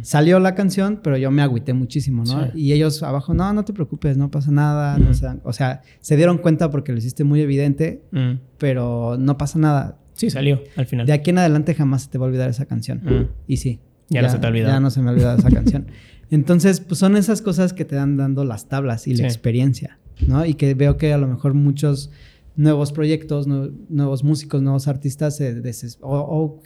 [0.02, 2.44] Salió la canción, pero yo me agüité muchísimo, ¿no?
[2.44, 2.50] Sí.
[2.54, 5.14] Y ellos abajo, no, no te preocupes, no pasa nada, no Ujú.
[5.14, 5.26] sé".
[5.42, 8.38] o sea, se dieron cuenta porque lo hiciste muy evidente, Mm.
[8.58, 9.98] pero no pasa nada.
[10.14, 11.04] Sí, salió al final.
[11.06, 13.00] De aquí en adelante jamás se te va a olvidar esa canción.
[13.04, 13.26] Mm.
[13.48, 13.80] Y sí.
[14.08, 14.74] Ya no se te ha olvidado.
[14.74, 15.86] Ya no se me ha olvidado esa canción.
[16.30, 19.22] Entonces, pues son esas cosas que te dan dando las tablas y Sí.
[19.22, 20.44] la experiencia, ¿no?
[20.46, 22.10] Y que veo que a lo mejor muchos
[22.56, 25.60] nuevos proyectos, nue- nuevos músicos, nuevos artistas, se
[26.00, 26.62] o, o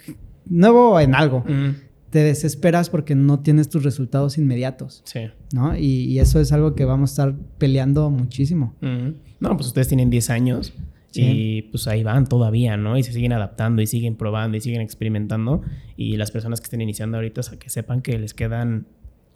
[0.47, 1.77] nuevo en algo, Mm.
[2.11, 5.21] te desesperas porque no tienes tus resultados inmediatos, Sí.
[5.53, 5.77] ¿no?
[5.77, 8.75] Y, y eso es algo que vamos a estar peleando muchísimo.
[8.81, 9.09] Mm.
[9.41, 10.73] No, pues ustedes tienen 10 años
[11.11, 11.23] Sí.
[11.23, 12.99] y pues ahí van todavía, ¿no?
[12.99, 15.63] Y se siguen adaptando y siguen probando y siguen experimentando.
[15.97, 18.87] Y las personas que estén iniciando ahorita, que sepan que les quedan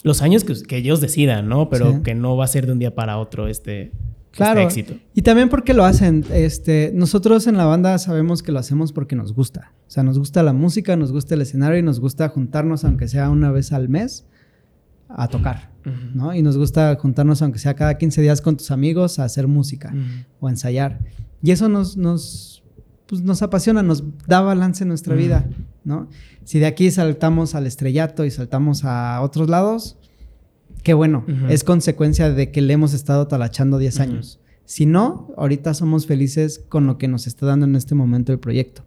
[0.03, 1.68] los años que, que ellos decidan, ¿no?
[1.68, 2.01] Pero Sí.
[2.03, 3.92] que no va a ser de un día para otro este,
[4.30, 4.61] Claro.
[4.61, 5.01] este éxito.
[5.14, 6.24] Y también porque lo hacen.
[6.32, 9.72] Este, nosotros en la banda sabemos que lo hacemos porque nos gusta.
[9.88, 13.09] O sea, nos gusta la música, nos gusta el escenario y nos gusta juntarnos, aunque
[13.09, 14.26] sea una vez al mes,
[15.09, 15.70] a tocar.
[16.14, 16.34] ¿no?
[16.34, 19.94] Y nos gusta juntarnos, aunque sea cada 15 días con tus amigos, a hacer música
[20.38, 20.99] o a ensayar.
[21.42, 22.62] Y eso nos, nos,
[23.07, 25.46] pues, nos apasiona, nos da balance en nuestra vida,
[25.89, 26.09] ¿no?
[26.45, 29.97] Si de aquí saltamos al estrellato y saltamos a otros lados,
[30.84, 31.24] qué bueno.
[31.49, 34.03] Es consecuencia de que le hemos estado talachando 10 Ujú.
[34.03, 34.41] años.
[34.64, 38.39] Si no, ahorita somos felices con lo que nos está dando en este momento el
[38.39, 38.84] proyecto.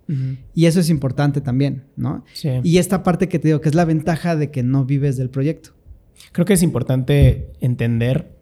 [0.54, 2.24] Y eso es importante también, ¿no?
[2.34, 2.50] Sí.
[2.64, 5.30] Y esta parte que te digo, que es la ventaja de que no vives del
[5.32, 5.72] proyecto.
[6.34, 8.40] Creo que es importante entender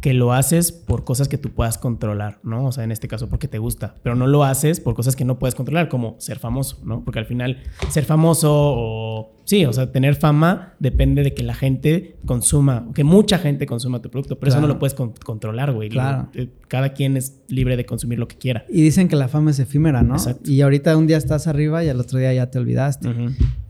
[0.00, 2.64] que lo haces por cosas que tú puedas controlar, ¿no?
[2.64, 5.26] O sea, en este caso porque te gusta, pero no lo haces por cosas que
[5.26, 7.04] no puedes controlar, como ser famoso, ¿no?
[7.04, 7.58] Porque al final
[7.90, 13.04] ser famoso o sí, o sea, tener fama depende de que la gente consuma, que
[13.04, 15.90] mucha gente consuma tu producto, pero eso no lo puedes con- controlar, güey.
[15.90, 16.28] Claro.
[16.34, 18.64] Eh, Cada quien es libre de consumir lo que quiera.
[18.70, 20.14] Y dicen que la fama es efímera, ¿no?
[20.14, 20.50] Exacto.
[20.50, 23.08] Y ahorita un día estás arriba y al otro día ya te olvidaste.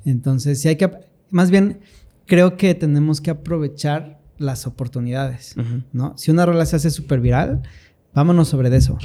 [0.05, 0.89] Entonces, sí hay que,
[1.31, 1.81] más bien,
[2.27, 5.55] creo que tenemos que aprovechar las oportunidades.
[5.93, 6.15] ¿no?
[6.19, 7.63] Si una rola se hace súper viral,
[8.15, 8.99] vámonos sobre de eso.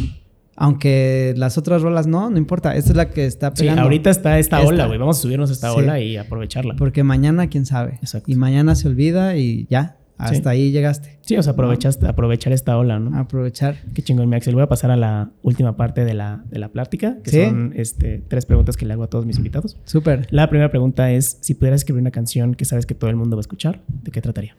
[0.58, 2.76] Aunque las otras rolas no, no importa.
[2.76, 4.68] Esta es la que está Sí, ahorita está esta Esta.
[4.70, 4.98] ola, güey.
[4.98, 5.76] Vamos a subirnos a esta Sí.
[5.80, 6.76] ola y aprovecharla.
[6.78, 7.96] Porque mañana, quién sabe.
[8.02, 8.32] Exacto.
[8.32, 10.58] Y mañana se olvida y ya, hasta Sí.
[10.58, 11.20] ahí llegaste.
[11.24, 13.18] Sí, o sea, aprovechaste, aprovechar esta ola, ¿no?
[13.20, 13.76] Aprovechar.
[13.94, 14.54] Qué chingón, mi Axel.
[14.54, 17.44] Voy a pasar a la última parte de la, de la plática, que Sí.
[17.44, 19.78] son este, tres preguntas que le hago a todos mis invitados.
[19.84, 20.26] Súper.
[20.32, 23.36] La primera pregunta es, si pudieras escribir una canción que sabes que todo el mundo
[23.36, 24.56] va a escuchar, ¿de qué trataría?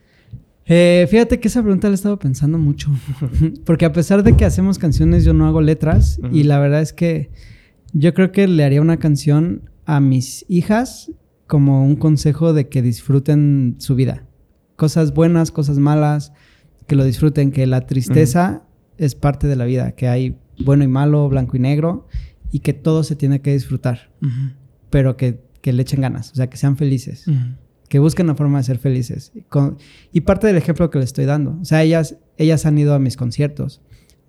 [0.68, 2.90] Eh, fíjate que esa pregunta la he estado pensando mucho.
[3.64, 6.20] Porque a pesar de que hacemos canciones, yo no hago letras.
[6.32, 7.30] Y la verdad es que
[7.92, 11.12] yo creo que le haría una canción a mis hijas
[11.46, 14.24] como un consejo de que disfruten su vida.
[14.74, 16.32] Cosas buenas, cosas malas,
[16.86, 18.64] que lo disfruten, que la tristeza
[18.98, 22.08] es parte de la vida, que hay bueno y malo, blanco y negro,
[22.50, 24.10] y que todo se tiene que disfrutar,
[24.90, 27.26] pero que, que le echen ganas, o sea, que sean felices
[27.88, 29.32] que busquen la forma de ser felices.
[29.34, 29.78] Y, con-
[30.12, 31.58] y parte del ejemplo que les estoy dando.
[31.60, 33.80] O sea, ellas, ellas han ido a mis conciertos,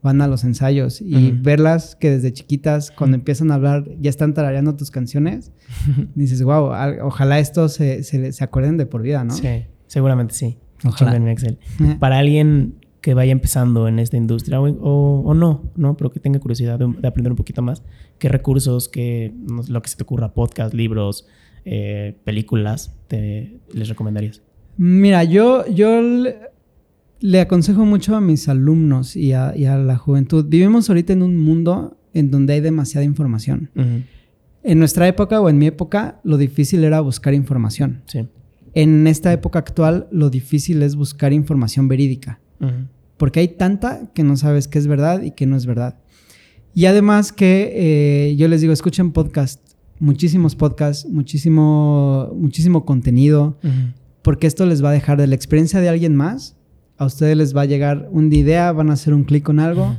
[0.04, 1.38] van a los ensayos y Ujú.
[1.42, 5.52] verlas que desde chiquitas, cuando empiezan a hablar, ya están tarareando tus canciones,
[6.16, 6.72] dices, wow,
[7.04, 9.34] ojalá esto se, se, se acuerden de por vida, ¿no?
[9.34, 10.58] Sí, seguramente sí.
[10.86, 11.12] Ojalá.
[11.12, 11.58] Chingón, mi Axel.
[12.00, 15.98] Para alguien que vaya empezando en esta industria o, o- o no, ¿no?
[15.98, 17.82] Pero que tenga curiosidad de, de aprender un poquito más,
[18.20, 19.34] ¿qué recursos, qué,
[19.70, 21.26] lo que se te ocurra, podcast, libros,
[21.70, 24.42] eh, películas, te, les recomendarías?
[24.78, 26.38] Mira, yo, yo le,
[27.20, 30.46] le aconsejo mucho a mis alumnos y a, y a la juventud.
[30.48, 33.70] Vivimos ahorita en un mundo en donde hay demasiada información.
[34.64, 38.02] En nuestra época o en mi época, lo difícil era buscar información.
[38.06, 38.28] Sí.
[38.74, 42.40] En esta época actual, lo difícil es buscar información verídica,
[43.18, 46.00] porque hay tanta que no sabes qué es verdad y qué no es verdad.
[46.74, 49.67] Y además que eh, yo les digo, escuchen podcast,
[50.00, 53.58] muchísimos podcasts, muchísimo, muchísimo contenido,
[54.22, 56.56] porque esto les va a dejar de la experiencia de alguien más,
[56.98, 59.96] a ustedes les va a llegar una idea, van a hacer un clic con algo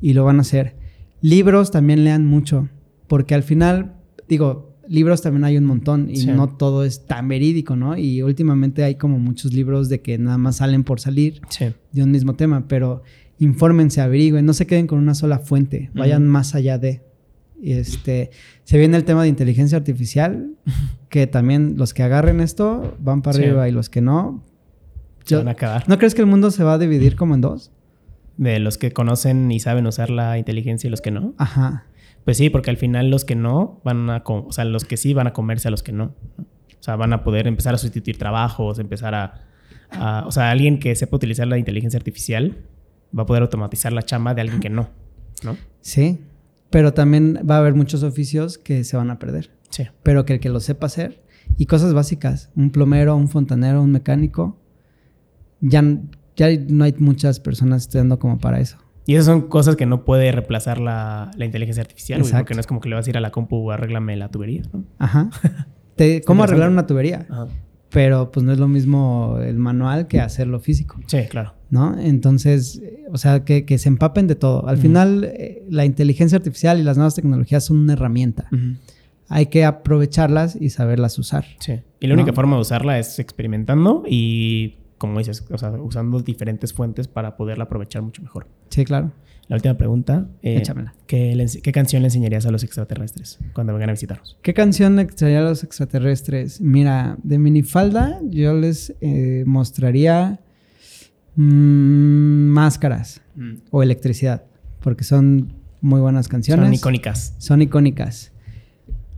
[0.00, 0.76] y lo van a hacer.
[1.20, 2.68] Libros también lean mucho,
[3.08, 3.94] porque al final,
[4.28, 6.26] digo, libros también hay un montón y Sí.
[6.26, 7.96] no todo es tan verídico, ¿no?
[7.96, 11.66] Y últimamente hay como muchos libros de que nada más salen por salir Sí.
[11.92, 13.02] de un mismo tema, pero
[13.38, 17.02] infórmense, averigüen, no se queden con una sola fuente, vayan más allá de.
[17.62, 18.30] Este,
[18.64, 20.50] se viene el tema de inteligencia artificial,
[21.08, 23.44] que también los que agarren esto van para Sí.
[23.44, 24.44] arriba y los que no,
[25.24, 25.88] Se van a acabar.
[25.88, 27.70] ¿No crees que el mundo se va a dividir como en dos?
[28.36, 31.34] De los que conocen y saben usar la inteligencia y los que no.
[31.38, 31.84] Ajá.
[32.24, 35.14] Pues sí, porque al final los que no van a, o sea, los que sí
[35.14, 36.06] van a comerse a los que no.
[36.38, 36.44] ¿no?
[36.44, 39.34] O sea, van a poder empezar a sustituir trabajos, empezar a,
[39.90, 42.56] a- o sea, alguien que sepa utilizar la inteligencia artificial
[43.16, 44.88] va a poder automatizar la chamba de alguien que no,
[45.44, 45.56] ¿no?
[45.80, 46.18] Sí.
[46.72, 49.50] Pero también va a haber muchos oficios que se van a perder.
[49.70, 49.84] Sí.
[50.02, 51.22] Pero que el que lo sepa hacer.
[51.56, 52.50] Y cosas básicas.
[52.56, 54.58] Un plomero, un fontanero, un mecánico.
[55.60, 55.82] Ya,
[56.34, 58.78] ya no hay muchas personas estudiando como para eso.
[59.06, 62.60] Y esas son cosas que no puede reemplazar la, la inteligencia artificial, güey, porque no
[62.60, 64.84] es como que le vas a ir a la compu, arréglame la tubería, ¿no?
[64.98, 65.28] Ajá.
[65.96, 67.26] Te- ¿Cómo arreglar una tubería?
[67.28, 67.48] Ajá.
[67.92, 70.98] Pero pues no es lo mismo el manual que hacerlo físico.
[71.06, 71.54] Sí, claro.
[71.72, 71.98] ¿no?
[71.98, 74.68] Entonces, o sea, que, que se empapen de todo.
[74.68, 78.46] Al final, eh, la inteligencia artificial y las nuevas tecnologías son una herramienta.
[79.28, 81.46] Hay que aprovecharlas y saberlas usar.
[81.60, 81.80] Sí.
[81.98, 86.74] Y la única forma de usarla es experimentando y, como dices, o sea, usando diferentes
[86.74, 88.48] fuentes para poderla aprovechar mucho mejor.
[88.68, 89.12] Sí, claro.
[89.52, 90.28] La última pregunta.
[90.42, 90.94] eh, Échamela.
[91.06, 94.38] ¿qué, le ense- qué canción le enseñarías a los extraterrestres cuando vengan a visitarnos?
[94.40, 96.62] ¿Qué canción le extrañaría a los extraterrestres?
[96.62, 100.40] Mira, de minifalda yo les eh, mostraría
[101.36, 101.42] mm,
[102.48, 103.20] máscaras
[103.70, 104.42] o electricidad,
[104.80, 105.52] porque son
[105.82, 106.64] muy buenas canciones.
[106.64, 107.34] Son icónicas.
[107.36, 108.32] Son icónicas.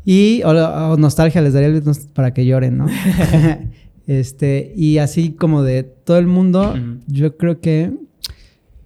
[0.05, 1.81] Y o, o nostalgia les daría el
[2.12, 2.86] para que lloren, ¿no?
[4.09, 6.74] este, y así como de todo el mundo,
[7.06, 7.93] yo creo que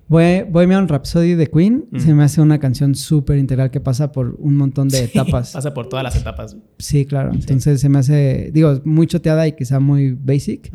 [0.08, 4.56] Bohemian Rhapsody de Queen se me hace una canción súper integral que pasa por un
[4.56, 5.52] montón de etapas.
[5.54, 6.56] Pasa por todas las etapas.
[6.78, 7.32] Sí, claro.
[7.32, 10.72] Entonces se me hace, digo, muy choteada y quizá muy basic,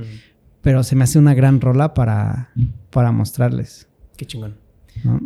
[0.61, 2.51] pero se me hace una gran rola para,
[2.91, 3.87] para mostrarles,
[4.17, 4.55] Qué chingón.
[5.03, 5.19] ¿no?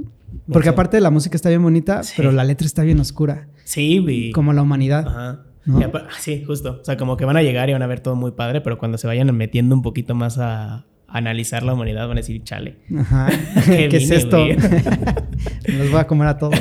[0.52, 2.14] Porque aparte la música está bien bonita, Sí.
[2.16, 4.32] pero la letra está bien oscura, Sí, güey.
[4.32, 5.06] como la humanidad.
[5.08, 5.44] Ajá.
[5.86, 6.80] Apa- sí, justo.
[6.82, 8.78] O sea, como que van a llegar y van a ver todo muy padre, pero
[8.78, 12.78] cuando se vayan metiendo un poquito más a analizar la humanidad, van a decir, chale.
[12.98, 13.30] Ajá.
[13.66, 14.46] Qué ¿Qué es esto?
[15.68, 16.60] los voy a comer a todos.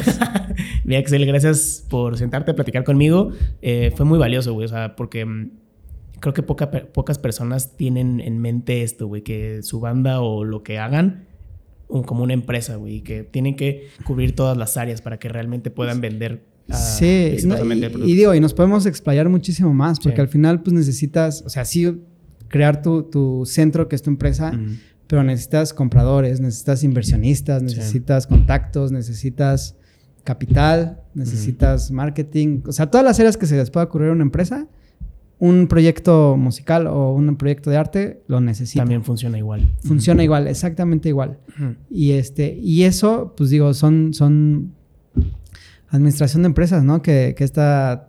[0.85, 3.31] Mi Axel, gracias por sentarte a platicar conmigo.
[3.63, 4.67] Eh, fue muy valioso, güey.
[4.67, 5.51] O sea, porque mm,
[6.21, 10.63] creo que poca pocas personas tienen en mente esto, güey, que su banda o lo
[10.63, 11.27] que hagan
[11.89, 15.71] un- como una empresa, güey, que tienen que cubrir todas las áreas para que realmente
[15.71, 20.01] puedan vender ah, sí, no, el y, y digo, y nos podemos explayar muchísimo más,
[20.01, 20.21] porque Sí.
[20.23, 21.97] al final pues necesitas, o sea, sí
[22.49, 24.53] crear tu, tu centro, que es tu empresa,
[25.07, 27.77] pero necesitas compradores, necesitas inversionistas, Sí.
[27.77, 29.77] necesitas contactos, necesitas
[30.25, 34.23] capital, necesitas marketing, o sea, todas las áreas que se les pueda ocurrir a una
[34.25, 34.67] empresa,
[35.39, 38.81] un proyecto musical o un proyecto de arte lo necesita.
[38.81, 39.71] También funciona igual.
[39.85, 41.39] Funciona igual, exactamente igual.
[41.91, 44.73] Y este, y eso, pues digo, son, son
[45.91, 47.03] administración de empresas, ¿no?
[47.03, 48.09] Que, que esta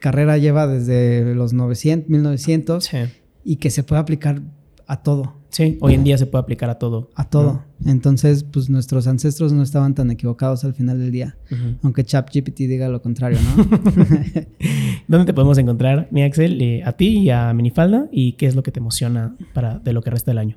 [0.00, 2.98] carrera lleva desde los 900, 1900 Sí.
[3.46, 4.42] Y que se puede aplicar
[4.88, 7.08] a todo, Sí, hoy en día se puede aplicar a todo.
[7.14, 7.62] a todo.
[7.86, 11.76] Entonces, pues nuestros ancestros no estaban tan equivocados al final del día, Ujú.
[11.82, 13.64] aunque ChatGPT diga lo contrario, ¿no?
[15.08, 16.60] ¿Dónde te podemos encontrar, mi Axel?
[16.60, 18.06] Eh, a ti y a Minifalda.
[18.12, 20.56] ¿Y qué es lo que te emociona para de lo que resta del año?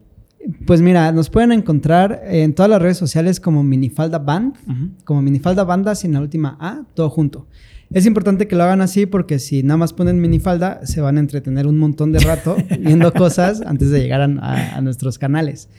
[0.65, 4.89] pues mira, nos pueden encontrar en todas las redes sociales como Minifalda Band, Ujú.
[5.03, 7.45] como minifalda banda sin la última A, todo junto.
[7.91, 11.19] Es importante que lo hagan así porque si nada más ponen minifalda, se van a
[11.19, 15.69] entretener un montón de rato viendo cosas antes de llegar a, a- a nuestros canales.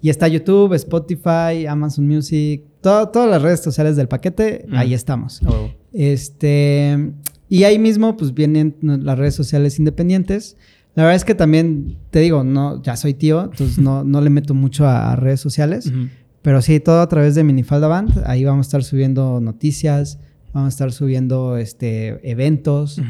[0.00, 4.74] Y está YouTube, Spotify, Amazon Music, todo- todas las redes sociales del paquete, Mm.
[4.76, 5.42] ahí estamos.
[5.42, 5.72] Huevo.
[5.92, 7.12] Este,
[7.48, 10.56] y ahí mismo pues vienen las redes sociales independientes.
[10.94, 14.30] La verdad es que también, te digo, no, ya soy tío, entonces no, no le
[14.30, 15.86] meto mucho a- a redes sociales.
[15.86, 16.08] Ujú.
[16.42, 18.22] Pero sí, todo a través de Minifalda Band.
[18.24, 20.18] Ahí vamos a estar subiendo noticias,
[20.52, 23.00] vamos a estar subiendo este, eventos.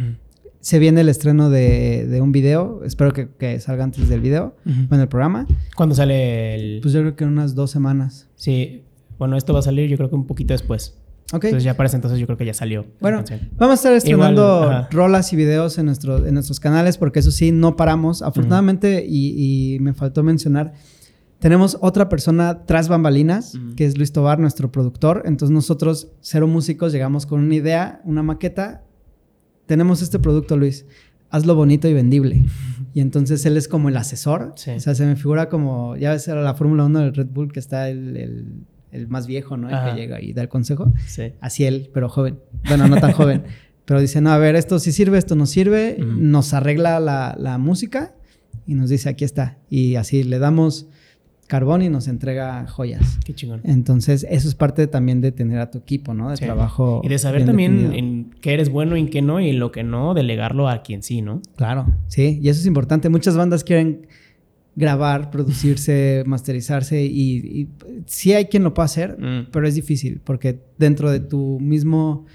[0.60, 2.82] Se viene el estreno de, de un video.
[2.84, 4.88] Espero que, que salga antes del video, Ujú.
[4.88, 5.46] bueno, el programa.
[5.76, 6.80] ¿Cuándo sale el...?
[6.82, 8.28] Pues yo creo que en unas dos semanas.
[8.36, 8.82] sí,
[9.18, 10.96] bueno, esto va a salir yo creo que un poquito después.
[11.32, 11.44] Ok.
[11.44, 12.86] Entonces ya para ese entonces yo creo que ya salió.
[13.00, 13.24] Bueno,
[13.56, 17.30] vamos a estar estrenando Igual, rolas y videos en, nuestro, en nuestros canales porque eso
[17.32, 18.22] sí, no paramos.
[18.22, 20.72] Afortunadamente, y, y me faltó mencionar,
[21.38, 25.22] tenemos otra persona tras bambalinas, que es Luis Tobar, nuestro productor.
[25.24, 28.82] Entonces nosotros, cero músicos, llegamos con una idea, una maqueta.
[29.66, 30.86] Tenemos este producto, Luis.
[31.30, 32.44] Hazlo bonito y vendible.
[32.94, 34.54] Y entonces él es como el asesor.
[34.56, 34.70] Sí.
[34.72, 37.52] O sea, se me figura como, ya ves, era la Fórmula 1 del Red Bull,
[37.52, 38.46] que está el, el-
[38.90, 39.68] el más viejo, ¿no?
[39.68, 39.94] El Ajá.
[39.94, 41.34] que llega y da el consejo Sí.
[41.40, 42.40] así él, pero joven.
[42.66, 43.44] Bueno, no tan joven.
[43.84, 45.96] Pero dice, no, a ver, esto sí sirve, esto no sirve.
[46.00, 48.14] Nos arregla la, la música
[48.66, 49.58] y nos dice, aquí está.
[49.70, 50.88] Y así le damos
[51.48, 53.18] carbón y nos entrega joyas.
[53.24, 53.62] Qué chingón.
[53.64, 56.30] Entonces, eso es parte también de tener a tu equipo, ¿no?
[56.30, 56.44] De Sí.
[56.44, 57.00] trabajo.
[57.02, 57.98] Y de saber también definido.
[57.98, 60.82] en qué eres bueno y en qué no, y en lo que no, delegarlo a
[60.82, 61.42] quien sí, ¿no?
[61.56, 62.38] Claro, sí.
[62.40, 63.08] Y eso es importante.
[63.08, 64.06] Muchas bandas quieren
[64.76, 67.68] grabar, producirse, masterizarse y, y
[68.06, 69.48] sí hay quien lo pueda hacer, Mm.
[69.50, 72.26] pero es difícil porque dentro de tu mismo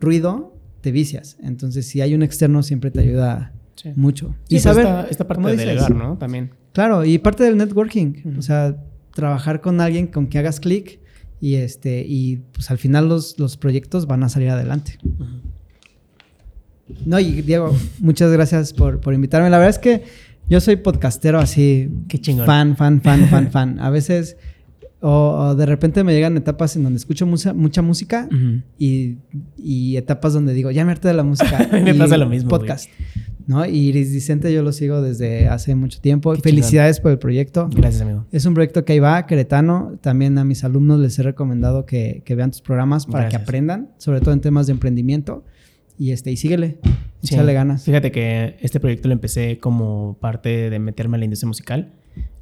[0.00, 1.38] ruido te vicias.
[1.42, 3.90] Entonces, si hay un externo siempre te ayuda Sí.
[3.96, 4.34] mucho.
[4.48, 6.16] Sí, y pues saber esta, esta parte de dices, delegar, ¿no?
[6.18, 6.50] También.
[6.74, 8.76] Claro, y parte del networking, o sea,
[9.14, 11.00] trabajar con alguien con quien hagas clic
[11.40, 14.98] y este y pues al final los, los proyectos van a salir adelante.
[17.06, 19.48] No, y Diego, muchas gracias por, por invitarme.
[19.50, 20.02] La verdad es que
[20.50, 22.44] yo soy podcastero así, Qué chingón.
[22.44, 23.80] fan, fan, fan, fan, fan.
[23.80, 24.36] A veces
[25.00, 25.10] o,
[25.50, 28.28] o de repente me llegan etapas en donde escucho mucha, mucha música
[28.78, 29.16] y,
[29.56, 31.68] y etapas donde digo, ya me harté de la música.
[31.72, 32.88] Me Y pasa lo mismo, Podcast.
[33.46, 33.66] ¿No?
[33.66, 36.32] Y Iris Dicente yo lo sigo desde hace mucho tiempo.
[36.34, 37.68] Qué Felicidades por el proyecto.
[37.74, 38.24] Gracias, amigo.
[38.32, 39.98] Es un proyecto que ahí va, queretano.
[40.00, 43.90] También a mis alumnos les he recomendado que, que vean tus programas para que aprendan,
[43.98, 45.44] sobre todo en temas de emprendimiento.
[45.98, 46.78] Y este, y síguele,
[47.22, 47.34] Sí.
[47.34, 47.84] échale ganas.
[47.84, 51.92] Fíjate que este proyecto lo empecé como parte de meterme a la industria musical.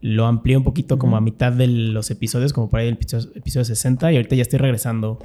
[0.00, 3.30] Lo amplié un poquito como a mitad de los episodios, como por ahí del episodio,
[3.36, 5.18] episodio 60, y ahorita ya estoy regresando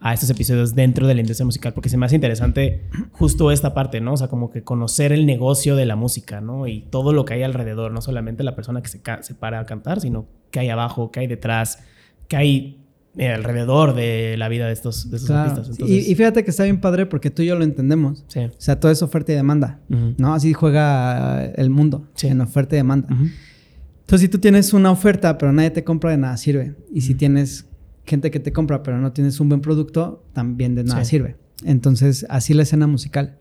[0.00, 3.74] a estos episodios dentro de la industria musical, porque se me hace interesante justo esta
[3.74, 4.12] parte, ¿no?
[4.12, 6.66] O sea, como que conocer el negocio de la música, ¿no?
[6.68, 9.66] Y todo lo que hay alrededor, no solamente la persona que se, se para a
[9.66, 11.80] cantar, sino qué hay abajo, qué hay detrás,
[12.28, 12.84] qué hay
[13.16, 15.50] eh, alrededor de la vida de estos, de estos Claro.
[15.50, 15.68] artistas.
[15.78, 18.24] Y- Entonces, y, fíjate que está bien padre porque tú y yo lo entendemos.
[18.28, 18.38] sí.
[18.40, 19.80] O sea, todo es oferta y demanda.
[19.88, 20.34] ¿No?
[20.34, 22.28] Así juega el mundo, Sí.
[22.28, 23.08] en oferta y demanda.
[23.10, 26.76] Entonces, si tú tienes una oferta, pero nadie te compra, de nada sirve.
[26.94, 27.66] Y si tienes
[28.08, 31.10] gente que te compra, pero no tienes un buen producto, también de nada Sí.
[31.10, 31.36] sirve.
[31.64, 33.38] Entonces, así la escena musical.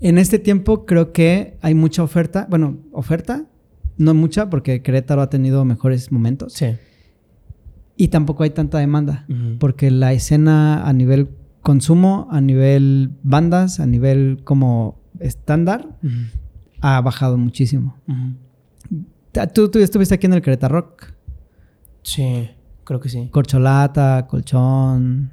[0.00, 2.46] En este tiempo creo que hay mucha oferta.
[2.50, 3.46] Bueno, oferta,
[3.96, 6.52] no mucha, porque Querétaro ha tenido mejores momentos.
[6.52, 6.66] Sí.
[7.96, 9.26] Y tampoco hay tanta demanda,
[9.58, 11.28] porque la escena a nivel
[11.62, 15.96] consumo, a nivel bandas, a nivel como estándar,
[16.82, 17.96] ha bajado muchísimo.
[19.54, 21.12] Tú, tú estuviste aquí en el Querétaro Rock.
[22.02, 22.48] Sí,
[22.86, 23.28] creo que sí.
[23.30, 25.30] Corcholata, Colchón,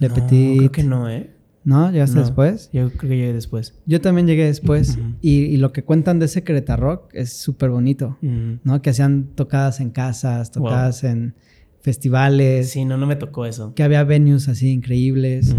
[0.00, 0.58] Le No, Petit.
[0.58, 1.30] Creo que no, ¿eh?
[1.62, 1.90] ¿No?
[1.92, 2.22] ¿Llegaste No.
[2.22, 2.68] después?
[2.72, 3.74] Yo creo que llegué después.
[3.86, 4.98] Yo también llegué después.
[5.22, 8.18] Y, y lo que cuentan de ese Querétaro Rock es súper bonito.
[8.20, 8.82] ¿No?
[8.82, 10.64] Que hacían tocadas en casas, Wow.
[10.64, 11.34] tocadas en
[11.80, 12.70] festivales.
[12.70, 13.72] Sí, no, no me tocó eso.
[13.74, 15.54] Que había venues así increíbles.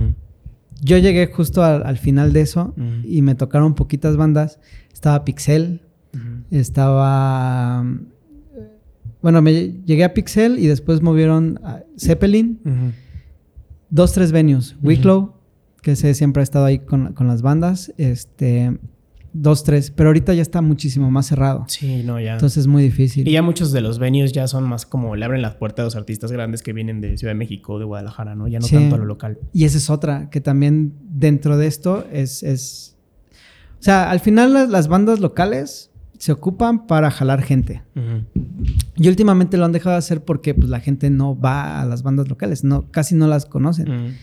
[0.83, 4.59] Yo llegué justo al, al final de eso y me tocaron poquitas bandas.
[4.93, 5.81] Estaba Pixel,
[6.51, 7.83] estaba...
[9.25, 12.59] Bueno, me llegué a Pixel y después movieron a Zeppelin.
[13.89, 14.75] Dos, tres venues.
[14.83, 15.33] Wicklow,
[15.81, 17.91] que ese siempre ha estado ahí con, con las bandas.
[17.97, 18.77] Este,
[19.33, 19.89] dos, tres.
[19.89, 21.65] Pero ahorita ya está muchísimo más cerrado.
[21.67, 22.33] Sí, no, ya.
[22.33, 23.27] Entonces es muy difícil.
[23.27, 25.85] y ya muchos de los venues ya son más como le abren las puertas a
[25.85, 28.47] los artistas grandes que vienen de Ciudad de México de Guadalajara, ¿no?
[28.47, 28.75] Ya no Sí.
[28.75, 29.39] tanto a lo local.
[29.53, 32.43] Y esa es otra, que también dentro de esto es...
[32.43, 32.95] es...
[33.79, 37.83] O sea, al final las, las bandas locales se ocupan para jalar gente.
[37.95, 38.43] Ujú.
[38.95, 42.03] Y últimamente lo han dejado de hacer porque pues, la gente no va a las
[42.03, 43.89] bandas locales, no, casi no las conocen.
[43.91, 44.13] Ujú.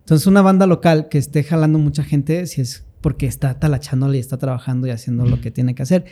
[0.00, 4.20] Entonces, una banda local que esté jalando mucha gente, si es porque está talachándole y
[4.20, 6.04] está trabajando y haciendo lo que tiene que hacer.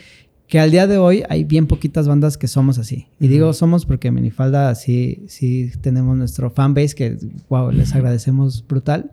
[0.47, 3.07] Que al día de hoy hay bien poquitas bandas que somos así.
[3.19, 7.17] Y digo somos porque Minifalda sí, sí tenemos nuestro fanbase que,
[7.49, 9.11] wow, les agradecemos brutal.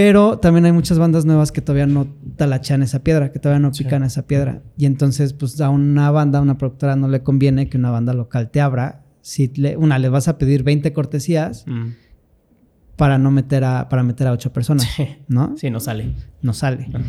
[0.00, 2.06] Pero también hay muchas bandas nuevas que todavía no
[2.36, 3.82] talachan esa piedra, que todavía no Sí.
[3.82, 4.62] pican esa piedra.
[4.76, 8.14] Y entonces, pues a una banda, a una productora no le conviene que una banda
[8.14, 9.02] local te abra.
[9.22, 11.64] Si le- una, le vas a pedir 20 cortesías
[12.94, 15.08] para no meter a, para meter a ocho personas, Sí.
[15.26, 15.56] ¿no?
[15.56, 16.14] Sí, no sale.
[16.42, 16.86] No sale.
[16.94, 17.04] Ajá.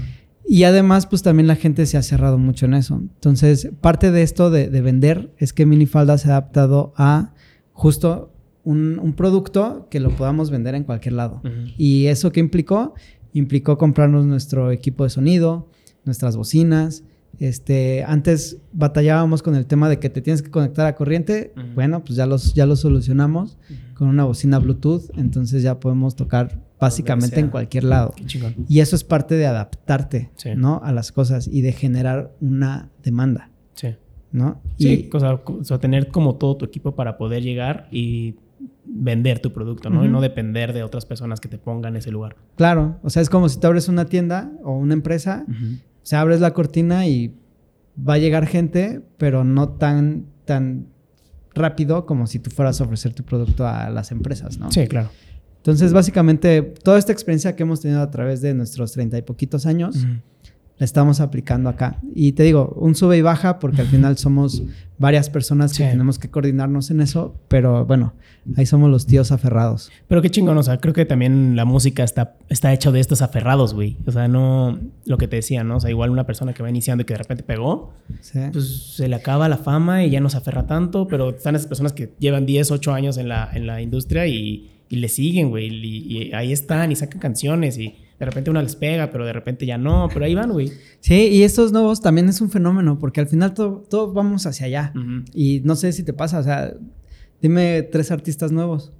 [0.48, 2.96] Y además, pues también la gente se ha cerrado mucho en eso.
[2.96, 7.34] Entonces, parte de esto de, de vender es que Minifalda se ha adaptado a
[7.72, 8.34] justo
[8.64, 11.42] un, un producto que lo podamos vender en cualquier lado.
[11.78, 12.94] ¿Y eso qué implicó?
[13.34, 15.68] Implicó comprarnos nuestro equipo de sonido,
[16.06, 17.04] nuestras bocinas.
[17.40, 21.54] Este, antes batallábamos con el tema de que te tienes que conectar a corriente.
[21.74, 23.58] Bueno, pues ya los, ya lo solucionamos
[23.94, 25.10] con una bocina Bluetooth.
[25.18, 28.14] Entonces ya podemos tocar básicamente en cualquier lado.
[28.16, 28.56] Qué chingón.
[28.68, 30.50] Y eso es parte de adaptarte, Sí.
[30.56, 30.82] ¿no?
[30.84, 33.90] A las cosas y de generar una demanda, Sí.
[34.32, 34.62] ¿no?
[34.78, 38.36] Sí, Y, o sea, o sea, tener como todo tu equipo para poder llegar y
[38.86, 40.04] vender tu producto, ¿no?
[40.04, 42.36] Y no depender de otras personas que te pongan ese lugar.
[42.56, 46.22] claro, o sea, es como si te abres una tienda o una empresa, o sea,
[46.22, 47.36] abres la cortina y
[47.98, 50.88] va a llegar gente, pero no tan, tan
[51.54, 54.72] rápido como si tú fueras a ofrecer tu producto a las empresas, ¿no?
[54.72, 55.10] Sí, claro.
[55.58, 59.66] Entonces, básicamente, toda esta experiencia que hemos tenido a través de nuestros treinta y poquitos
[59.66, 60.08] años.
[60.80, 62.00] La estamos aplicando acá.
[62.16, 64.64] Y te digo, un sube y baja porque al final somos
[64.98, 65.92] varias personas que Sí.
[65.92, 68.14] tenemos que coordinarnos en eso, pero bueno,
[68.58, 69.92] ahí somos los tíos aferrados.
[70.08, 73.22] Pero qué chingón, o sea, creo que también la música está, está hecha de estos
[73.22, 73.98] aferrados, güey.
[74.08, 75.78] O sea, no lo que te decía, ¿no?
[75.78, 78.40] O sea, igual una persona que va iniciando y que de repente pegó, Sí.
[78.52, 81.68] pues se le acaba la fama y ya no se aferra tanto, pero están esas
[81.68, 85.50] personas que llevan 10, 8 años en la, en la industria y, y le siguen,
[85.50, 85.68] güey.
[85.68, 89.32] Y, y ahí están y sacan canciones y de repente una les pega, pero de
[89.34, 90.72] repente ya no, pero ahí van, güey.
[91.00, 94.66] Sí, y estos nuevos también es un fenómeno, porque al final todo- todos vamos hacia
[94.66, 94.94] allá.
[95.34, 96.74] Y no sé si te pasa, o sea,
[97.42, 98.92] dime tres artistas nuevos.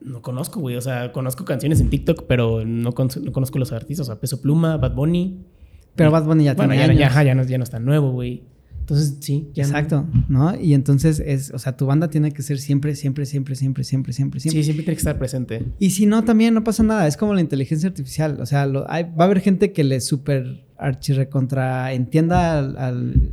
[0.00, 0.76] No conozco, güey.
[0.76, 4.06] O sea, conozco canciones en TikTok, pero no, con- no conozco los artistas.
[4.08, 5.44] O sea, Peso Pluma, Bad Bunny.
[5.94, 7.24] Pero Y- Bad Bunny ya bueno, tiene ya, años.
[7.24, 8.44] ya, no, ya no está nuevo, güey.
[8.88, 10.54] Entonces, sí, ya no- Exacto, ¿no?
[10.60, 14.12] Y entonces es, o sea, tu banda tiene que ser siempre, siempre, siempre, siempre, siempre,
[14.12, 14.60] siempre, siempre.
[14.60, 15.64] Sí, siempre tiene que estar presente.
[15.80, 17.08] Y si no, también no pasa nada.
[17.08, 18.38] Es como la inteligencia artificial.
[18.40, 20.64] O sea, lo- hay- va a haber gente que le super
[21.10, 23.30] archirrecontra entienda al, al,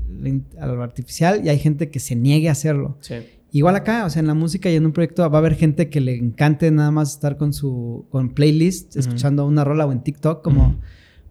[0.60, 2.98] a lo artificial y hay gente que se niegue a hacerlo.
[3.02, 3.16] Sí.
[3.52, 5.90] Igual acá, o sea, en la música y en un proyecto va a haber gente
[5.90, 10.02] que le encante nada más estar con su con playlist, escuchando una rola o en
[10.02, 10.80] TikTok, como,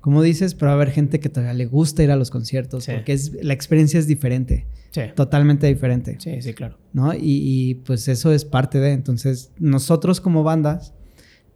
[0.03, 2.85] como dices, pero va a haber gente que todavía le gusta ir a los conciertos
[2.85, 2.93] Sí.
[2.93, 5.03] porque es, la experiencia es diferente, Sí.
[5.17, 6.17] totalmente diferente.
[6.21, 6.77] Sí, sí, claro.
[6.93, 7.15] ¿no?
[7.15, 8.93] Y, y, pues eso es parte de.
[8.93, 10.93] Entonces, nosotros como bandas,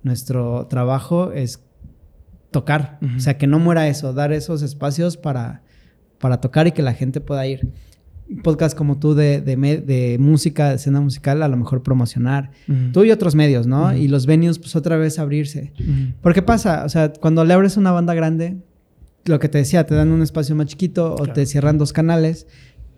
[0.02, 1.60] nuestro trabajo es
[2.50, 2.98] tocar.
[3.16, 5.62] O sea, que no muera eso, dar esos espacios para,
[6.18, 7.68] para tocar y que la gente pueda ir.
[8.42, 12.50] Podcast como tú de, de, música, de escena musical, a lo mejor promocionar.
[12.92, 13.96] Tú y otros medios, ¿no?
[13.96, 15.72] Y los venues, pues otra vez abrirse.
[15.78, 16.14] Ujú.
[16.22, 18.56] Porque pasa, o sea, cuando le abres una banda grande,
[19.24, 22.46] lo que te decía, te dan un espacio más chiquito o te cierran dos canales,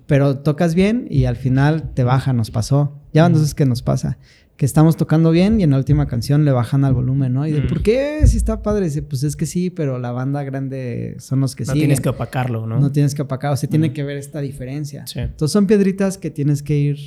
[0.07, 2.99] pero tocas bien y al final te baja, nos pasó.
[3.13, 4.19] Ya van dos veces que nos pasa.
[4.59, 7.47] Que estamos tocando bien y en la última canción le bajan al volumen, ¿no?
[7.47, 7.67] Y de, Mm.
[7.69, 8.27] ¿por qué?
[8.27, 8.87] Si está padre.
[8.87, 11.87] Dice, pues es que sí, pero la banda grande son los que No siguen.
[11.87, 12.81] tienes que opacarlo, ¿no?
[12.81, 13.95] No tienes que apacar, o sea, tiene Ujú.
[13.95, 15.07] que ver esta diferencia.
[15.07, 15.21] Sí.
[15.21, 16.99] Entonces son piedritas que tienes que ir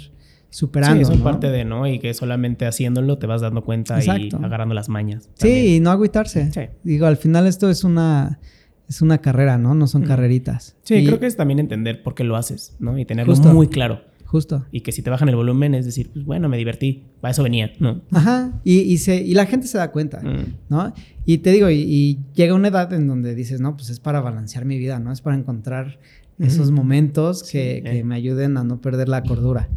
[0.49, 0.97] superando.
[0.99, 1.23] Sí, son ¿no?
[1.25, 1.85] parte de, ¿no?
[1.87, 4.37] Y que solamente haciéndolo te vas dando cuenta Exacto.
[4.41, 5.29] y agarrando las mañas.
[5.35, 6.51] Sí, y no agüitarse.
[6.53, 6.61] Sí.
[6.83, 8.39] Digo, al final esto es una,
[8.87, 9.75] es una carrera, ¿no?
[9.75, 10.09] No son Ujú.
[10.09, 10.77] carreritas.
[10.83, 12.97] Sí, Y- creo que es también entender por qué lo haces, ¿no?
[12.97, 13.53] Y tenerlo Justo.
[13.53, 14.03] muy claro.
[14.31, 14.65] Justo.
[14.71, 17.03] Y que si te bajan el volumen es decir, pues bueno, me divertí.
[17.19, 18.01] Para eso venía, ¿no?
[18.11, 18.61] Ajá.
[18.63, 20.55] Y, y, se, y la gente se da cuenta, Mm.
[20.69, 20.93] ¿no?
[21.25, 24.21] Y te digo, y, y llega una edad en donde dices, no, pues es para
[24.21, 25.11] balancear mi vida, ¿no?
[25.11, 25.99] Es para encontrar
[26.39, 28.03] esos momentos Sí, que, que eh.
[28.05, 29.69] me ayuden a no perder la cordura.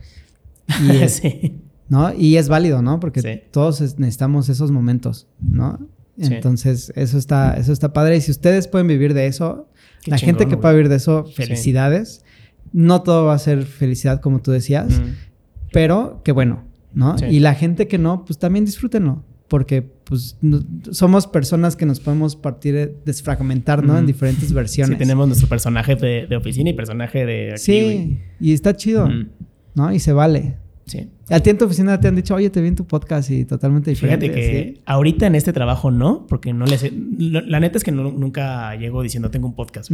[0.82, 1.60] Y, es- sí.
[1.89, 2.14] ¿no?
[2.14, 3.01] y es válido, ¿no?
[3.01, 3.40] Porque Sí.
[3.51, 5.78] todos es- necesitamos esos momentos, ¿no?
[6.16, 8.16] Entonces, eso está, eso está padre.
[8.16, 9.68] Y si ustedes pueden vivir de eso,
[10.02, 12.24] Qué la gente que pueda vivir de eso, felicidades.
[12.74, 15.05] No todo va a ser felicidad, como tú decías, Mm.
[15.72, 17.16] pero qué bueno, ¿no?
[17.16, 17.24] Sí.
[17.26, 19.24] Y la gente que no, pues también disfrútenlo.
[19.46, 20.60] Porque, pues, no-
[20.90, 23.96] somos personas que nos podemos partir, eh, desfragmentar, ¿no?
[23.98, 24.94] En diferentes versiones.
[24.94, 29.06] Sí, tenemos nuestro personaje de, de oficina y personaje de aquí, Sí, y está chido,
[29.06, 29.28] Mm.
[29.74, 29.92] ¿no?
[29.92, 30.56] Y se vale.
[30.86, 31.09] Sí.
[31.30, 33.44] A ti en tu oficina te han dicho, oye, te vi en tu podcast y
[33.44, 34.26] totalmente diferente.
[34.28, 36.90] Fíjate que ahorita en este trabajo no, porque no les...
[37.18, 39.90] lo- La neta es que no- nunca llego diciendo tengo un podcast.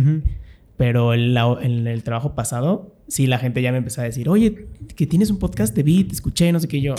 [0.81, 4.31] Pero en, la- en el trabajo pasado, sí, la gente ya me empezó a decir,
[4.31, 4.67] oye,
[4.97, 6.95] que tienes un podcast, te vi, te escuché, no sé qué, y yo.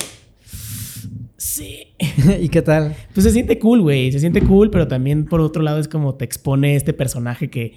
[1.37, 1.87] Sí.
[2.41, 2.95] ¿Y qué tal?
[3.15, 6.13] Pues se siente cool, güey, se siente cool, pero también por otro lado es como
[6.13, 7.73] te expone este personaje que,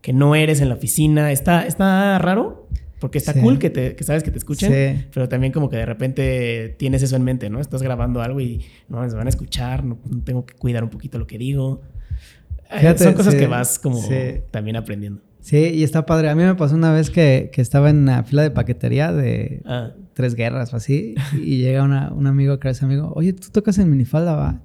[0.00, 1.30] que no eres en la oficina.
[1.30, 2.66] Está, está raro,
[2.98, 3.40] porque está Sí.
[3.40, 5.04] cool que, te, que sabes que te escuchen, Sí.
[5.14, 7.60] pero también como que de repente tienes eso en mente, ¿no?
[7.60, 10.90] Estás grabando algo y no, me van a escuchar, no, no tengo que cuidar un
[10.90, 11.82] poquito lo que digo.
[12.70, 14.00] Eh, Fíjate, Son cosas sí, que vas como
[14.50, 15.20] también aprendiendo.
[15.44, 16.30] Sí, y está padre.
[16.30, 19.60] A mí me pasó una vez que, que estaba en la fila de paquetería de
[19.66, 23.48] Ah, tres guerras o así, y llega una, un amigo que es amigo, oye, tú
[23.52, 24.62] tocas en minifalda, va.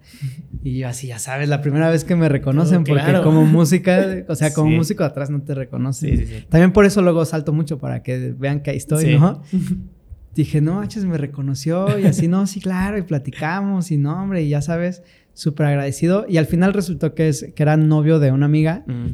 [0.64, 3.24] Y yo así, ya sabes, la primera vez que me reconocen, Oh, porque claro.
[3.24, 4.78] como música, o sea, como Sí.
[4.78, 6.18] músico atrás no te reconocen.
[6.18, 6.46] sí, sí.
[6.48, 9.18] También por eso luego salto mucho para que vean que ahí estoy.
[9.20, 9.42] ¿no?
[10.34, 14.44] Dije, no, manches, me reconoció y así, no, sí, claro, y platicamos y no, hombre,
[14.44, 15.04] y ya sabes,
[15.34, 16.26] súper agradecido.
[16.30, 19.08] Y al final resultó que, es, que era novio de una amiga, Mm.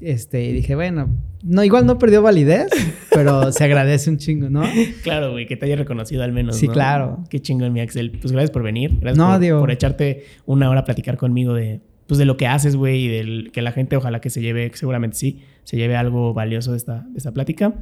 [0.00, 1.08] Este, y dije, bueno,
[1.42, 2.68] no, igual no perdió validez,
[3.12, 4.62] pero se agradece un chingo, ¿no?
[5.02, 6.56] Claro, güey, que te haya reconocido al menos.
[6.56, 6.72] Sí, ¿no?
[6.72, 7.24] claro.
[7.30, 8.10] Qué chingón, mi Axel.
[8.10, 8.98] Pues gracias por venir.
[9.00, 12.76] Gracias No, por, echarte una hora a platicar conmigo de, pues, de lo que haces,
[12.76, 15.96] güey, y del que la gente ojalá que se lleve, que seguramente sí, se lleve
[15.96, 17.74] algo valioso de esta, de esta plática.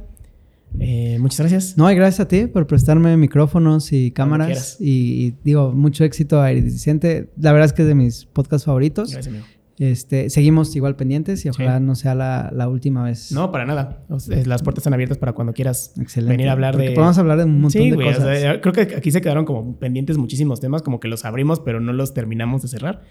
[0.79, 1.77] Eh, muchas gracias.
[1.77, 4.77] No, y gracias a ti por prestarme micrófonos y cámaras.
[4.79, 7.29] Y, y digo, mucho éxito a Iridescente.
[7.37, 9.11] La verdad es que es de mis podcasts favoritos.
[9.11, 9.45] Gracias, amigo.
[9.77, 11.83] Este, seguimos igual pendientes y ojalá Sí.
[11.83, 13.31] no sea la, la última vez.
[13.33, 13.99] No, para nada.
[14.09, 16.31] O sea, las puertas están abiertas para cuando quieras Excelente.
[16.33, 16.95] venir a hablar Porque de...
[16.95, 18.39] Podemos hablar de un montón Sí, de o cosas.
[18.39, 21.81] sea, creo que aquí se quedaron como pendientes muchísimos temas, como que los abrimos, pero
[21.81, 23.01] no los terminamos de cerrar.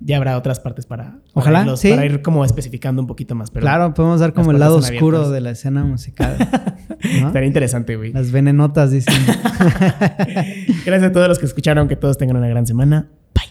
[0.00, 1.90] ya habrá otras partes para, para Ojalá, irlos- sí.
[1.90, 3.50] para ir como especificando un poquito más.
[3.52, 5.32] Pero claro, podemos dar como el lado oscuro abiertas.
[5.32, 6.36] de la escena musical.
[7.20, 7.28] ¿no?
[7.28, 8.12] Estaría interesante, güey.
[8.12, 9.14] Las venenotas dicen.
[10.84, 11.86] Gracias a todos los que escucharon.
[11.88, 13.08] Que todos tengan una gran semana.
[13.34, 13.47] Bye.